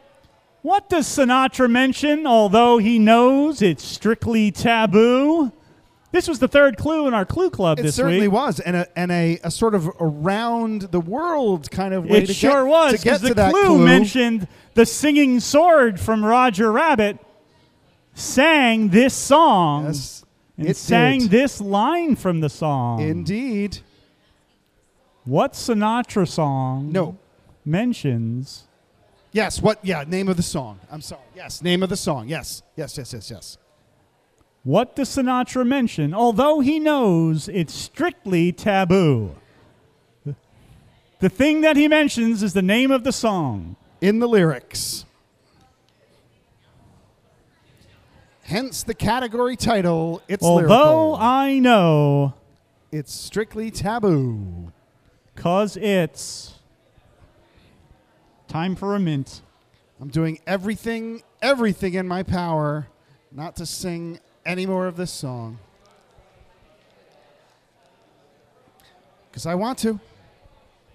What 0.62 0.88
does 0.88 1.06
Sinatra 1.06 1.70
mention, 1.70 2.26
although 2.26 2.78
he 2.78 2.98
knows 2.98 3.60
it's 3.60 3.84
strictly 3.84 4.50
taboo? 4.50 5.52
This 6.10 6.26
was 6.26 6.38
the 6.38 6.48
third 6.48 6.78
clue 6.78 7.06
in 7.06 7.12
our 7.12 7.26
clue 7.26 7.50
club 7.50 7.78
It 7.78 7.82
this 7.82 7.98
week. 7.98 8.04
It 8.04 8.08
certainly 8.08 8.28
was, 8.28 8.60
and 8.60 8.76
a 8.76 8.98
and 8.98 9.12
a, 9.12 9.38
a 9.44 9.50
sort 9.50 9.74
of 9.74 9.88
around 10.00 10.82
the 10.82 11.00
world 11.00 11.70
kind 11.70 11.92
of 11.92 12.06
way 12.06 12.22
It 12.22 12.26
to 12.26 12.34
sure 12.34 12.64
get, 12.64 12.70
was 12.70 12.92
to 12.98 13.04
get 13.04 13.20
the 13.20 13.28
to 13.28 13.34
that 13.34 13.50
clue, 13.52 13.64
clue. 13.64 13.84
mentioned 13.84 14.48
the 14.72 14.86
singing 14.86 15.40
sword 15.40 16.00
from 16.00 16.24
Roger 16.24 16.72
Rabbit 16.72 17.18
sang 18.14 18.88
this 18.88 19.12
song 19.12 19.84
Yes, 19.86 20.24
and 20.56 20.66
it 20.68 20.76
sang 20.76 21.20
did. 21.20 21.30
this 21.30 21.60
line 21.60 22.16
from 22.16 22.40
the 22.40 22.48
song. 22.48 23.02
Indeed. 23.02 23.80
What 25.26 25.52
Sinatra 25.52 26.26
song 26.26 26.90
No. 26.92 27.18
mentions 27.64 28.62
Yes. 29.32 29.60
What? 29.60 29.78
Yeah. 29.84 30.02
Name 30.08 30.28
of 30.28 30.38
the 30.38 30.42
song. 30.42 30.80
I'm 30.90 31.02
sorry. 31.02 31.20
Yes. 31.34 31.60
Name 31.60 31.82
of 31.82 31.90
the 31.90 31.96
song. 31.96 32.26
Yes. 32.26 32.62
Yes. 32.74 32.96
Yes. 32.96 33.12
Yes. 33.12 33.30
Yes. 33.30 33.58
what 34.62 34.96
does 34.96 35.10
Sinatra 35.10 35.66
mention, 35.66 36.14
although 36.14 36.60
he 36.60 36.78
knows 36.78 37.46
it's 37.48 37.74
strictly 37.74 38.50
taboo? 38.50 39.34
The 41.18 41.28
thing 41.28 41.60
that 41.60 41.76
he 41.76 41.86
mentions 41.86 42.42
is 42.42 42.54
the 42.54 42.62
name 42.62 42.90
of 42.90 43.04
the 43.04 43.12
song. 43.12 43.76
In 44.00 44.20
the 44.20 44.26
lyrics. 44.28 45.04
Hence 48.42 48.84
the 48.84 48.94
category 48.94 49.56
title. 49.56 50.22
It's 50.28 50.44
Although 50.44 50.62
lyrical. 50.66 51.16
I 51.20 51.58
know, 51.58 52.34
it's 52.92 53.12
strictly 53.12 53.70
taboo. 53.70 54.72
Cause 55.36 55.76
it's 55.76 56.54
time 58.48 58.74
for 58.74 58.94
a 58.94 58.98
mint. 58.98 59.42
I'm 60.00 60.08
doing 60.08 60.40
everything, 60.46 61.22
everything 61.40 61.94
in 61.94 62.08
my 62.08 62.22
power, 62.22 62.88
not 63.30 63.56
to 63.56 63.66
sing 63.66 64.18
any 64.44 64.66
more 64.66 64.86
of 64.86 64.96
this 64.96 65.10
song. 65.10 65.58
Because 69.30 69.46
I 69.46 69.54
want 69.54 69.78
to. 69.80 70.00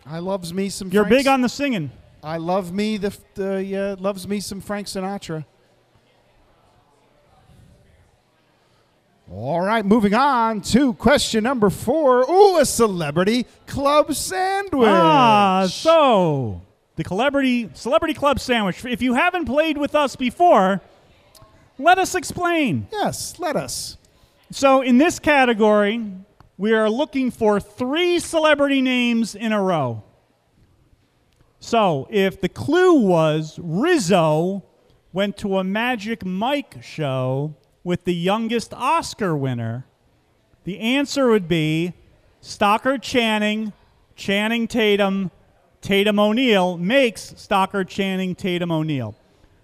I 0.05 0.19
loves 0.19 0.53
me 0.53 0.69
some. 0.69 0.89
You're 0.89 1.03
Frank 1.03 1.17
big 1.19 1.27
on 1.27 1.41
the 1.41 1.49
singing. 1.49 1.91
I 2.23 2.37
love 2.37 2.71
me 2.71 2.97
the 2.97 3.15
the 3.35 3.77
uh, 3.77 3.95
loves 4.01 4.27
me 4.27 4.39
some 4.39 4.61
Frank 4.61 4.87
Sinatra. 4.87 5.45
All 9.33 9.61
right, 9.61 9.85
moving 9.85 10.13
on 10.13 10.59
to 10.59 10.93
question 10.95 11.45
number 11.45 11.69
four. 11.69 12.29
Ooh, 12.29 12.57
a 12.57 12.65
celebrity 12.65 13.45
club 13.65 14.13
sandwich. 14.13 14.89
Ah, 14.89 15.67
so 15.69 16.61
the 16.97 17.05
celebrity 17.05 17.69
celebrity 17.73 18.13
club 18.13 18.41
sandwich. 18.41 18.83
If 18.83 19.01
you 19.01 19.13
haven't 19.13 19.45
played 19.45 19.77
with 19.77 19.95
us 19.95 20.17
before, 20.17 20.81
let 21.79 21.97
us 21.97 22.13
explain. 22.13 22.87
yes, 22.91 23.39
let 23.39 23.55
us. 23.55 23.95
So 24.51 24.81
in 24.81 24.97
this 24.97 25.17
category, 25.17 26.05
we 26.57 26.73
are 26.73 26.89
looking 26.89 27.31
for 27.31 27.61
three 27.61 28.19
celebrity 28.19 28.81
names 28.81 29.33
in 29.33 29.53
a 29.53 29.61
row. 29.63 30.03
So 31.61 32.05
if 32.11 32.41
the 32.41 32.49
clue 32.49 32.99
was 32.99 33.57
Rizzo 33.63 34.65
went 35.13 35.37
to 35.37 35.57
a 35.57 35.63
Magic 35.63 36.25
Mike 36.25 36.83
show 36.83 37.55
with 37.83 38.03
the 38.03 38.13
youngest 38.13 38.73
Oscar 38.73 39.35
winner, 39.35 39.85
the 40.63 40.79
answer 40.79 41.29
would 41.29 41.47
be 41.47 41.93
Stockard 42.41 43.01
Channing, 43.01 43.73
Channing 44.15 44.67
Tatum, 44.67 45.31
Tatum 45.81 46.19
O'Neal 46.19 46.77
makes 46.77 47.33
Stockard 47.37 47.87
Channing 47.87 48.35
Tatum 48.35 48.71
O'Neal. 48.71 49.15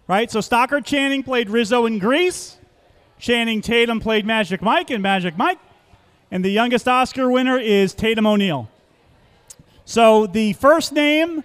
Right? 0.08 0.32
So 0.32 0.42
Stockard 0.42 0.86
Channing 0.86 1.22
played 1.22 1.50
Rizzo 1.50 1.86
in 1.86 2.00
Grease. 2.00 2.58
Channing 3.20 3.62
Tatum 3.62 4.00
played 4.00 4.26
Magic 4.26 4.62
Mike 4.62 4.90
in 4.90 5.02
Magic 5.02 5.38
Mike. 5.38 5.60
And 6.32 6.44
the 6.44 6.50
youngest 6.50 6.88
Oscar 6.88 7.30
winner 7.30 7.58
is 7.58 7.94
Tatum 7.94 8.26
O'Neal. 8.26 8.70
So 9.86 10.28
the 10.28 10.54
first 10.54 10.92
name, 10.92 11.44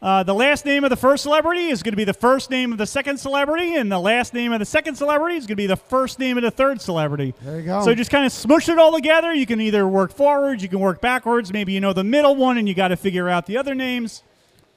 uh, 0.00 0.22
the 0.22 0.34
last 0.34 0.64
name 0.64 0.84
of 0.84 0.90
the 0.90 0.96
first 0.96 1.24
celebrity 1.24 1.66
is 1.66 1.82
going 1.82 1.92
to 1.92 1.96
be 1.96 2.04
the 2.04 2.14
first 2.14 2.50
name 2.50 2.70
of 2.70 2.78
the 2.78 2.86
second 2.86 3.18
celebrity, 3.18 3.74
and 3.74 3.90
the 3.90 3.98
last 3.98 4.32
name 4.32 4.52
of 4.52 4.60
the 4.60 4.64
second 4.64 4.94
celebrity 4.94 5.36
is 5.36 5.42
going 5.44 5.56
to 5.56 5.56
be 5.56 5.66
the 5.66 5.76
first 5.76 6.18
name 6.18 6.36
of 6.36 6.42
the 6.44 6.50
third 6.50 6.80
celebrity. 6.80 7.34
There 7.42 7.58
you 7.58 7.66
go. 7.66 7.84
So 7.84 7.94
just 7.94 8.10
kind 8.10 8.24
of 8.24 8.32
smush 8.32 8.68
it 8.68 8.78
all 8.78 8.92
together. 8.92 9.34
You 9.34 9.46
can 9.46 9.60
either 9.60 9.88
work 9.88 10.12
forwards, 10.12 10.62
you 10.62 10.68
can 10.68 10.78
work 10.78 11.00
backwards. 11.00 11.52
Maybe 11.52 11.72
you 11.72 11.80
know 11.80 11.92
the 11.92 12.04
middle 12.04 12.36
one, 12.36 12.58
and 12.58 12.68
you 12.68 12.74
got 12.74 12.88
to 12.88 12.96
figure 12.96 13.28
out 13.28 13.46
the 13.46 13.56
other 13.56 13.74
names. 13.74 14.22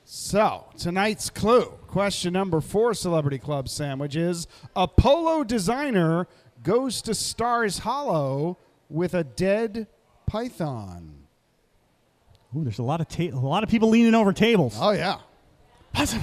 So, 0.06 0.66
tonight's 0.78 1.30
clue, 1.30 1.66
question 1.88 2.34
number 2.34 2.60
four 2.60 2.94
Celebrity 2.94 3.38
Club 3.38 3.70
sandwich 3.70 4.16
is 4.16 4.48
a 4.76 4.88
polo 4.88 5.44
designer 5.44 6.28
goes 6.64 7.02
to 7.04 7.14
Stars 7.14 7.80
Hollow 7.80 8.58
with 8.90 9.14
a 9.14 9.24
dead 9.24 9.88
python. 10.26 11.21
Ooh, 12.56 12.64
there's 12.64 12.80
a 12.80 12.84
lot 12.84 13.00
of 13.00 13.08
ta- 13.08 13.24
a 13.24 13.40
lot 13.40 13.64
of 13.64 13.70
people 13.70 13.90
leaning 13.90 14.14
over 14.14 14.34
tables. 14.34 14.78
Oh, 14.80 14.92
yeah. 14.92 15.20
Lots, 15.96 16.14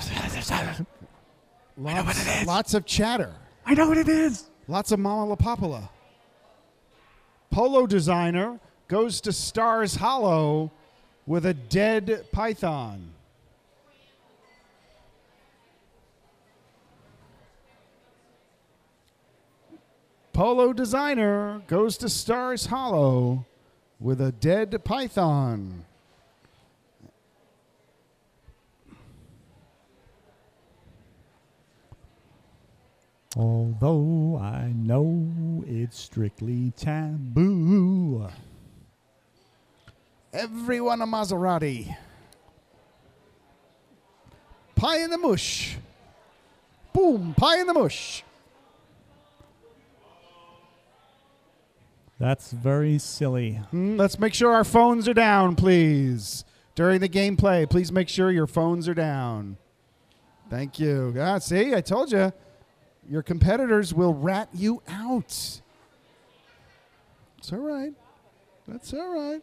lots 2.46 2.74
of 2.74 2.84
chatter. 2.84 3.34
I 3.64 3.74
know 3.74 3.88
what 3.88 3.98
it 3.98 4.08
is. 4.08 4.48
Lots 4.66 4.92
of 4.92 4.98
Mama 4.98 5.24
La. 5.24 5.88
Polo 7.50 7.86
designer 7.86 8.60
goes 8.88 9.20
to 9.22 9.32
Stars 9.32 9.96
Hollow 9.96 10.70
with 11.26 11.46
a 11.46 11.54
dead 11.54 12.26
python. 12.32 13.14
Polo 20.32 20.72
designer 20.72 21.62
goes 21.66 21.96
to 21.98 22.08
Stars 22.08 22.66
Hollow 22.66 23.44
with 23.98 24.20
a 24.20 24.30
dead 24.30 24.84
python. 24.84 25.84
Although 33.38 34.36
I 34.42 34.72
know 34.74 35.62
it's 35.64 35.96
strictly 35.96 36.72
taboo. 36.76 38.26
Everyone 40.32 41.00
a 41.00 41.06
Maserati. 41.06 41.96
Pie 44.74 44.98
in 44.98 45.10
the 45.10 45.18
mush. 45.18 45.76
Boom, 46.92 47.32
pie 47.34 47.60
in 47.60 47.68
the 47.68 47.74
mush. 47.74 48.24
That's 52.18 52.50
very 52.50 52.98
silly. 52.98 53.52
Hmm, 53.70 53.96
let's 53.96 54.18
make 54.18 54.34
sure 54.34 54.52
our 54.52 54.64
phones 54.64 55.06
are 55.06 55.14
down, 55.14 55.54
please. 55.54 56.44
During 56.74 57.00
the 57.00 57.08
gameplay, 57.08 57.70
please 57.70 57.92
make 57.92 58.08
sure 58.08 58.32
your 58.32 58.48
phones 58.48 58.88
are 58.88 58.94
down. 58.94 59.56
Thank 60.50 60.80
you. 60.80 61.14
Ah, 61.20 61.38
see, 61.38 61.72
I 61.72 61.80
told 61.80 62.10
you, 62.10 62.32
your 63.08 63.22
competitors 63.22 63.94
will 63.94 64.14
rat 64.14 64.48
you 64.52 64.82
out. 64.88 65.60
It's 67.38 67.52
all 67.52 67.58
right. 67.58 67.92
That's 68.66 68.92
all 68.92 69.08
right. 69.08 69.42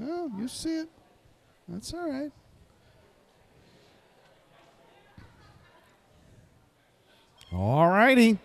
Oh, 0.00 0.30
you 0.38 0.48
see 0.48 0.80
it. 0.80 0.88
That's 1.68 1.94
all 1.94 2.10
right. 2.10 2.32
All 7.52 7.88
righty. 7.88 8.38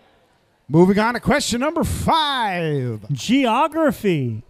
Moving 0.68 0.98
on 0.98 1.14
to 1.14 1.20
question 1.20 1.60
number 1.60 1.84
five. 1.84 3.10
Geography. 3.12 4.42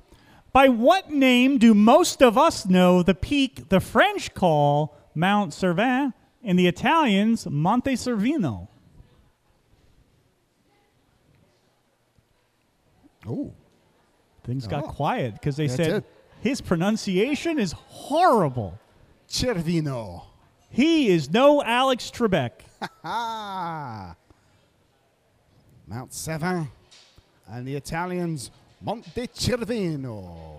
By 0.53 0.69
what 0.69 1.11
name 1.11 1.59
do 1.59 1.75
most 1.75 2.23
of 2.23 2.39
us 2.39 2.67
know 2.67 3.03
the 3.03 3.15
peak 3.15 3.69
the 3.69 3.81
French 3.81 4.33
call 4.35 4.97
Mount 5.15 5.53
Cervin 5.53 6.13
and 6.45 6.59
the 6.59 6.69
Italians 6.69 7.47
Monte 7.49 7.95
Cervino? 7.95 8.69
Oh, 13.29 13.53
Things 14.45 14.67
got 14.67 14.85
Oh. 14.85 14.89
quiet 14.89 15.33
because 15.35 15.57
they 15.57 15.67
That's 15.67 15.77
said 15.77 15.93
it. 15.97 16.05
his 16.41 16.61
pronunciation 16.61 17.59
is 17.59 17.73
horrible. 17.73 18.79
Cervino. 19.29 20.25
He 20.69 21.09
is 21.09 21.31
no 21.31 21.63
Alex 21.63 22.11
Trebek. 22.11 22.51
Ah. 23.03 24.17
Mount 25.87 26.13
Seven 26.13 26.69
and 27.49 27.67
the 27.67 27.75
Italians 27.77 28.51
Monte 28.83 29.29
Cervino. 29.29 30.59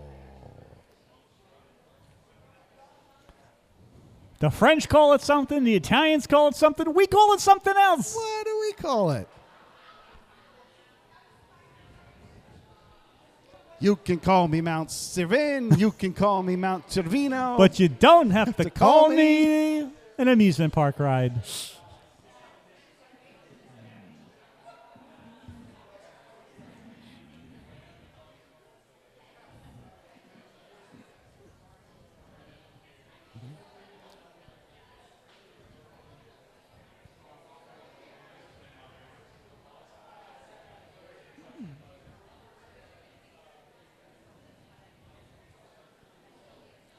The 4.39 4.49
French 4.49 4.89
call 4.89 5.13
it 5.13 5.21
something, 5.21 5.63
the 5.63 5.75
Italians 5.75 6.27
call 6.27 6.49
it 6.49 6.55
something, 6.55 6.93
we 6.93 7.07
call 7.07 7.33
it 7.33 7.39
something 7.39 7.73
else. 7.75 8.15
What 8.15 8.45
do 8.45 8.59
we 8.61 8.73
call 8.73 9.11
it? 9.11 9.27
You 13.79 13.97
can 13.97 14.19
call 14.19 14.47
me 14.47 14.61
Mount 14.61 14.89
Cervin. 14.89 15.77
you 15.77 15.91
can 15.91 16.13
call 16.13 16.41
me 16.43 16.55
Mount 16.55 16.87
Cervino. 16.87 17.57
But 17.57 17.79
you 17.79 17.89
don't 17.89 18.29
have 18.31 18.55
to, 18.57 18.63
to 18.63 18.69
call, 18.69 19.07
call 19.07 19.09
me 19.09 19.79
an 20.17 20.27
amusement 20.27 20.73
park 20.73 20.99
ride. 20.99 21.33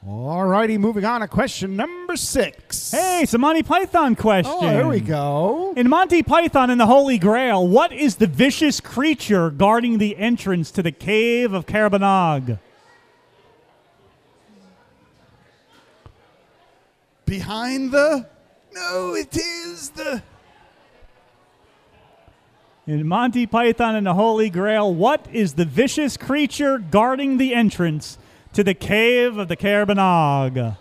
All 0.09 0.45
righty, 0.45 0.77
moving 0.77 1.03
on 1.03 1.19
to 1.19 1.27
question 1.27 1.75
number 1.75 2.15
six. 2.15 2.91
Hey, 2.91 3.23
it's 3.23 3.33
a 3.33 3.37
Monty 3.37 3.61
Python 3.61 4.15
question. 4.15 4.53
Oh, 4.55 4.69
here 4.69 4.87
we 4.87 5.01
go. 5.01 5.73
In 5.75 5.89
Monty 5.89 6.23
Python 6.23 6.69
and 6.69 6.79
the 6.79 6.85
Holy 6.85 7.17
Grail, 7.17 7.67
what 7.67 7.91
is 7.91 8.15
the 8.15 8.25
vicious 8.25 8.79
creature 8.79 9.49
guarding 9.49 9.97
the 9.97 10.15
entrance 10.15 10.71
to 10.71 10.81
the 10.81 10.93
cave 10.93 11.51
of 11.51 11.65
Caerbannog? 11.65 12.57
Behind 17.25 17.91
the. 17.91 18.29
No, 18.73 19.13
it 19.13 19.35
is 19.35 19.89
the. 19.89 20.23
In 22.85 23.05
Monty 23.05 23.45
Python 23.45 23.93
and 23.97 24.07
the 24.07 24.13
Holy 24.13 24.49
Grail, 24.49 24.95
what 24.95 25.27
is 25.33 25.55
the 25.55 25.65
vicious 25.65 26.15
creature 26.15 26.77
guarding 26.77 27.37
the 27.37 27.53
entrance 27.53 28.17
to 28.57 28.63
the 28.63 28.73
cave 28.73 29.37
of 29.37 29.49
the 29.49 29.55
Caerbannog? 29.55 30.75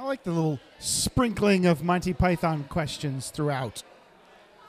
I 0.00 0.02
like 0.02 0.24
the 0.24 0.32
little 0.32 0.58
sprinkling 0.80 1.64
of 1.64 1.84
Monty 1.84 2.12
Python 2.12 2.64
questions 2.64 3.30
throughout. 3.30 3.84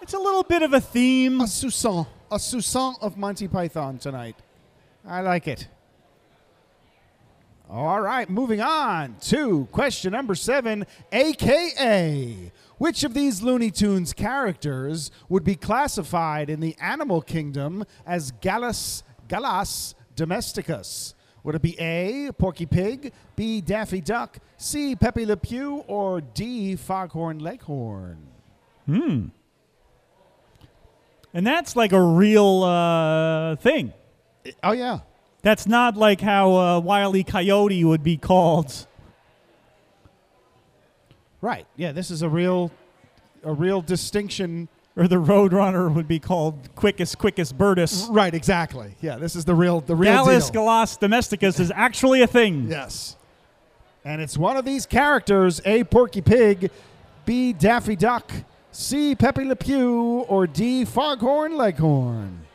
It's 0.10 0.16
a 0.16 0.20
little 0.20 0.42
bit 0.42 0.64
of 0.64 0.74
a 0.74 0.82
theme. 0.82 1.40
A 1.40 1.46
Susan, 1.46 2.04
a 2.32 2.40
Susan 2.40 2.96
of 3.00 3.16
Monty 3.16 3.48
Python 3.48 4.00
tonight. 4.00 4.36
I 5.06 5.22
like 5.22 5.48
it. 5.48 5.68
All 7.70 8.02
right, 8.02 8.28
moving 8.28 8.60
on 8.60 9.18
to 9.26 9.68
question 9.72 10.14
number 10.14 10.34
seven, 10.34 10.88
AKA. 11.12 12.52
Which 12.80 13.04
of 13.04 13.14
these 13.14 13.44
Looney 13.44 13.70
Tunes 13.70 14.12
characters 14.14 15.12
would 15.30 15.44
be 15.44 15.54
classified 15.54 16.50
in 16.50 16.60
the 16.60 16.76
animal 16.82 17.22
kingdom 17.22 17.86
as 18.04 18.32
Gallus, 18.32 19.04
Gallus 19.28 19.94
domesticus? 20.16 21.14
Would 21.44 21.54
it 21.54 21.62
be 21.62 21.80
A, 21.80 22.32
Porky 22.32 22.66
Pig, 22.66 23.14
B, 23.36 23.62
Daffy 23.62 24.02
Duck, 24.02 24.40
C, 24.58 24.96
Pepe 24.96 25.28
Le 25.28 25.38
Pew, 25.38 25.84
or 25.86 26.20
D, 26.20 26.76
Foghorn 26.78 27.38
Leghorn? 27.38 28.18
Hmm. 28.88 29.28
And 31.34 31.46
that's 31.46 31.76
like 31.76 31.92
a 31.92 32.02
real 32.02 32.64
uh, 32.64 33.56
thing. 33.58 33.94
Oh, 34.64 34.72
yeah. 34.72 35.00
That's 35.42 35.68
not 35.68 35.96
like 35.96 36.22
how 36.22 36.52
uh, 36.56 36.80
Wile 36.80 37.16
E. 37.16 37.24
Coyote 37.24 37.84
would 37.84 38.04
be 38.04 38.18
called. 38.18 38.88
Right. 41.42 41.66
Yeah, 41.78 41.92
this 41.92 42.12
is 42.12 42.22
a 42.22 42.30
real 42.30 42.72
a 43.44 43.54
real 43.54 43.82
distinction. 43.82 44.68
Or 44.98 45.08
the 45.08 45.16
Roadrunner 45.16 45.94
would 45.94 46.10
be 46.10 46.20
called 46.20 46.76
Quickest, 46.76 47.20
Quickest 47.20 47.58
Birdus. 47.58 48.08
Right, 48.10 48.34
exactly. 48.34 48.96
Yeah, 49.00 49.16
this 49.16 49.34
is 49.36 49.46
the 49.46 49.56
real 49.56 49.80
the 49.80 49.96
real 49.96 50.12
Gallus 50.12 50.50
deal. 50.50 50.64
Gallus 50.66 50.98
Domesticus 50.98 51.60
is 51.60 51.72
actually 51.74 52.22
a 52.22 52.28
thing. 52.28 52.68
yes. 52.70 53.16
And 54.04 54.22
it's 54.22 54.38
one 54.38 54.58
of 54.58 54.66
these 54.66 54.86
characters, 54.86 55.62
A 55.66 55.84
Porky 55.84 56.22
Pig, 56.22 56.72
B 57.26 57.54
Daffy 57.54 57.96
Duck, 57.96 58.32
C 58.72 59.14
Pepe 59.16 59.44
Le 59.44 59.56
Pew, 59.56 60.26
or 60.28 60.48
D 60.48 60.86
Foghorn 60.86 61.58
Leghorn. 61.58 62.46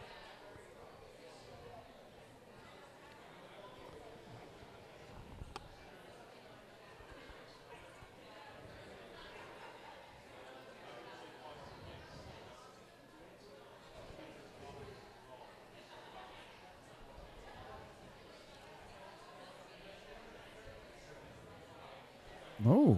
Oh, 22.67 22.97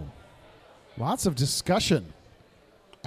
lots 0.97 1.25
of 1.25 1.35
discussion. 1.35 2.13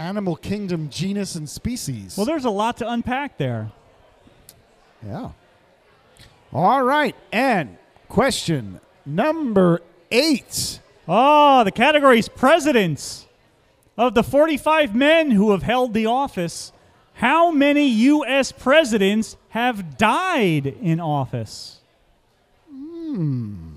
Animal 0.01 0.37
kingdom, 0.37 0.89
genus, 0.89 1.35
and 1.35 1.47
species. 1.47 2.17
Well, 2.17 2.25
there's 2.25 2.47
a 2.47 2.51
lot 2.51 2.79
to 2.79 2.91
unpack 2.91 3.37
there. 3.37 3.71
Yeah. 5.07 5.33
All 6.55 6.83
right. 6.83 7.15
And 7.31 7.77
question 8.09 8.81
number 9.05 9.83
eight. 10.11 10.81
Oh, 11.07 11.65
the 11.65 11.71
category's 11.71 12.31
presidents. 12.31 13.27
Of 13.99 14.15
the 14.15 14.23
45 14.23 14.95
men 14.95 15.33
who 15.33 15.51
have 15.51 15.63
held 15.63 15.93
the 15.93 16.07
office, 16.07 16.73
How 17.15 17.51
many 17.51 17.87
U.S. 17.87 18.53
presidents 18.53 19.37
have 19.51 19.99
died 19.99 20.67
in 20.67 21.01
office? 21.01 21.81
Hmm. 22.71 23.70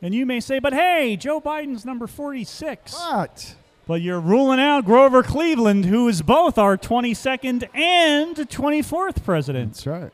And 0.00 0.14
you 0.14 0.24
may 0.26 0.40
say, 0.40 0.58
but 0.58 0.72
hey, 0.72 1.16
Joe 1.16 1.40
Biden's 1.40 1.84
number 1.84 2.06
46. 2.06 2.94
But 3.10 3.56
But 3.86 4.00
you're 4.00 4.20
ruling 4.20 4.60
out 4.60 4.84
Grover 4.84 5.22
Cleveland, 5.22 5.86
who 5.86 6.06
is 6.08 6.22
both 6.22 6.56
our 6.56 6.76
22nd 6.76 7.68
and 7.74 8.36
24th 8.36 9.24
president. 9.24 9.72
that's 9.74 9.86
right. 9.86 10.12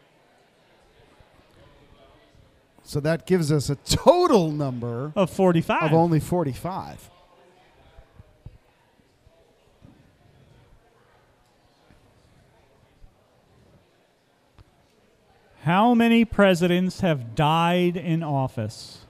So 2.86 3.00
that 3.00 3.26
gives 3.26 3.50
us 3.50 3.70
a 3.70 3.76
total 3.76 4.50
number 4.50 5.12
Of 5.16 5.30
45. 5.30 5.82
of 5.84 5.92
only 5.94 6.20
45. 6.20 7.10
How 15.62 15.94
many 15.94 16.24
presidents 16.24 17.00
have 17.00 17.34
died 17.34 17.96
in 17.96 18.22
office? 18.22 19.03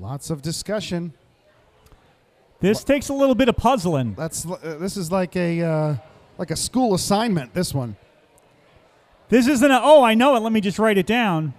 Lots 0.00 0.30
of 0.30 0.42
discussion. 0.42 1.12
This 2.60 2.84
takes 2.84 3.08
a 3.08 3.12
little 3.12 3.34
bit 3.34 3.48
of 3.48 3.56
puzzling. 3.56 4.14
That's 4.14 4.46
uh, 4.46 4.76
this 4.78 4.96
is 4.96 5.10
like 5.10 5.34
a 5.34 5.60
uh, 5.62 5.96
like 6.38 6.50
a 6.52 6.56
school 6.56 6.94
assignment. 6.94 7.52
This 7.52 7.74
one. 7.74 7.96
This 9.28 9.46
isn't 9.46 9.70
a, 9.70 9.80
oh, 9.82 10.02
I 10.02 10.14
know 10.14 10.36
it, 10.36 10.40
let 10.40 10.52
me 10.52 10.60
just 10.60 10.78
write 10.78 10.96
it 10.96 11.06
down. 11.06 11.52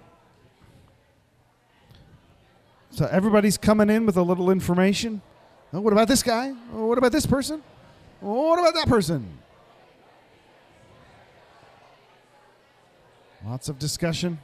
So 2.90 3.06
everybody's 3.06 3.56
coming 3.56 3.88
in 3.88 4.06
with 4.06 4.16
a 4.16 4.22
little 4.22 4.50
information. 4.50 5.22
Oh, 5.72 5.80
what 5.80 5.92
about 5.92 6.08
this 6.08 6.24
guy? 6.24 6.52
Oh, 6.74 6.86
what 6.86 6.98
about 6.98 7.12
this 7.12 7.26
person? 7.26 7.62
Oh, 8.20 8.48
what 8.48 8.58
about 8.58 8.74
that 8.74 8.88
person? 8.88 9.38
Lots 13.46 13.68
of 13.68 13.78
discussion. 13.78 14.40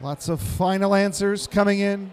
Lots 0.00 0.28
of 0.30 0.40
final 0.40 0.94
answers 0.94 1.46
coming 1.46 1.80
in. 1.80 2.12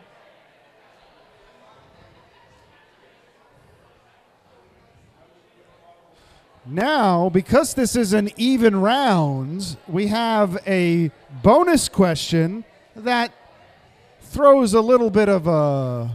Now, 6.66 7.30
because 7.30 7.74
this 7.74 7.96
is 7.96 8.14
an 8.14 8.30
even 8.38 8.80
round, 8.80 9.76
we 9.88 10.08
have 10.08 10.58
a 10.66 11.12
bonus 11.42 11.90
question 11.90 12.64
that 12.96 13.32
throws 14.22 14.74
a 14.74 14.82
little 14.82 15.10
bit 15.10 15.28
of 15.28 15.46
a 15.48 16.10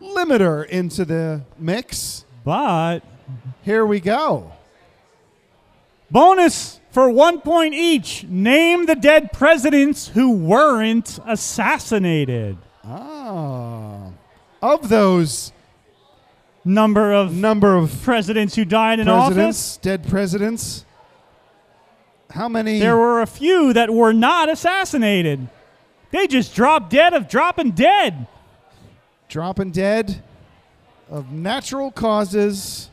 limiter 0.00 0.66
into 0.66 1.04
the 1.04 1.42
mix. 1.58 2.24
But 2.44 3.00
Here 3.62 3.84
we 3.84 4.00
go. 4.00 4.52
bonus 6.10 6.80
for 6.90 7.10
one 7.10 7.40
point 7.40 7.74
each. 7.74 8.24
Name 8.24 8.86
the 8.86 8.94
dead 8.94 9.32
presidents 9.32 10.08
who 10.08 10.30
weren't 10.30 11.18
assassinated. 11.26 12.56
Ah. 12.84 14.10
Of 14.62 14.88
those 14.88 15.52
Number 16.66 17.12
of 17.12 17.32
number 17.32 17.76
of 17.76 18.02
presidents 18.02 18.56
who 18.56 18.64
died 18.64 18.98
in 18.98 19.06
presidents, 19.06 19.74
office. 19.74 19.76
dead 19.76 20.08
presidents, 20.08 20.84
how 22.30 22.48
many? 22.48 22.80
There 22.80 22.96
were 22.96 23.22
a 23.22 23.26
few 23.26 23.72
that 23.72 23.94
were 23.94 24.12
not 24.12 24.50
assassinated. 24.50 25.46
They 26.10 26.26
just 26.26 26.56
dropped 26.56 26.90
dead 26.90 27.14
of 27.14 27.28
dropping 27.28 27.70
dead. 27.70 28.26
dropping 29.28 29.70
dead 29.70 30.24
of 31.08 31.30
natural 31.30 31.92
causes. 31.92 32.90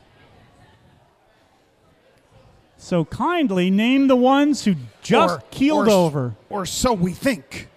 So 2.77 3.05
kindly 3.05 3.71
name 3.71 4.07
the 4.07 4.15
ones 4.15 4.65
who 4.65 4.75
just 5.01 5.39
or- 5.39 5.43
keeled 5.49 5.87
or 5.87 5.91
over. 5.91 6.35
Or 6.51 6.67
so 6.67 6.93
we 6.93 7.11
think. 7.11 7.69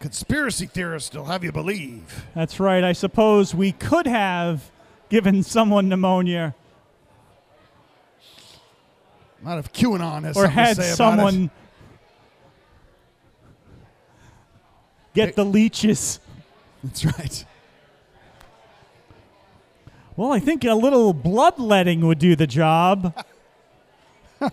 Conspiracy 0.00 0.64
theorists 0.66 1.14
will 1.14 1.26
have 1.26 1.44
you 1.44 1.52
believe. 1.52 2.24
That's 2.34 2.58
right. 2.58 2.82
I 2.82 2.92
suppose 2.92 3.54
we 3.54 3.72
could 3.72 4.06
have 4.06 4.70
given 5.10 5.42
someone 5.42 5.88
pneumonia 5.90 6.54
Not 9.42 9.58
if 9.58 9.72
QAnon 9.72 10.24
has 10.24 10.36
or 10.38 10.44
something 10.46 10.54
to 10.56 10.60
had 10.60 10.76
say 10.76 10.82
about 10.82 10.92
it. 10.92 10.96
someone 10.96 11.50
get 15.14 15.36
the 15.36 15.44
leeches. 15.44 16.18
That's 16.82 17.04
right. 17.04 17.44
Well, 20.16 20.32
I 20.32 20.38
think 20.38 20.64
a 20.64 20.74
little 20.74 21.12
bloodletting 21.12 22.06
would 22.06 22.18
do 22.18 22.36
the 22.36 22.46
job. 22.46 23.14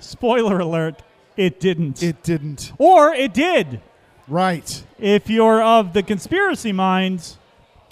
Spoiler 0.00 0.60
alert, 0.60 1.02
it 1.36 1.58
didn't. 1.58 2.02
It 2.04 2.22
didn't. 2.22 2.72
or 2.78 3.12
it 3.12 3.34
did. 3.34 3.80
Right. 4.26 4.82
If 4.98 5.28
you're 5.28 5.62
of 5.62 5.92
the 5.92 6.02
conspiracy 6.02 6.72
minds, 6.72 7.38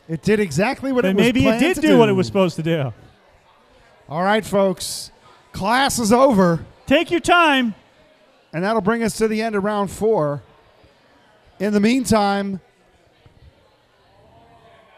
It 0.09 0.22
did 0.22 0.41
exactly 0.41 0.91
what 0.93 1.05
it 1.05 1.14
was 1.14 1.24
maybe 1.24 1.47
it 1.47 1.59
did 1.61 1.74
to 1.76 1.80
do 1.80 1.99
what 1.99 2.09
it 2.09 2.12
was 2.12 2.26
supposed 2.26 2.57
to 2.57 2.62
do. 2.62 2.93
All 4.09 4.22
right, 4.22 4.45
folks. 4.45 5.11
Class 5.53 5.99
is 5.99 6.12
over, 6.12 6.64
Take 6.87 7.11
your 7.11 7.20
time. 7.20 7.74
and 8.53 8.64
that'll 8.64 8.80
bring 8.83 9.03
us 9.03 9.16
to 9.18 9.28
the 9.28 9.43
end 9.43 9.55
of 9.55 9.62
round 9.64 9.91
four. 9.91 10.43
In 11.61 11.72
the 11.72 11.80
meantime, 11.80 12.61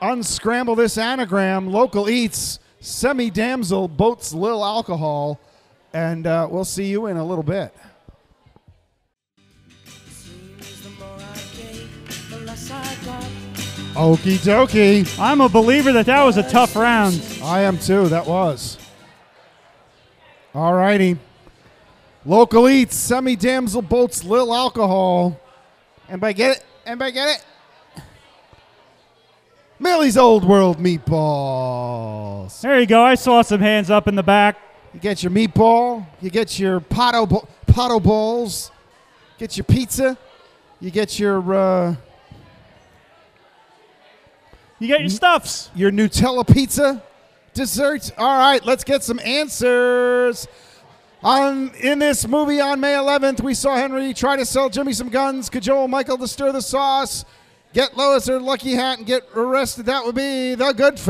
unscramble 0.00 0.74
this 0.76 0.96
anagram. 0.98 1.70
Local 1.70 2.08
eats 2.08 2.58
semi 2.80 3.30
damsel 3.30 3.88
boats 3.88 4.32
lil 4.32 4.64
alcohol, 4.64 5.40
and 5.92 6.26
uh, 6.26 6.46
we'll 6.50 6.64
see 6.64 6.84
you 6.86 7.06
in 7.06 7.16
a 7.16 7.24
little 7.24 7.44
bit. 7.44 7.74
Okie 13.94 14.38
dokie. 14.38 15.18
I'm 15.20 15.40
a 15.40 15.48
believer 15.48 15.92
that 15.92 16.06
that 16.06 16.24
was 16.24 16.36
a 16.36 16.42
tough 16.42 16.74
round. 16.74 17.22
I 17.44 17.60
am 17.60 17.78
too. 17.78 18.08
That 18.08 18.26
was. 18.26 18.76
All 20.52 20.74
righty. 20.74 21.16
Local 22.26 22.68
eats, 22.68 22.96
semi 22.96 23.36
damsel 23.36 23.82
boats, 23.82 24.24
lil 24.24 24.52
alcohol. 24.52 25.40
And 26.08 26.20
by 26.20 26.32
get 26.32 26.56
it, 26.56 26.64
and 26.84 26.98
by 26.98 27.12
get 27.12 27.38
it, 27.38 28.02
Millie's 29.78 30.16
Old 30.16 30.44
World 30.44 30.78
meatballs. 30.78 32.60
There 32.62 32.80
you 32.80 32.86
go. 32.86 33.00
I 33.00 33.14
saw 33.14 33.42
some 33.42 33.60
hands 33.60 33.90
up 33.90 34.08
in 34.08 34.16
the 34.16 34.24
back. 34.24 34.56
You 34.92 34.98
get 34.98 35.22
your 35.22 35.30
meatball, 35.30 36.04
you 36.20 36.30
get 36.30 36.58
your 36.58 36.80
potto, 36.80 37.26
potto 37.68 38.00
balls, 38.00 38.72
get 39.38 39.56
your 39.56 39.64
pizza, 39.64 40.18
you 40.80 40.90
get 40.90 41.18
your 41.20 41.54
uh, 41.54 41.96
You 44.84 44.90
got 44.90 45.00
your 45.00 45.08
stuffs. 45.08 45.70
your 45.74 45.90
Nutella 45.90 46.46
pizza 46.46 47.02
dessert. 47.54 48.10
All 48.18 48.38
right, 48.38 48.62
let's 48.66 48.84
get 48.84 49.02
some 49.02 49.18
answers. 49.20 50.46
On 51.22 51.70
in 51.76 52.00
this 52.00 52.28
movie 52.28 52.60
on 52.60 52.80
May 52.80 52.92
11th, 52.92 53.40
we 53.40 53.54
saw 53.54 53.76
Henry 53.76 54.12
try 54.12 54.36
to 54.36 54.44
sell 54.44 54.68
Jimmy 54.68 54.92
some 54.92 55.08
guns, 55.08 55.48
cajole 55.48 55.88
Michael 55.88 56.18
to 56.18 56.28
stir 56.28 56.52
the 56.52 56.60
sauce, 56.60 57.24
get 57.72 57.96
Lois 57.96 58.26
her 58.26 58.38
lucky 58.38 58.74
hat, 58.74 58.98
and 58.98 59.06
get 59.06 59.22
arrested. 59.34 59.86
That 59.86 60.04
would 60.04 60.16
be 60.16 60.54
the 60.54 60.74
Goodfellas. 60.74 61.06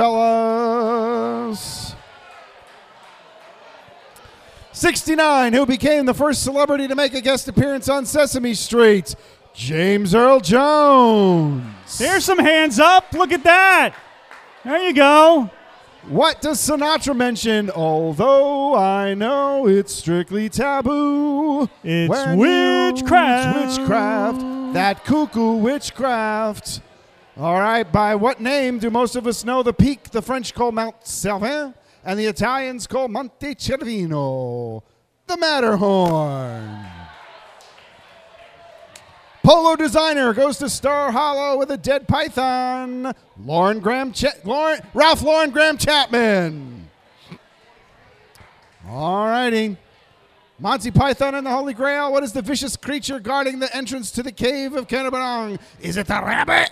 69, 4.71 5.53
who 5.53 5.67
became 5.67 6.07
the 6.07 6.15
first 6.15 6.45
celebrity 6.45 6.87
to 6.87 6.95
make 6.95 7.13
a 7.15 7.21
guest 7.21 7.49
appearance 7.49 7.89
on 7.89 8.07
Sesame 8.07 8.55
Street? 8.55 9.17
James 9.53 10.15
Earl 10.15 10.39
Jones. 10.39 11.65
There's 11.99 12.25
some 12.25 12.39
hands 12.39 12.79
up. 12.79 13.13
Look 13.13 13.33
at 13.33 13.45
that. 13.45 13.95
There 14.65 14.83
you 14.83 14.93
go. 14.93 15.51
What 16.09 16.43
does 16.43 16.59
Sinatra 16.59 17.17
mention? 17.17 17.71
Although 17.71 18.75
I 18.75 19.15
know 19.15 19.67
it's 19.67 19.95
strictly 19.95 20.49
taboo. 20.49 21.69
It's 21.83 22.11
when 22.11 22.39
witchcraft. 22.39 23.79
Witchcraft. 23.79 24.75
That 24.75 25.05
cuckoo 25.05 25.55
witchcraft. 25.55 26.81
All 27.37 27.55
right. 27.55 27.91
By 27.91 28.17
what 28.17 28.41
name 28.41 28.79
do 28.79 28.91
most 28.91 29.17
of 29.17 29.27
us 29.27 29.45
know 29.45 29.63
the 29.63 29.73
peak 29.73 30.11
the 30.11 30.21
French 30.21 30.53
call 30.53 30.73
Mount 30.73 31.07
Salvin 31.07 31.75
and 32.05 32.19
the 32.19 32.27
Italians 32.27 32.87
call 32.87 33.09
Monte 33.09 33.55
Cervino? 33.55 34.83
The 35.27 35.37
Matterhorn. 35.39 37.04
Polo 39.45 39.77
designer 39.77 40.33
goes 40.33 40.57
to 40.59 40.71
Star 40.71 41.13
Hollow 41.13 41.59
with 41.59 41.71
a 41.71 41.77
dead 41.77 42.09
python. 42.09 43.13
Lauren 43.45 43.79
Graham, 43.79 44.11
Ch- 44.11 44.25
Lauren, 44.43 44.81
Ralph 44.95 45.21
Lauren 45.23 45.51
Graham 45.51 45.77
Chapman. 45.77 46.89
All 48.89 49.27
righty. 49.27 49.77
Monty 50.59 50.91
Python 50.91 51.35
and 51.35 51.47
the 51.47 51.51
Holy 51.51 51.75
Grail. 51.75 52.11
What 52.11 52.23
is 52.23 52.33
the 52.33 52.41
vicious 52.41 52.75
creature 52.77 53.21
guarding 53.21 53.59
the 53.59 53.75
entrance 53.77 54.11
to 54.13 54.23
the 54.23 54.33
cave 54.33 54.73
of 54.75 54.87
Kennebanong? 54.89 55.61
Is 55.81 55.99
it 55.99 56.07
the 56.07 56.15
rabbit? 56.15 56.71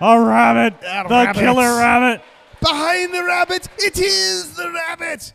A 0.00 0.20
rabbit. 0.20 0.74
Ah, 0.86 1.04
the 1.04 1.08
rabbits. 1.08 1.38
killer 1.38 1.78
rabbit. 1.78 2.20
Behind 2.60 3.14
the 3.14 3.24
rabbit, 3.24 3.68
it 3.78 3.98
is 3.98 4.54
the 4.54 4.70
rabbit. 4.70 5.32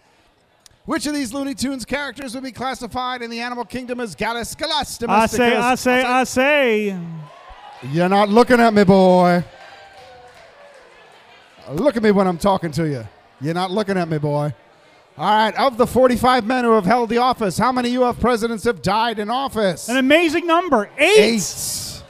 Which 0.86 1.08
of 1.08 1.16
these 1.16 1.34
Looney 1.34 1.56
Tunes 1.56 1.84
characters 1.84 2.36
would 2.36 2.44
be 2.44 2.52
classified 2.52 3.24
in 3.24 3.32
the 3.32 3.40
animal 3.40 3.66
kingdom 3.66 4.00
as 4.00 4.14
Gallus 4.14 4.54
Gallus 4.54 5.02
I 5.08 5.26
say, 5.26 5.56
I 5.58 5.76
say, 5.76 6.04
I 6.04 6.24
say. 6.24 7.00
You're 7.92 8.10
not 8.10 8.30
looking 8.30 8.60
at 8.60 8.74
me, 8.74 8.84
boy. 8.84 9.44
Look 11.72 11.98
at 11.98 12.04
me 12.04 12.12
when 12.12 12.28
I'm 12.28 12.38
talking 12.38 12.72
to 12.74 12.88
you. 12.88 13.08
You're 13.42 13.56
not 13.56 13.72
looking 13.72 13.98
at 13.98 14.08
me, 14.08 14.20
boy. 14.20 14.54
All 15.18 15.26
right, 15.26 15.56
of 15.56 15.78
the 15.78 15.88
45 15.88 16.46
men 16.46 16.66
who 16.66 16.74
have 16.74 16.86
held 16.86 17.10
the 17.10 17.18
office, 17.18 17.58
how 17.58 17.72
many 17.72 17.98
UF 17.98 18.20
presidents 18.20 18.66
have 18.66 18.82
died 18.82 19.18
in 19.18 19.30
office? 19.30 19.88
An 19.88 19.98
amazing 19.98 20.46
number. 20.46 20.90
Eight. 20.98 21.18
Eight. 21.18 22.04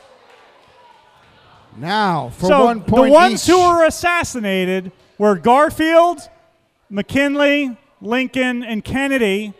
Now, 1.78 2.30
for 2.30 2.48
so 2.48 2.66
one 2.66 2.82
point 2.82 3.12
the 3.12 3.12
ones 3.12 3.48
each. 3.48 3.54
who 3.54 3.62
were 3.62 3.86
assassinated 3.86 4.92
were 5.18 5.36
Garfield, 5.36 6.30
McKinley, 6.90 7.78
Lincoln, 8.02 8.64
and 8.64 8.84
Kennedy. 8.84 9.54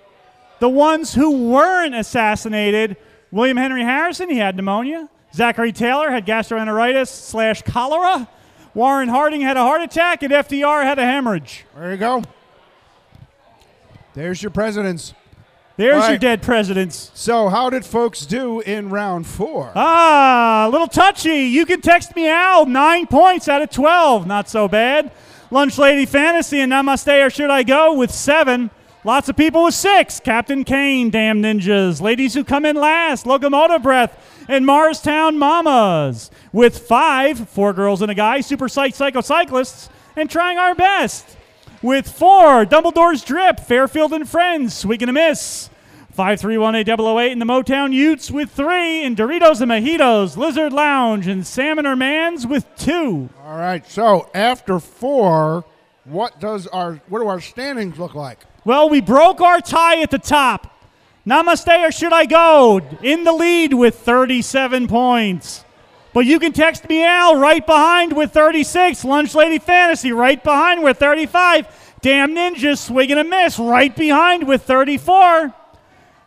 The 0.60 0.70
ones 0.70 1.14
who 1.14 1.50
weren't 1.50 1.96
assassinated, 1.96 2.98
William 3.32 3.58
Henry 3.58 3.84
Harrison, 3.84 4.30
he 4.30 4.38
had 4.38 4.56
pneumonia. 4.56 5.10
Zachary 5.34 5.74
Taylor 5.74 6.10
had 6.10 6.26
gastroenteritis 6.26 7.08
slash 7.08 7.62
cholera. 7.64 8.30
Warren 8.74 9.10
Harding 9.10 9.42
had 9.42 9.58
a 9.58 9.62
heart 9.62 9.82
attack, 9.82 10.24
and 10.24 10.32
FDR 10.32 10.84
had 10.84 11.00
a 11.00 11.06
hemorrhage. 11.06 11.66
There 11.76 11.92
you 11.92 11.98
go. 11.98 12.24
There's 14.14 14.42
your 14.42 14.50
presidents. 14.50 15.14
There's 15.78 16.04
All 16.04 16.10
your 16.10 16.18
dead 16.18 16.42
presidents. 16.42 17.12
So, 17.14 17.50
how 17.50 17.70
did 17.70 17.86
folks 17.86 18.26
do 18.26 18.62
in 18.62 18.90
round 18.90 19.28
four? 19.28 19.74
Ah, 19.76 20.68
a 20.68 20.70
little 20.70 20.88
touchy. 20.88 21.48
You 21.48 21.66
can 21.66 21.82
text 21.82 22.16
me 22.16 22.30
Al. 22.30 22.66
Nine 22.66 23.08
points 23.08 23.50
out 23.50 23.62
of 23.62 23.70
12. 23.72 24.26
Not 24.26 24.48
so 24.48 24.70
bad. 24.70 25.12
Lunch 25.52 25.78
Lady 25.78 26.06
Fantasy 26.06 26.60
and 26.60 26.72
Namaste 26.72 27.26
or 27.26 27.30
Should 27.30 27.52
I 27.52 27.64
Go 27.64 27.94
with 27.94 28.12
seven. 28.12 28.72
Lots 29.04 29.30
of 29.30 29.38
people 29.38 29.66
with 29.66 29.76
six. 29.76 30.20
Captain 30.20 30.64
Kane, 30.64 31.12
Damn 31.12 31.42
Ninjas. 31.42 32.02
Ladies 32.02 32.34
who 32.34 32.44
come 32.44 32.66
in 32.66 32.76
last. 32.76 33.28
Locomotive 33.28 33.84
Breath 33.84 34.46
and 34.48 34.66
Morristown 34.66 35.38
Mamas. 35.38 36.32
With 36.52 36.80
five. 36.80 37.48
Four 37.50 37.74
girls 37.74 38.02
and 38.02 38.10
a 38.10 38.16
guy. 38.16 38.42
Super 38.42 38.68
Psych 38.68 38.96
Psychocyclists. 38.96 39.90
And 40.16 40.30
Trying 40.30 40.58
Our 40.58 40.74
Best. 40.74 41.38
With 41.84 42.08
four. 42.08 42.66
Dumbledore's 42.66 43.24
Drip. 43.24 43.60
Fairfield 43.60 44.14
and 44.14 44.28
Friends. 44.28 44.74
Swig 44.76 45.04
and 45.04 45.12
a 45.12 45.14
Miss. 45.14 45.70
5318008 46.16 47.32
in 47.32 47.40
the 47.40 47.46
Motown 47.46 47.92
Utes 47.92 48.32
with 48.32 48.50
three, 48.50 49.04
and 49.04 49.18
Doritos 49.18 49.60
and 49.60 49.72
Mojitos, 49.72 50.38
Lizard 50.38 50.72
Lounge, 50.72 51.28
and 51.28 51.46
Salmon 51.46 51.86
or 51.86 51.96
Mans 51.96 52.48
with 52.48 52.66
two. 52.78 53.30
All 53.44 53.58
right. 53.58 53.86
So, 53.86 54.30
after 54.34 54.80
four, 54.80 55.66
what 56.06 56.40
does 56.40 56.68
our 56.68 57.02
what 57.10 57.20
do 57.20 57.28
our 57.28 57.42
standings 57.42 58.00
look 58.00 58.16
like? 58.16 58.40
Well, 58.64 58.90
we 58.90 59.02
broke 59.02 59.42
our 59.42 59.60
tie 59.60 60.02
at 60.02 60.12
the 60.12 60.20
top. 60.20 60.72
Namaste 61.28 61.88
or 61.88 61.92
should 61.92 62.14
I 62.14 62.26
go? 62.26 62.80
In 63.02 63.24
the 63.24 63.34
lead 63.34 63.74
with 63.74 63.96
37 63.96 64.88
points. 64.88 65.66
But 66.14 66.26
you 66.26 66.40
can 66.40 66.54
text 66.54 66.88
me 66.88 67.04
Al 67.04 67.38
right 67.38 67.66
behind 67.66 68.16
with 68.16 68.32
36. 68.32 69.04
Lunch 69.04 69.36
Lady 69.36 69.60
Fantasy 69.60 70.12
right 70.12 70.42
behind 70.42 70.82
with 70.82 70.98
35. 70.98 71.68
Damn 72.02 72.36
Ninjas 72.36 72.78
Swig 72.78 73.12
and 73.12 73.20
a 73.20 73.24
Miss 73.24 73.60
right 73.60 73.94
behind 73.94 74.48
with 74.48 74.62
34. 74.64 75.54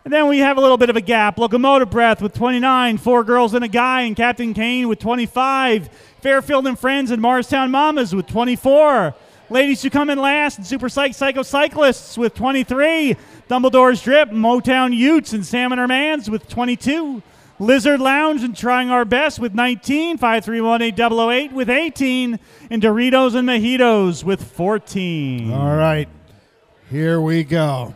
And 0.09 0.13
then 0.15 0.27
we 0.27 0.39
have 0.39 0.57
a 0.57 0.61
little 0.63 0.79
bit 0.79 0.89
of 0.89 0.97
a 0.97 1.03
gap. 1.03 1.37
Locomotive 1.37 1.91
Breath 1.91 2.23
with 2.23 2.33
29, 2.33 2.97
Four 2.97 3.25
Girls 3.25 3.53
and 3.53 3.63
a 3.63 3.69
Guy, 3.69 4.01
and 4.01 4.17
Captain 4.17 4.55
Kane 4.55 4.89
with 4.89 4.99
25. 5.01 5.91
Fairfield 6.23 6.67
and 6.67 6.79
Friends 6.79 7.11
and 7.11 7.21
Morristown 7.21 7.71
Mamas 7.71 8.15
with 8.15 8.27
24. 8.27 9.15
Ladies 9.51 9.83
who 9.83 9.91
come 9.91 10.09
in 10.09 10.19
last 10.19 10.57
and 10.57 10.67
Super 10.67 10.89
Psych 10.89 11.13
Psychocyclists 11.13 12.17
with 12.17 12.33
23. 12.35 13.19
Dumbledore's 13.51 14.01
Drip, 14.01 14.31
Motown 14.31 14.97
Utes, 14.97 15.35
and 15.35 15.45
Salmon 15.45 15.87
Mans 15.87 16.31
with 16.31 16.49
22. 16.49 17.23
Lizard 17.59 18.01
Lounge 18.01 18.43
and 18.43 18.57
Trying 18.57 18.89
Our 18.89 19.05
Best 19.05 19.39
with 19.39 19.53
19. 19.53 20.17
5318008 20.17 21.53
with 21.53 21.69
18. 21.69 22.39
And 22.71 22.81
Doritos 22.81 23.35
and 23.35 23.47
Mojitos 23.47 24.25
with 24.25 24.43
14. 24.43 25.53
All 25.53 25.77
right. 25.77 26.09
Here 26.89 27.21
we 27.21 27.45
go. 27.45 27.93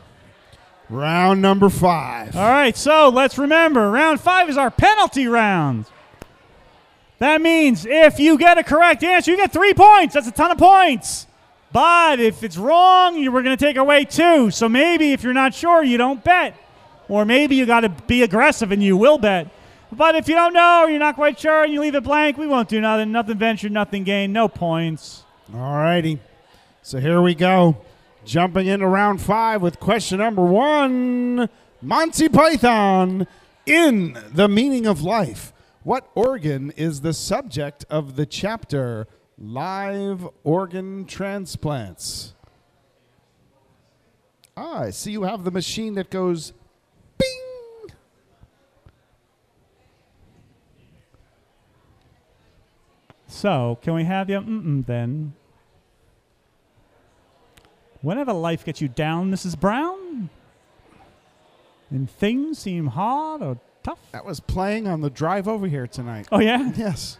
Round 0.92 1.40
number 1.40 1.70
five. 1.70 2.36
All 2.36 2.50
right, 2.50 2.76
so 2.76 3.08
let's 3.08 3.38
remember 3.38 3.90
round 3.90 4.20
five 4.20 4.50
is 4.50 4.58
our 4.58 4.70
penalty 4.70 5.26
round. 5.26 5.86
That 7.18 7.40
means 7.40 7.86
if 7.86 8.20
you 8.20 8.36
get 8.36 8.58
a 8.58 8.62
correct 8.62 9.02
answer, 9.02 9.30
you 9.30 9.38
get 9.38 9.54
three 9.54 9.72
points. 9.72 10.12
That's 10.12 10.28
a 10.28 10.32
ton 10.32 10.50
of 10.50 10.58
points. 10.58 11.26
But 11.72 12.20
if 12.20 12.42
it's 12.42 12.58
wrong, 12.58 13.16
you 13.16 13.32
we're 13.32 13.42
going 13.42 13.56
to 13.56 13.64
take 13.64 13.78
away 13.78 14.04
two. 14.04 14.50
So 14.50 14.68
maybe 14.68 15.12
if 15.12 15.22
you're 15.22 15.32
not 15.32 15.54
sure, 15.54 15.82
you 15.82 15.96
don't 15.96 16.22
bet. 16.22 16.54
Or 17.08 17.24
maybe 17.24 17.56
you 17.56 17.64
got 17.64 17.80
to 17.80 17.88
be 17.88 18.22
aggressive 18.22 18.70
and 18.70 18.82
you 18.82 18.98
will 18.98 19.16
bet. 19.16 19.48
But 19.90 20.14
if 20.14 20.28
you 20.28 20.34
don't 20.34 20.52
know 20.52 20.82
or 20.84 20.90
you're 20.90 20.98
not 20.98 21.14
quite 21.14 21.40
sure 21.40 21.64
and 21.64 21.72
you 21.72 21.80
leave 21.80 21.94
it 21.94 22.04
blank, 22.04 22.36
we 22.36 22.46
won't 22.46 22.68
do 22.68 22.82
nothing. 22.82 23.12
Nothing 23.12 23.38
ventured, 23.38 23.72
nothing 23.72 24.04
gained, 24.04 24.34
no 24.34 24.46
points. 24.46 25.24
All 25.54 25.72
righty. 25.72 26.18
So 26.82 27.00
here 27.00 27.22
we 27.22 27.34
go. 27.34 27.78
Jumping 28.24 28.68
into 28.68 28.86
round 28.86 29.20
five 29.20 29.60
with 29.62 29.80
question 29.80 30.18
number 30.18 30.44
one 30.44 31.48
Monty 31.80 32.28
Python. 32.28 33.26
In 33.66 34.18
The 34.32 34.48
Meaning 34.48 34.86
of 34.86 35.02
Life, 35.02 35.52
what 35.84 36.08
organ 36.14 36.72
is 36.72 37.00
the 37.00 37.14
subject 37.14 37.84
of 37.90 38.16
the 38.16 38.26
chapter 38.26 39.06
Live 39.38 40.26
Organ 40.44 41.04
Transplants? 41.04 42.34
Ah, 44.56 44.82
I 44.82 44.90
see 44.90 45.12
you 45.12 45.22
have 45.22 45.44
the 45.44 45.50
machine 45.50 45.94
that 45.94 46.10
goes 46.10 46.52
bing. 47.18 47.92
So, 53.26 53.78
can 53.82 53.94
we 53.94 54.04
have 54.04 54.28
you 54.28 54.40
mm-mm 54.40 54.86
then? 54.86 55.34
Whenever 58.02 58.32
life 58.32 58.64
gets 58.64 58.80
you 58.80 58.88
down, 58.88 59.30
Mrs. 59.30 59.58
Brown, 59.58 60.28
and 61.88 62.10
things 62.10 62.58
seem 62.58 62.88
hard 62.88 63.42
or 63.42 63.58
tough. 63.84 63.98
That 64.10 64.24
was 64.24 64.40
playing 64.40 64.88
on 64.88 65.00
the 65.00 65.10
drive 65.10 65.46
over 65.46 65.68
here 65.68 65.86
tonight. 65.86 66.26
Oh, 66.32 66.40
yeah? 66.40 66.72
Yes. 66.76 67.18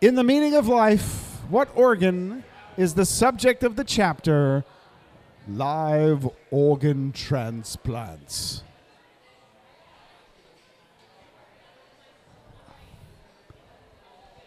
In 0.00 0.14
the 0.14 0.22
meaning 0.22 0.54
of 0.54 0.68
life, 0.68 1.40
what 1.48 1.68
organ 1.74 2.44
is 2.76 2.94
the 2.94 3.04
subject 3.04 3.64
of 3.64 3.76
the 3.76 3.84
chapter 3.84 4.64
Live 5.48 6.28
Organ 6.50 7.10
Transplants? 7.12 8.62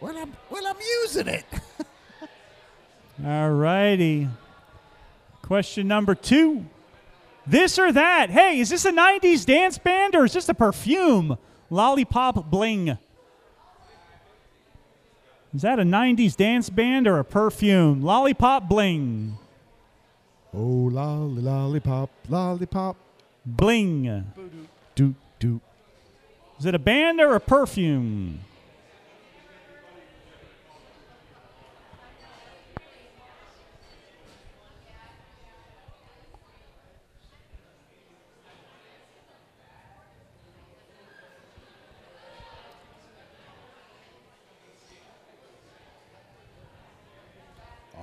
Well, 0.00 0.16
I'm, 0.16 0.32
well, 0.48 0.66
I'm 0.66 0.76
using 1.02 1.28
it. 1.28 1.44
All 3.26 3.50
righty. 3.50 4.28
Question 5.48 5.88
number 5.88 6.14
two. 6.14 6.66
This 7.46 7.78
or 7.78 7.90
that? 7.90 8.28
Hey, 8.28 8.60
is 8.60 8.68
this 8.68 8.84
a 8.84 8.92
90s 8.92 9.46
dance 9.46 9.78
band 9.78 10.14
or 10.14 10.26
is 10.26 10.34
this 10.34 10.46
a 10.50 10.52
perfume? 10.52 11.38
Lollipop 11.70 12.50
Bling. 12.50 12.98
Is 15.54 15.62
that 15.62 15.78
a 15.78 15.84
90s 15.84 16.36
dance 16.36 16.68
band 16.68 17.06
or 17.06 17.18
a 17.18 17.24
perfume? 17.24 18.02
Lollipop 18.02 18.68
Bling. 18.68 19.38
Oh, 20.52 20.58
lolly, 20.58 21.40
lollipop, 21.40 22.10
lollipop. 22.28 22.96
Bling. 23.46 24.26
Doot, 24.94 25.14
doot. 25.38 25.62
Is 26.58 26.66
it 26.66 26.74
a 26.74 26.78
band 26.78 27.22
or 27.22 27.34
a 27.34 27.40
perfume? 27.40 28.40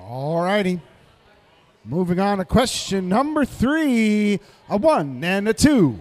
All 0.07 0.39
righty. 0.43 0.79
Moving 1.83 2.19
on 2.19 2.37
to 2.37 2.45
question 2.45 3.09
number 3.09 3.43
three. 3.43 4.39
A 4.69 4.77
one 4.77 5.23
and 5.23 5.47
a 5.47 5.53
two. 5.53 5.97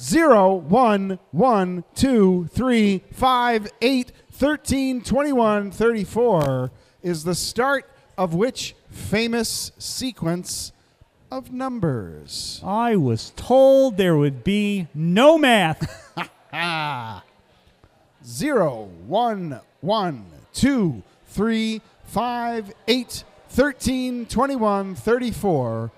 Zero, 0.00 0.54
one, 0.54 1.18
one, 1.32 1.82
two, 1.96 2.48
three, 2.52 3.02
five, 3.12 3.66
eight, 3.82 4.12
thirteen, 4.30 5.00
twenty-one, 5.02 5.72
thirty-four 5.72 6.70
is 7.02 7.24
the 7.24 7.34
start 7.34 7.90
of 8.16 8.32
which 8.32 8.76
famous 8.90 9.72
sequence 9.76 10.70
of 11.32 11.52
numbers. 11.52 12.60
I 12.64 12.94
was 12.94 13.30
told 13.34 13.96
there 13.96 14.16
would 14.16 14.44
be 14.44 14.86
no 14.94 15.36
math. 15.36 16.14
Zero, 18.24 18.88
one, 19.06 19.60
one, 19.80 20.26
two, 20.52 21.02
three, 21.26 21.82
five, 22.04 22.72
eight, 22.86 23.24
thirteen, 23.48 24.26
twenty-one, 24.26 24.94
thirty-four 24.94 25.90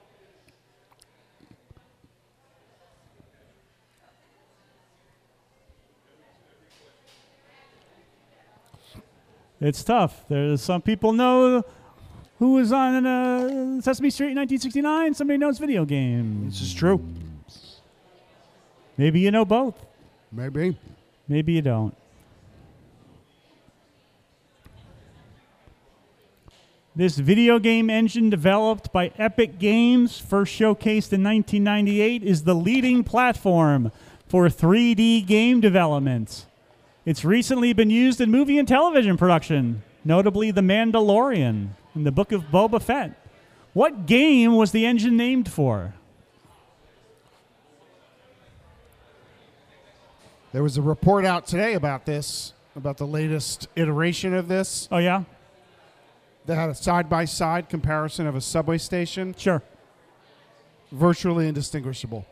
It's 9.62 9.84
tough. 9.84 10.26
There's 10.30 10.62
some 10.62 10.82
people 10.82 11.12
know 11.12 11.66
who 12.38 12.54
was 12.54 12.72
on 12.72 13.06
uh, 13.06 13.82
Sesame 13.82 14.10
Street 14.10 14.32
in 14.32 14.38
1969. 14.38 15.14
Somebody 15.14 15.38
knows 15.38 15.58
video 15.58 15.84
games. 15.84 16.60
This 16.60 16.70
is 16.70 16.74
true. 16.74 17.04
Maybe 19.00 19.22
you 19.22 19.32
know 19.32 19.46
both. 19.46 19.86
Maybe. 20.30 20.78
Maybe 21.30 21.54
you 21.54 21.62
don't. 21.62 21.96
This 26.98 27.18
video 27.18 27.60
game 27.60 27.90
engine 27.90 28.30
developed 28.30 28.92
by 28.92 29.14
Epic 29.18 29.58
Games, 29.58 30.20
first 30.20 30.54
showcased 30.54 31.14
in 31.14 31.24
1998, 31.24 32.24
is 32.24 32.44
the 32.44 32.54
leading 32.54 33.06
platform 33.06 33.94
for 34.28 34.50
3D 34.50 35.26
game 35.26 35.62
development. 35.62 36.46
It's 37.06 37.24
recently 37.24 37.72
been 37.72 37.90
used 37.90 38.20
in 38.20 38.30
movie 38.30 38.58
and 38.58 38.68
television 38.68 39.16
production, 39.16 39.82
notably 40.04 40.52
The 40.52 40.60
Mandalorian 40.60 41.70
and 41.96 42.06
the 42.06 42.12
Book 42.12 42.34
of 42.34 42.52
Boba 42.52 42.82
Fett. 42.82 43.18
What 43.72 44.08
game 44.08 44.58
was 44.58 44.74
the 44.74 44.86
engine 44.86 45.16
named 45.16 45.50
for? 45.50 45.94
There 50.52 50.64
was 50.64 50.78
a 50.78 50.82
report 50.82 51.26
out 51.26 51.46
today 51.46 51.74
about 51.74 52.06
this, 52.06 52.54
about 52.76 52.98
the 52.98 53.06
latest 53.06 53.68
iteration 53.76 54.34
of 54.34 54.48
this. 54.48 54.88
Oh, 54.92 54.98
yeah? 54.98 55.24
They 56.46 56.56
had 56.56 56.70
a 56.70 56.76
side 56.76 57.10
by 57.10 57.26
side 57.26 57.70
comparison 57.70 58.26
of 58.26 58.36
a 58.36 58.42
subway 58.42 58.80
station, 58.80 59.36
Sure. 59.38 59.62
virtually 60.92 61.48
indistinguishable. 61.48 62.26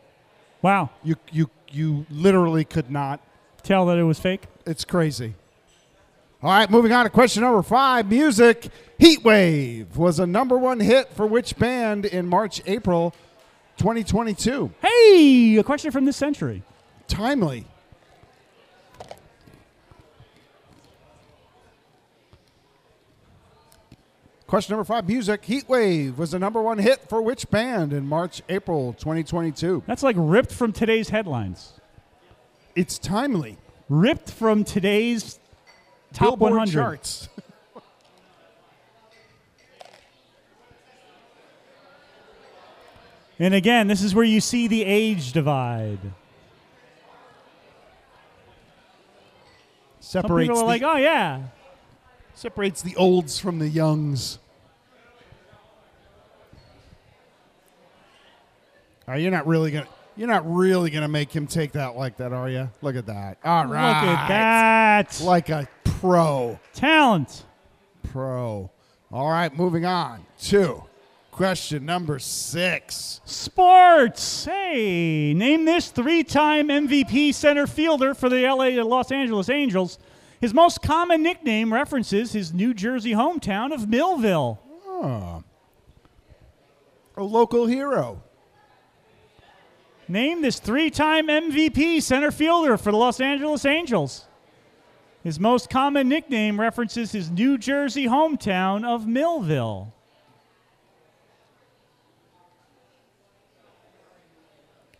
Wow. 0.62 0.90
You 1.04 1.14
you 1.30 1.50
you 1.70 2.06
literally 2.10 2.64
could 2.64 2.90
not. 2.90 3.20
Tell 3.62 3.86
that 3.86 3.98
it 3.98 4.02
was 4.02 4.18
fake? 4.18 4.42
It's 4.66 4.84
crazy. 4.84 5.34
All 6.42 6.50
right, 6.50 6.68
moving 6.70 6.90
on 6.92 7.04
to 7.04 7.10
question 7.10 7.42
number 7.42 7.62
five. 7.62 8.08
Music 8.08 8.68
Heatwave 8.98 9.94
was 9.96 10.18
a 10.18 10.26
number 10.26 10.56
one 10.58 10.80
hit 10.80 11.12
for 11.12 11.26
which 11.26 11.56
band 11.58 12.04
in 12.06 12.26
March, 12.26 12.60
April 12.66 13.14
2022? 13.76 14.72
Hey, 14.82 15.56
a 15.58 15.62
question 15.62 15.90
from 15.92 16.04
this 16.04 16.16
century. 16.16 16.62
Timely. 17.06 17.64
Question 24.48 24.72
number 24.72 24.84
five. 24.84 25.06
Music 25.06 25.44
Heat 25.44 25.68
Wave 25.68 26.18
was 26.18 26.30
the 26.30 26.38
number 26.38 26.62
one 26.62 26.78
hit 26.78 27.06
for 27.06 27.20
which 27.20 27.50
band 27.50 27.92
in 27.92 28.08
March, 28.08 28.40
April 28.48 28.94
2022? 28.94 29.82
That's 29.86 30.02
like 30.02 30.16
ripped 30.18 30.52
from 30.52 30.72
today's 30.72 31.10
headlines. 31.10 31.74
It's 32.74 32.98
timely. 32.98 33.58
Ripped 33.90 34.30
from 34.30 34.64
today's 34.64 35.38
top 36.14 36.30
Billboard 36.30 36.52
100. 36.52 36.72
charts. 36.72 37.28
And 43.40 43.54
again, 43.54 43.86
this 43.86 44.02
is 44.02 44.16
where 44.16 44.24
you 44.24 44.40
see 44.40 44.66
the 44.66 44.82
age 44.82 45.30
divide. 45.32 46.00
Some 50.00 50.22
people 50.24 50.58
are 50.58 50.64
like, 50.64 50.82
oh, 50.82 50.96
yeah. 50.96 51.42
Separates 52.38 52.82
the 52.82 52.94
olds 52.94 53.40
from 53.40 53.58
the 53.58 53.68
youngs. 53.68 54.38
Are 59.08 59.18
you're 59.18 59.32
not 59.32 59.46
really 59.46 59.72
gonna? 59.72 59.88
You're 60.16 60.28
not 60.28 60.48
really 60.48 60.90
gonna 60.90 61.08
make 61.08 61.34
him 61.34 61.46
take 61.46 61.72
that 61.72 61.96
like 61.96 62.18
that, 62.18 62.32
are 62.32 62.48
you? 62.48 62.70
Look 62.80 62.94
at 62.94 63.06
that. 63.06 63.38
All 63.44 63.66
right. 63.66 64.00
Look 64.02 64.18
at 64.18 64.28
that. 64.28 65.20
Like 65.20 65.48
a 65.48 65.66
pro. 65.84 66.60
Talent. 66.74 67.44
Pro. 68.12 68.70
All 69.10 69.30
right, 69.30 69.56
moving 69.56 69.84
on 69.84 70.24
to 70.42 70.84
question 71.32 71.86
number 71.86 72.18
six. 72.20 73.20
Sports. 73.24 74.44
Hey, 74.44 75.34
name 75.34 75.64
this 75.64 75.90
three 75.90 76.22
time 76.22 76.68
MVP 76.68 77.34
center 77.34 77.66
fielder 77.66 78.14
for 78.14 78.28
the 78.28 78.42
LA 78.42 78.80
Los 78.84 79.10
Angeles 79.10 79.48
Angels. 79.48 79.98
His 80.40 80.54
most 80.54 80.82
common 80.82 81.22
nickname 81.22 81.72
references 81.72 82.32
his 82.32 82.52
New 82.52 82.72
Jersey 82.72 83.12
hometown 83.12 83.72
of 83.72 83.88
Millville. 83.88 84.60
Oh. 84.86 85.42
A 87.16 87.22
local 87.22 87.66
hero. 87.66 88.22
Name 90.06 90.40
this 90.40 90.58
three 90.60 90.90
time 90.90 91.26
MVP 91.26 92.00
center 92.00 92.30
fielder 92.30 92.78
for 92.78 92.92
the 92.92 92.96
Los 92.96 93.20
Angeles 93.20 93.64
Angels. 93.64 94.26
His 95.24 95.40
most 95.40 95.68
common 95.68 96.08
nickname 96.08 96.60
references 96.60 97.12
his 97.12 97.30
New 97.30 97.58
Jersey 97.58 98.06
hometown 98.06 98.86
of 98.86 99.06
Millville. 99.06 99.92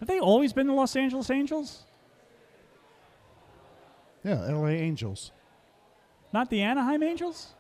Have 0.01 0.09
they 0.09 0.21
always 0.21 0.53
been 0.53 0.67
the 0.67 0.73
Los 0.75 0.97
Angeles 0.97 1.31
Angels? 1.31 1.85
Yeah, 4.25 4.41
LA 4.47 4.69
Angels. 4.69 5.31
Not 6.33 6.51
the 6.51 6.63
Anaheim 6.63 7.03
Angels? 7.03 7.55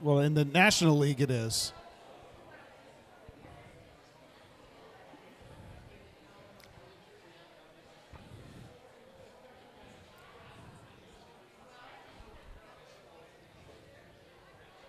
Well, 0.00 0.20
in 0.20 0.34
the 0.34 0.44
National 0.44 0.98
League, 0.98 1.20
it 1.20 1.30
is. 1.30 1.72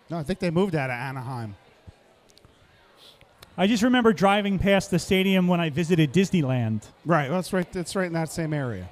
No, 0.09 0.17
I 0.17 0.23
think 0.23 0.39
they 0.39 0.49
moved 0.49 0.75
out 0.75 0.89
of 0.89 0.95
Anaheim. 0.95 1.55
I 3.57 3.67
just 3.67 3.83
remember 3.83 4.11
driving 4.11 4.59
past 4.59 4.91
the 4.91 4.99
stadium 4.99 5.47
when 5.47 5.61
I 5.61 5.69
visited 5.69 6.11
Disneyland. 6.11 6.83
Right, 7.05 7.29
well, 7.29 7.37
that's 7.37 7.53
right. 7.53 7.71
That's 7.71 7.95
right 7.95 8.07
in 8.07 8.13
that 8.13 8.29
same 8.29 8.53
area. 8.53 8.89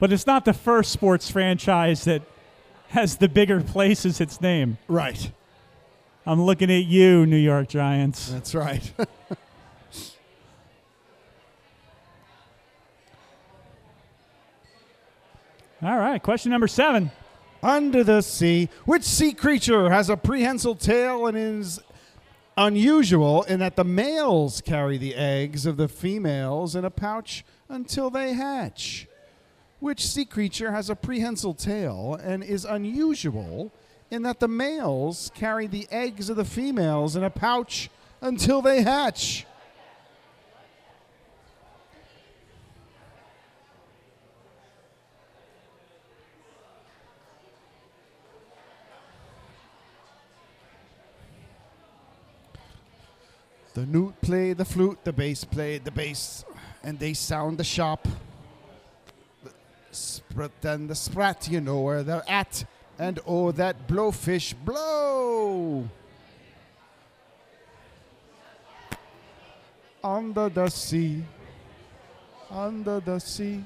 But 0.00 0.12
it's 0.12 0.26
not 0.26 0.44
the 0.44 0.52
first 0.54 0.90
sports 0.90 1.30
franchise 1.30 2.04
that 2.04 2.22
has 2.88 3.18
the 3.18 3.28
bigger 3.28 3.60
place 3.60 4.04
as 4.04 4.20
its 4.20 4.40
name. 4.40 4.78
Right. 4.88 5.30
I'm 6.26 6.42
looking 6.42 6.70
at 6.70 6.86
you, 6.86 7.26
New 7.26 7.36
York 7.36 7.68
Giants. 7.68 8.30
That's 8.30 8.54
right. 8.54 8.92
All 15.82 15.98
right, 15.98 16.22
question 16.22 16.50
number 16.50 16.68
seven. 16.68 17.10
Under 17.62 18.02
the 18.02 18.22
sea, 18.22 18.70
which 18.86 19.02
sea 19.02 19.32
creature 19.32 19.90
has 19.90 20.08
a 20.08 20.16
prehensile 20.16 20.76
tail 20.76 21.26
and 21.26 21.36
is 21.36 21.78
unusual 22.56 23.42
in 23.44 23.60
that 23.60 23.76
the 23.76 23.84
males 23.84 24.62
carry 24.62 24.96
the 24.96 25.14
eggs 25.14 25.66
of 25.66 25.76
the 25.76 25.88
females 25.88 26.74
in 26.74 26.86
a 26.86 26.90
pouch 26.90 27.44
until 27.68 28.08
they 28.08 28.32
hatch? 28.32 29.06
Which 29.80 30.06
sea 30.06 30.26
creature 30.26 30.72
has 30.72 30.90
a 30.90 30.94
prehensile 30.94 31.54
tail 31.54 32.18
and 32.22 32.44
is 32.44 32.66
unusual 32.66 33.72
in 34.10 34.22
that 34.24 34.38
the 34.38 34.46
males 34.46 35.32
carry 35.34 35.66
the 35.66 35.88
eggs 35.90 36.28
of 36.28 36.36
the 36.36 36.44
females 36.44 37.16
in 37.16 37.24
a 37.24 37.30
pouch 37.30 37.88
until 38.20 38.60
they 38.60 38.82
hatch? 38.82 39.46
The 53.72 53.86
newt 53.86 54.20
played 54.20 54.58
the 54.58 54.64
flute, 54.66 54.98
the 55.04 55.12
bass 55.12 55.44
played 55.44 55.86
the 55.86 55.90
bass, 55.90 56.44
and 56.82 56.98
they 56.98 57.14
sound 57.14 57.56
the 57.56 57.64
sharp. 57.64 58.06
Sprat 59.92 60.52
and 60.62 60.88
the 60.88 60.94
sprat, 60.94 61.48
you 61.50 61.60
know 61.60 61.80
where 61.80 62.02
they're 62.02 62.28
at, 62.28 62.64
and 62.98 63.18
oh, 63.26 63.50
that 63.52 63.88
blowfish 63.88 64.54
blow. 64.64 65.88
Under 70.02 70.48
the 70.48 70.68
sea, 70.68 71.24
under 72.50 73.00
the 73.00 73.18
sea, 73.18 73.64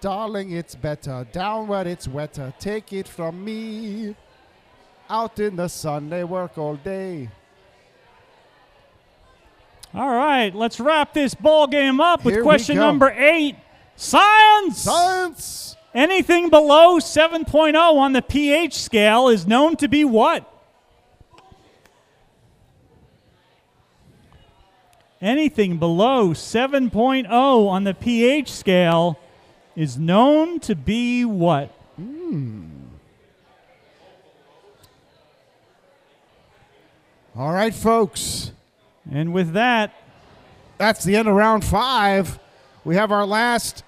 darling, 0.00 0.52
it's 0.52 0.74
better 0.74 1.26
down 1.30 1.68
where 1.68 1.86
it's 1.86 2.08
wetter. 2.08 2.52
Take 2.58 2.92
it 2.92 3.06
from 3.06 3.44
me. 3.44 4.16
Out 5.08 5.38
in 5.38 5.56
the 5.56 5.68
sun, 5.68 6.08
they 6.08 6.24
work 6.24 6.56
all 6.56 6.76
day. 6.76 7.28
All 9.92 10.08
right, 10.08 10.54
let's 10.54 10.78
wrap 10.78 11.12
this 11.14 11.34
ball 11.34 11.66
game 11.66 12.00
up 12.00 12.24
with 12.24 12.34
Here 12.34 12.42
we 12.42 12.46
question 12.46 12.76
go. 12.76 12.86
number 12.86 13.10
eight. 13.10 13.56
Science! 14.00 14.78
Science! 14.78 15.76
Anything 15.94 16.48
below 16.48 16.98
7.0 17.00 17.74
on 17.76 18.14
the 18.14 18.22
pH 18.22 18.72
scale 18.72 19.28
is 19.28 19.46
known 19.46 19.76
to 19.76 19.88
be 19.88 20.06
what? 20.06 20.50
Anything 25.20 25.76
below 25.76 26.30
7.0 26.30 27.30
on 27.30 27.84
the 27.84 27.92
pH 27.92 28.50
scale 28.50 29.18
is 29.76 29.98
known 29.98 30.60
to 30.60 30.74
be 30.74 31.26
what? 31.26 31.68
Hmm. 31.96 32.68
All 37.36 37.52
right, 37.52 37.74
folks. 37.74 38.52
And 39.12 39.34
with 39.34 39.52
that, 39.52 39.92
That's 40.78 41.04
the 41.04 41.16
end 41.16 41.28
of 41.28 41.34
round 41.34 41.66
five. 41.66 42.38
We 42.82 42.94
have 42.96 43.12
our 43.12 43.26
last 43.26 43.84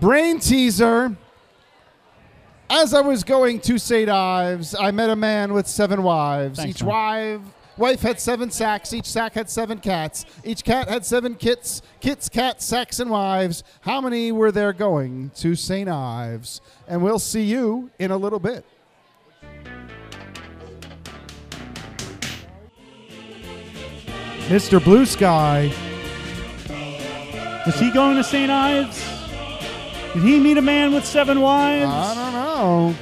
brain 0.00 0.40
teaser. 0.40 1.16
As 2.70 2.94
I 2.94 3.00
was 3.02 3.24
going 3.24 3.60
to 3.60 3.78
St. 3.78 4.08
Ives, 4.08 4.74
I 4.74 4.90
met 4.90 5.10
a 5.10 5.16
man 5.16 5.52
with 5.52 5.66
seven 5.66 6.02
wives. 6.02 6.58
Thanks, 6.58 6.76
Each 6.76 6.82
man. 6.82 6.88
wife 6.90 7.40
wife 7.76 8.00
had 8.00 8.20
seven 8.20 8.50
sacks. 8.50 8.92
Each 8.92 9.06
sack 9.06 9.34
had 9.34 9.50
seven 9.50 9.78
cats. 9.78 10.24
Each 10.44 10.62
cat 10.64 10.88
had 10.88 11.04
seven 11.04 11.34
kits. 11.34 11.82
Kits, 12.00 12.28
cats, 12.28 12.64
sacks, 12.64 13.00
and 13.00 13.10
wives. 13.10 13.64
How 13.80 14.00
many 14.00 14.32
were 14.32 14.52
there 14.52 14.72
going 14.72 15.30
to 15.36 15.54
St. 15.54 15.88
Ives? 15.88 16.60
And 16.88 17.02
we'll 17.02 17.18
see 17.18 17.42
you 17.42 17.90
in 17.98 18.10
a 18.10 18.16
little 18.16 18.38
bit. 18.38 18.64
Mr. 24.48 24.82
Blue 24.82 25.06
Sky. 25.06 25.72
was 27.64 27.78
he 27.80 27.90
going 27.90 28.16
to 28.16 28.24
St. 28.24 28.50
Ives? 28.50 29.13
Did 30.14 30.22
he 30.22 30.38
meet 30.38 30.56
a 30.56 30.62
man 30.62 30.94
with 30.94 31.04
seven 31.04 31.40
wives? 31.40 31.90
I 31.90 32.14
don't 32.14 32.32
know. 32.32 32.94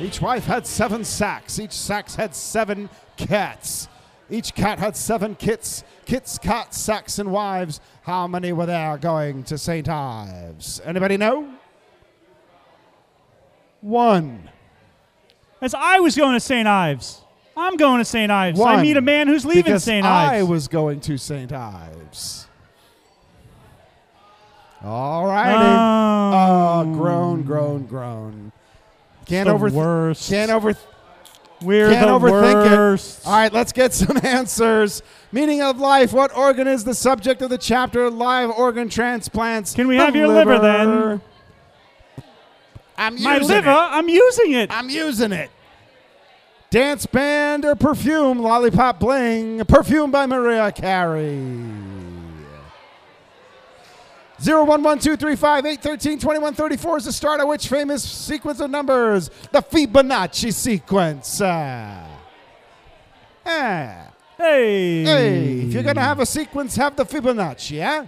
Each 0.00 0.20
wife 0.20 0.44
had 0.46 0.66
seven 0.66 1.04
sacks. 1.04 1.58
Each 1.60 1.72
sacks 1.72 2.14
had 2.14 2.34
seven 2.34 2.88
cats. 3.16 3.88
Each 4.30 4.54
cat 4.54 4.78
had 4.78 4.96
seven 4.96 5.34
kits. 5.34 5.84
Kits, 6.06 6.38
cats, 6.38 6.78
sacks, 6.78 7.18
and 7.18 7.30
wives. 7.30 7.80
How 8.02 8.26
many 8.26 8.52
were 8.52 8.64
there 8.66 8.96
going 8.96 9.44
to 9.44 9.58
St. 9.58 9.86
Ives? 9.88 10.80
Anybody 10.84 11.18
know? 11.18 11.52
One. 13.82 14.48
As 15.60 15.74
I 15.74 16.00
was 16.00 16.16
going 16.16 16.32
to 16.32 16.40
St. 16.40 16.66
Ives. 16.66 17.20
I'm 17.56 17.76
going 17.76 17.98
to 17.98 18.04
St. 18.06 18.32
Ives. 18.32 18.58
One. 18.58 18.78
I 18.78 18.82
meet 18.82 18.96
a 18.96 19.02
man 19.02 19.28
who's 19.28 19.44
leaving 19.44 19.78
St 19.78 20.04
Ives. 20.06 20.30
because 20.30 20.40
I 20.40 20.42
was 20.50 20.68
going 20.68 21.00
to 21.00 21.18
St. 21.18 21.52
Ives. 21.52 22.46
All 24.84 25.26
righty. 25.26 25.58
Oh. 25.58 26.32
Oh, 26.34 26.94
groan, 26.94 27.42
groan, 27.42 27.86
groan. 27.86 28.52
Can't 29.26 29.46
the 29.48 29.54
over. 29.54 29.68
worst. 29.70 30.28
Can't 30.28 30.50
over. 30.50 30.74
We're 31.62 31.90
Can't 31.90 32.06
the 32.08 32.12
overthink 32.12 32.54
worst. 32.70 33.20
it. 33.20 33.26
All 33.26 33.34
right, 33.34 33.52
let's 33.52 33.72
get 33.72 33.94
some 33.94 34.18
answers. 34.24 35.02
Meaning 35.30 35.62
of 35.62 35.78
life. 35.78 36.12
What 36.12 36.36
organ 36.36 36.66
is 36.66 36.82
the 36.82 36.94
subject 36.94 37.40
of 37.40 37.50
the 37.50 37.58
chapter? 37.58 38.10
Live 38.10 38.50
organ 38.50 38.88
transplants. 38.88 39.72
Can 39.74 39.86
we 39.86 39.96
The 39.96 40.04
have 40.04 40.16
your 40.16 40.26
liver, 40.28 40.58
then? 40.58 41.20
I'm 42.98 43.22
My 43.22 43.38
liver, 43.38 43.70
it. 43.70 43.74
I'm 43.74 44.08
using 44.08 44.52
it. 44.52 44.70
I'm 44.72 44.90
using 44.90 45.32
it. 45.32 45.50
Dance 46.70 47.06
band 47.06 47.64
or 47.64 47.74
perfume? 47.76 48.38
Lollipop 48.40 48.98
bling. 48.98 49.64
Perfume 49.66 50.10
by 50.10 50.26
Mariah 50.26 50.72
Carey. 50.72 51.38
0112358132134 54.42 56.98
is 56.98 57.04
the 57.04 57.12
start 57.12 57.40
of 57.40 57.46
which 57.48 57.68
famous 57.68 58.02
sequence 58.02 58.58
of 58.60 58.70
numbers? 58.70 59.30
The 59.52 59.62
Fibonacci 59.62 60.52
sequence. 60.52 61.40
Ah. 61.42 62.08
Hey. 63.44 64.08
Hey, 64.38 65.60
if 65.60 65.72
you're 65.72 65.84
going 65.84 65.94
to 65.94 66.02
have 66.02 66.18
a 66.18 66.26
sequence, 66.26 66.74
have 66.76 66.96
the 66.96 67.04
Fibonacci, 67.04 67.76
yeah? 67.76 68.06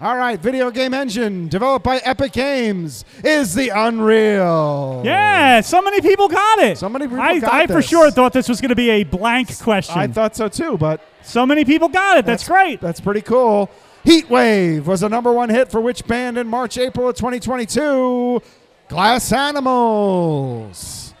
All 0.00 0.16
right, 0.16 0.40
video 0.40 0.70
game 0.70 0.94
engine 0.94 1.48
developed 1.48 1.84
by 1.84 1.96
Epic 1.98 2.32
Games 2.32 3.04
is 3.24 3.54
the 3.54 3.70
Unreal. 3.70 5.02
Yeah, 5.04 5.60
so 5.60 5.82
many 5.82 6.00
people 6.00 6.28
got 6.28 6.60
it. 6.60 6.78
So 6.78 6.88
many 6.88 7.08
people 7.08 7.20
I, 7.20 7.40
got 7.40 7.52
I 7.52 7.66
for 7.66 7.82
sure 7.82 8.08
thought 8.12 8.32
this 8.32 8.48
was 8.48 8.60
going 8.60 8.68
to 8.68 8.76
be 8.76 8.90
a 8.90 9.02
blank 9.02 9.58
question. 9.58 9.98
I 9.98 10.06
thought 10.06 10.36
so 10.36 10.48
too, 10.48 10.78
but 10.78 11.00
so 11.22 11.44
many 11.44 11.64
people 11.64 11.88
got 11.88 12.16
it. 12.16 12.24
That's, 12.24 12.46
great. 12.46 12.80
That's 12.80 13.00
pretty 13.00 13.22
cool. 13.22 13.68
Heat 14.04 14.30
Wave 14.30 14.86
was 14.86 15.02
a 15.02 15.08
number 15.08 15.32
one 15.32 15.50
hit 15.50 15.70
for 15.70 15.80
which 15.80 16.06
band 16.06 16.38
in 16.38 16.46
March, 16.46 16.78
April 16.78 17.08
of 17.08 17.16
2022? 17.16 18.40
Glass 18.88 19.32
Animals. 19.32 21.14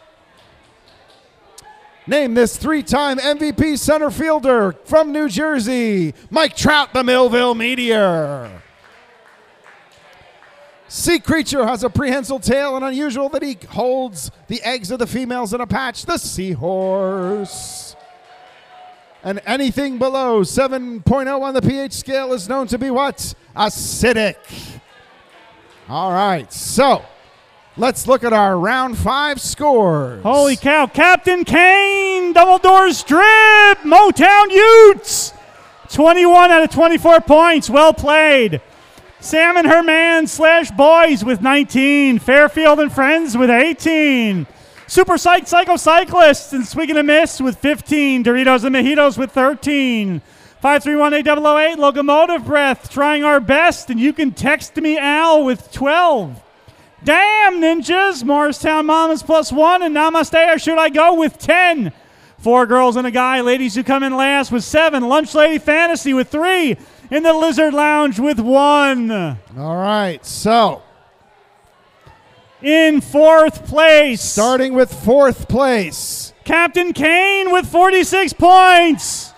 Name 2.06 2.32
this 2.32 2.56
three 2.56 2.82
time 2.82 3.18
MVP 3.18 3.78
center 3.78 4.10
fielder 4.10 4.72
from 4.84 5.12
New 5.12 5.28
Jersey 5.28 6.14
Mike 6.30 6.56
Trout, 6.56 6.94
the 6.94 7.04
Millville 7.04 7.54
Meteor. 7.54 8.62
Sea 10.88 11.18
creature 11.18 11.66
has 11.66 11.84
a 11.84 11.90
prehensile 11.90 12.40
tail 12.40 12.74
and 12.76 12.84
unusual 12.84 13.28
that 13.28 13.42
he 13.42 13.58
holds 13.68 14.30
the 14.46 14.62
eggs 14.62 14.90
of 14.90 14.98
the 14.98 15.06
females 15.06 15.52
in 15.52 15.60
a 15.60 15.66
patch. 15.66 16.06
The 16.06 16.16
seahorse. 16.16 17.87
And 19.24 19.40
anything 19.46 19.98
below 19.98 20.42
7.0 20.42 21.40
on 21.42 21.54
the 21.54 21.62
pH 21.62 21.92
scale 21.92 22.32
is 22.32 22.48
known 22.48 22.66
to 22.68 22.78
be 22.78 22.90
what? 22.90 23.34
Acidic. 23.56 24.36
All 25.88 26.12
right, 26.12 26.52
so 26.52 27.04
let's 27.76 28.06
look 28.06 28.22
at 28.22 28.32
our 28.32 28.58
round 28.58 28.96
five 28.96 29.40
scores. 29.40 30.22
Holy 30.22 30.54
cow. 30.54 30.86
Captain 30.86 31.44
Kane, 31.44 32.32
double 32.32 32.58
door 32.58 32.92
strip, 32.92 33.78
Motown 33.82 34.50
Utes. 34.50 35.32
21 35.90 36.50
out 36.50 36.62
of 36.62 36.70
24 36.70 37.20
points. 37.22 37.70
Well 37.70 37.94
played. 37.94 38.60
Sam 39.20 39.56
and 39.56 39.66
her 39.66 39.82
man 39.82 40.26
slash 40.26 40.70
boys 40.70 41.24
with 41.24 41.42
19. 41.42 42.20
Fairfield 42.20 42.78
and 42.78 42.92
friends 42.92 43.36
with 43.36 43.50
18. 43.50 44.46
Super 44.88 45.18
Psych 45.18 45.44
Cyclocyclists 45.44 46.54
and 46.54 46.66
Swig 46.66 46.88
a 46.88 47.02
Miss 47.02 47.42
with 47.42 47.58
15. 47.58 48.24
Doritos 48.24 48.64
and 48.64 48.74
Mojitos 48.74 49.18
with 49.18 49.30
13. 49.32 50.22
531-8008 50.64 51.76
Locomotive 51.76 52.46
Breath 52.46 52.90
trying 52.90 53.22
our 53.22 53.38
best 53.38 53.90
and 53.90 54.00
you 54.00 54.14
can 54.14 54.32
text 54.32 54.74
me 54.76 54.96
Al 54.96 55.44
with 55.44 55.70
12. 55.72 56.42
Damn, 57.04 57.60
ninjas! 57.60 58.24
Morristown 58.24 58.86
Mamas 58.86 59.22
plus 59.22 59.52
one, 59.52 59.82
and 59.82 59.94
Namaste, 59.94 60.54
or 60.54 60.58
should 60.58 60.78
I 60.78 60.88
go 60.88 61.14
with 61.14 61.38
10? 61.38 61.92
Four 62.38 62.64
girls 62.66 62.96
and 62.96 63.06
a 63.06 63.10
guy. 63.10 63.42
Ladies 63.42 63.74
who 63.74 63.84
come 63.84 64.02
in 64.02 64.16
last 64.16 64.50
with 64.50 64.64
seven. 64.64 65.06
Lunch 65.06 65.34
Lady 65.34 65.58
Fantasy 65.58 66.14
with 66.14 66.28
three. 66.28 66.76
In 67.10 67.22
the 67.22 67.34
Lizard 67.34 67.74
Lounge 67.74 68.18
with 68.18 68.40
one. 68.40 69.10
All 69.10 69.76
right. 69.76 70.24
So, 70.24 70.82
In 72.62 73.00
fourth 73.00 73.66
place, 73.66 74.20
starting 74.20 74.74
with 74.74 74.92
fourth 74.92 75.48
place. 75.48 76.32
Captain 76.44 76.92
Kane 76.92 77.52
with 77.52 77.66
46 77.66 78.32
points. 78.32 79.32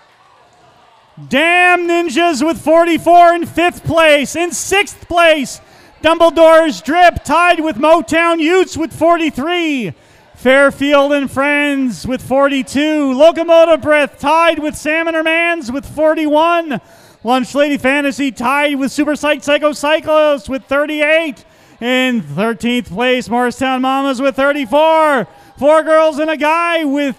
Damn 1.29 1.87
Ninjas 1.87 2.45
with 2.45 2.59
44 2.59 3.35
in 3.35 3.45
fifth 3.45 3.85
place. 3.85 4.37
In 4.37 4.53
sixth 4.53 5.07
place, 5.07 5.61
Dumbledore's 6.03 6.81
Drip 6.81 7.23
tied 7.23 7.61
with 7.61 7.77
Motown 7.77 8.41
Utes 8.41 8.77
with 8.77 8.91
43. 8.91 9.93
Fairfield 10.35 11.13
and 11.13 11.31
Friends 11.31 12.07
with 12.07 12.23
42. 12.23 13.13
Locomotive 13.13 13.83
Breath 13.83 14.19
tied 14.19 14.61
with 14.61 14.75
Salmon 14.75 15.23
Mans 15.23 15.71
with 15.71 15.85
41. 15.85 16.81
Lunch 17.23 17.55
Lady 17.55 17.77
Fantasy 17.77 18.33
tied 18.33 18.77
with 18.77 18.91
Super 18.91 19.15
Psych 19.15 19.43
Psycho 19.43 19.73
Cyclos 19.73 20.49
with 20.49 20.65
38. 20.65 21.45
In 21.81 22.21
13th 22.21 22.89
place, 22.89 23.29
Morristown 23.29 23.81
Mamas 23.83 24.21
with 24.21 24.37
34. 24.37 25.27
Four 25.59 25.83
girls 25.83 26.19
and 26.19 26.31
a 26.31 26.37
guy 26.37 26.85
with 26.85 27.17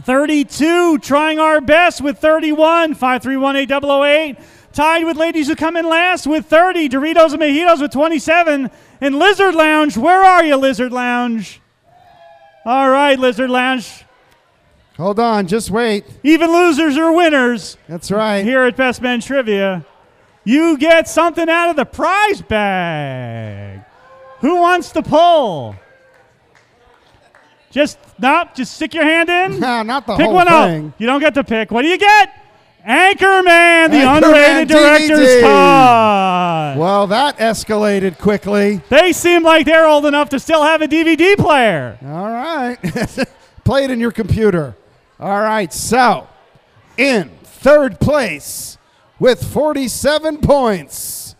32, 0.00 0.98
trying 0.98 1.38
our 1.38 1.60
best 1.60 2.00
with 2.00 2.18
31. 2.18 2.94
5318008. 2.94 4.42
Tied 4.72 5.04
with 5.04 5.16
ladies 5.16 5.46
who 5.46 5.54
come 5.54 5.76
in 5.76 5.88
last 5.88 6.26
with 6.26 6.46
30. 6.46 6.88
Doritos 6.88 7.32
and 7.32 7.42
Mojitos 7.42 7.80
with 7.80 7.92
27. 7.92 8.70
And 9.00 9.18
Lizard 9.18 9.54
Lounge, 9.54 9.96
where 9.96 10.22
are 10.22 10.44
you, 10.44 10.56
Lizard 10.56 10.92
Lounge? 10.92 11.60
All 12.66 12.90
right, 12.90 13.18
Lizard 13.18 13.50
Lounge. 13.50 14.04
Hold 14.96 15.18
on. 15.18 15.46
Just 15.46 15.70
wait. 15.70 16.04
Even 16.22 16.50
losers 16.50 16.96
are 16.96 17.12
winners 17.12 17.76
That's 17.88 18.10
right. 18.10 18.44
here 18.44 18.62
at 18.64 18.76
Best 18.76 19.02
Men 19.02 19.20
Trivia. 19.20 19.84
You 20.44 20.76
get 20.78 21.08
something 21.08 21.48
out 21.48 21.70
of 21.70 21.76
the 21.76 21.84
prize 21.86 22.42
bag. 22.42 23.80
Who 24.40 24.56
wants 24.56 24.90
to 24.92 25.02
pull? 25.02 25.74
Just, 27.70 27.98
nope, 28.18 28.48
just 28.54 28.74
stick 28.74 28.94
your 28.94 29.04
hand 29.04 29.28
in. 29.28 29.58
Nah, 29.64 29.82
not 29.82 30.06
the 30.06 30.16
Pick 30.16 30.26
whole 30.26 30.34
one 30.34 30.46
thing. 30.46 30.88
up. 30.88 30.94
You 30.98 31.06
don't 31.06 31.20
get 31.20 31.34
to 31.34 31.44
pick. 31.44 31.70
What 31.70 31.82
do 31.82 31.88
you 31.88 31.98
get? 31.98 32.30
Anchorman, 32.86 33.90
the 33.90 33.96
Anchorman 33.96 34.16
underrated 34.16 34.68
director's 34.68 35.18
DVD. 35.18 35.40
cut. 35.40 36.78
Well, 36.78 37.06
that 37.06 37.38
escalated 37.38 38.18
quickly. 38.18 38.82
They 38.90 39.12
seem 39.14 39.42
like 39.42 39.64
they're 39.64 39.86
old 39.86 40.04
enough 40.04 40.28
to 40.28 40.38
still 40.38 40.62
have 40.62 40.82
a 40.82 40.86
DVD 40.86 41.34
player. 41.36 41.98
All 42.04 42.28
right. 42.30 42.76
Play 43.64 43.84
it 43.84 43.90
in 43.90 43.98
your 44.00 44.12
computer. 44.12 44.76
All 45.18 45.40
right. 45.40 45.72
So, 45.72 46.28
in 46.98 47.30
third 47.44 47.98
place 48.00 48.76
with 49.24 49.42
47 49.42 50.36
points, 50.42 51.34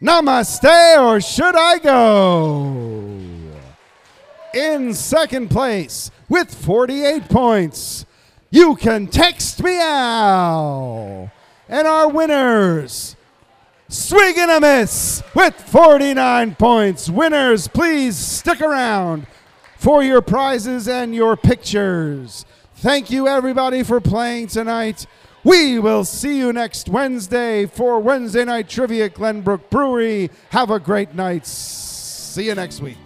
Namaste 0.00 1.02
or 1.02 1.20
should 1.20 1.56
I 1.56 1.80
go? 1.80 3.10
In 4.54 4.94
second 4.94 5.50
place 5.50 6.12
with 6.28 6.54
48 6.54 7.28
points, 7.28 8.06
you 8.52 8.76
can 8.76 9.08
text 9.08 9.60
me 9.64 9.80
out. 9.80 11.32
And 11.68 11.88
our 11.88 12.08
winners, 12.08 13.16
Swig 13.88 14.38
and 14.38 14.52
a 14.52 14.60
miss 14.60 15.24
with 15.34 15.60
49 15.60 16.54
points. 16.54 17.10
Winners, 17.10 17.66
please 17.66 18.16
stick 18.16 18.60
around 18.60 19.26
for 19.76 20.04
your 20.04 20.22
prizes 20.22 20.86
and 20.86 21.12
your 21.16 21.36
pictures. 21.36 22.44
Thank 22.76 23.10
you, 23.10 23.26
everybody, 23.26 23.82
for 23.82 24.00
playing 24.00 24.46
tonight. 24.46 25.04
We 25.46 25.78
will 25.78 26.04
see 26.04 26.38
you 26.38 26.52
next 26.52 26.88
Wednesday 26.88 27.66
for 27.66 28.00
Wednesday 28.00 28.44
Night 28.44 28.68
Trivia 28.68 29.04
at 29.04 29.14
Glenbrook 29.14 29.70
Brewery. 29.70 30.28
Have 30.50 30.72
a 30.72 30.80
great 30.80 31.14
night. 31.14 31.46
See 31.46 32.46
you 32.46 32.56
next 32.56 32.80
week. 32.80 32.98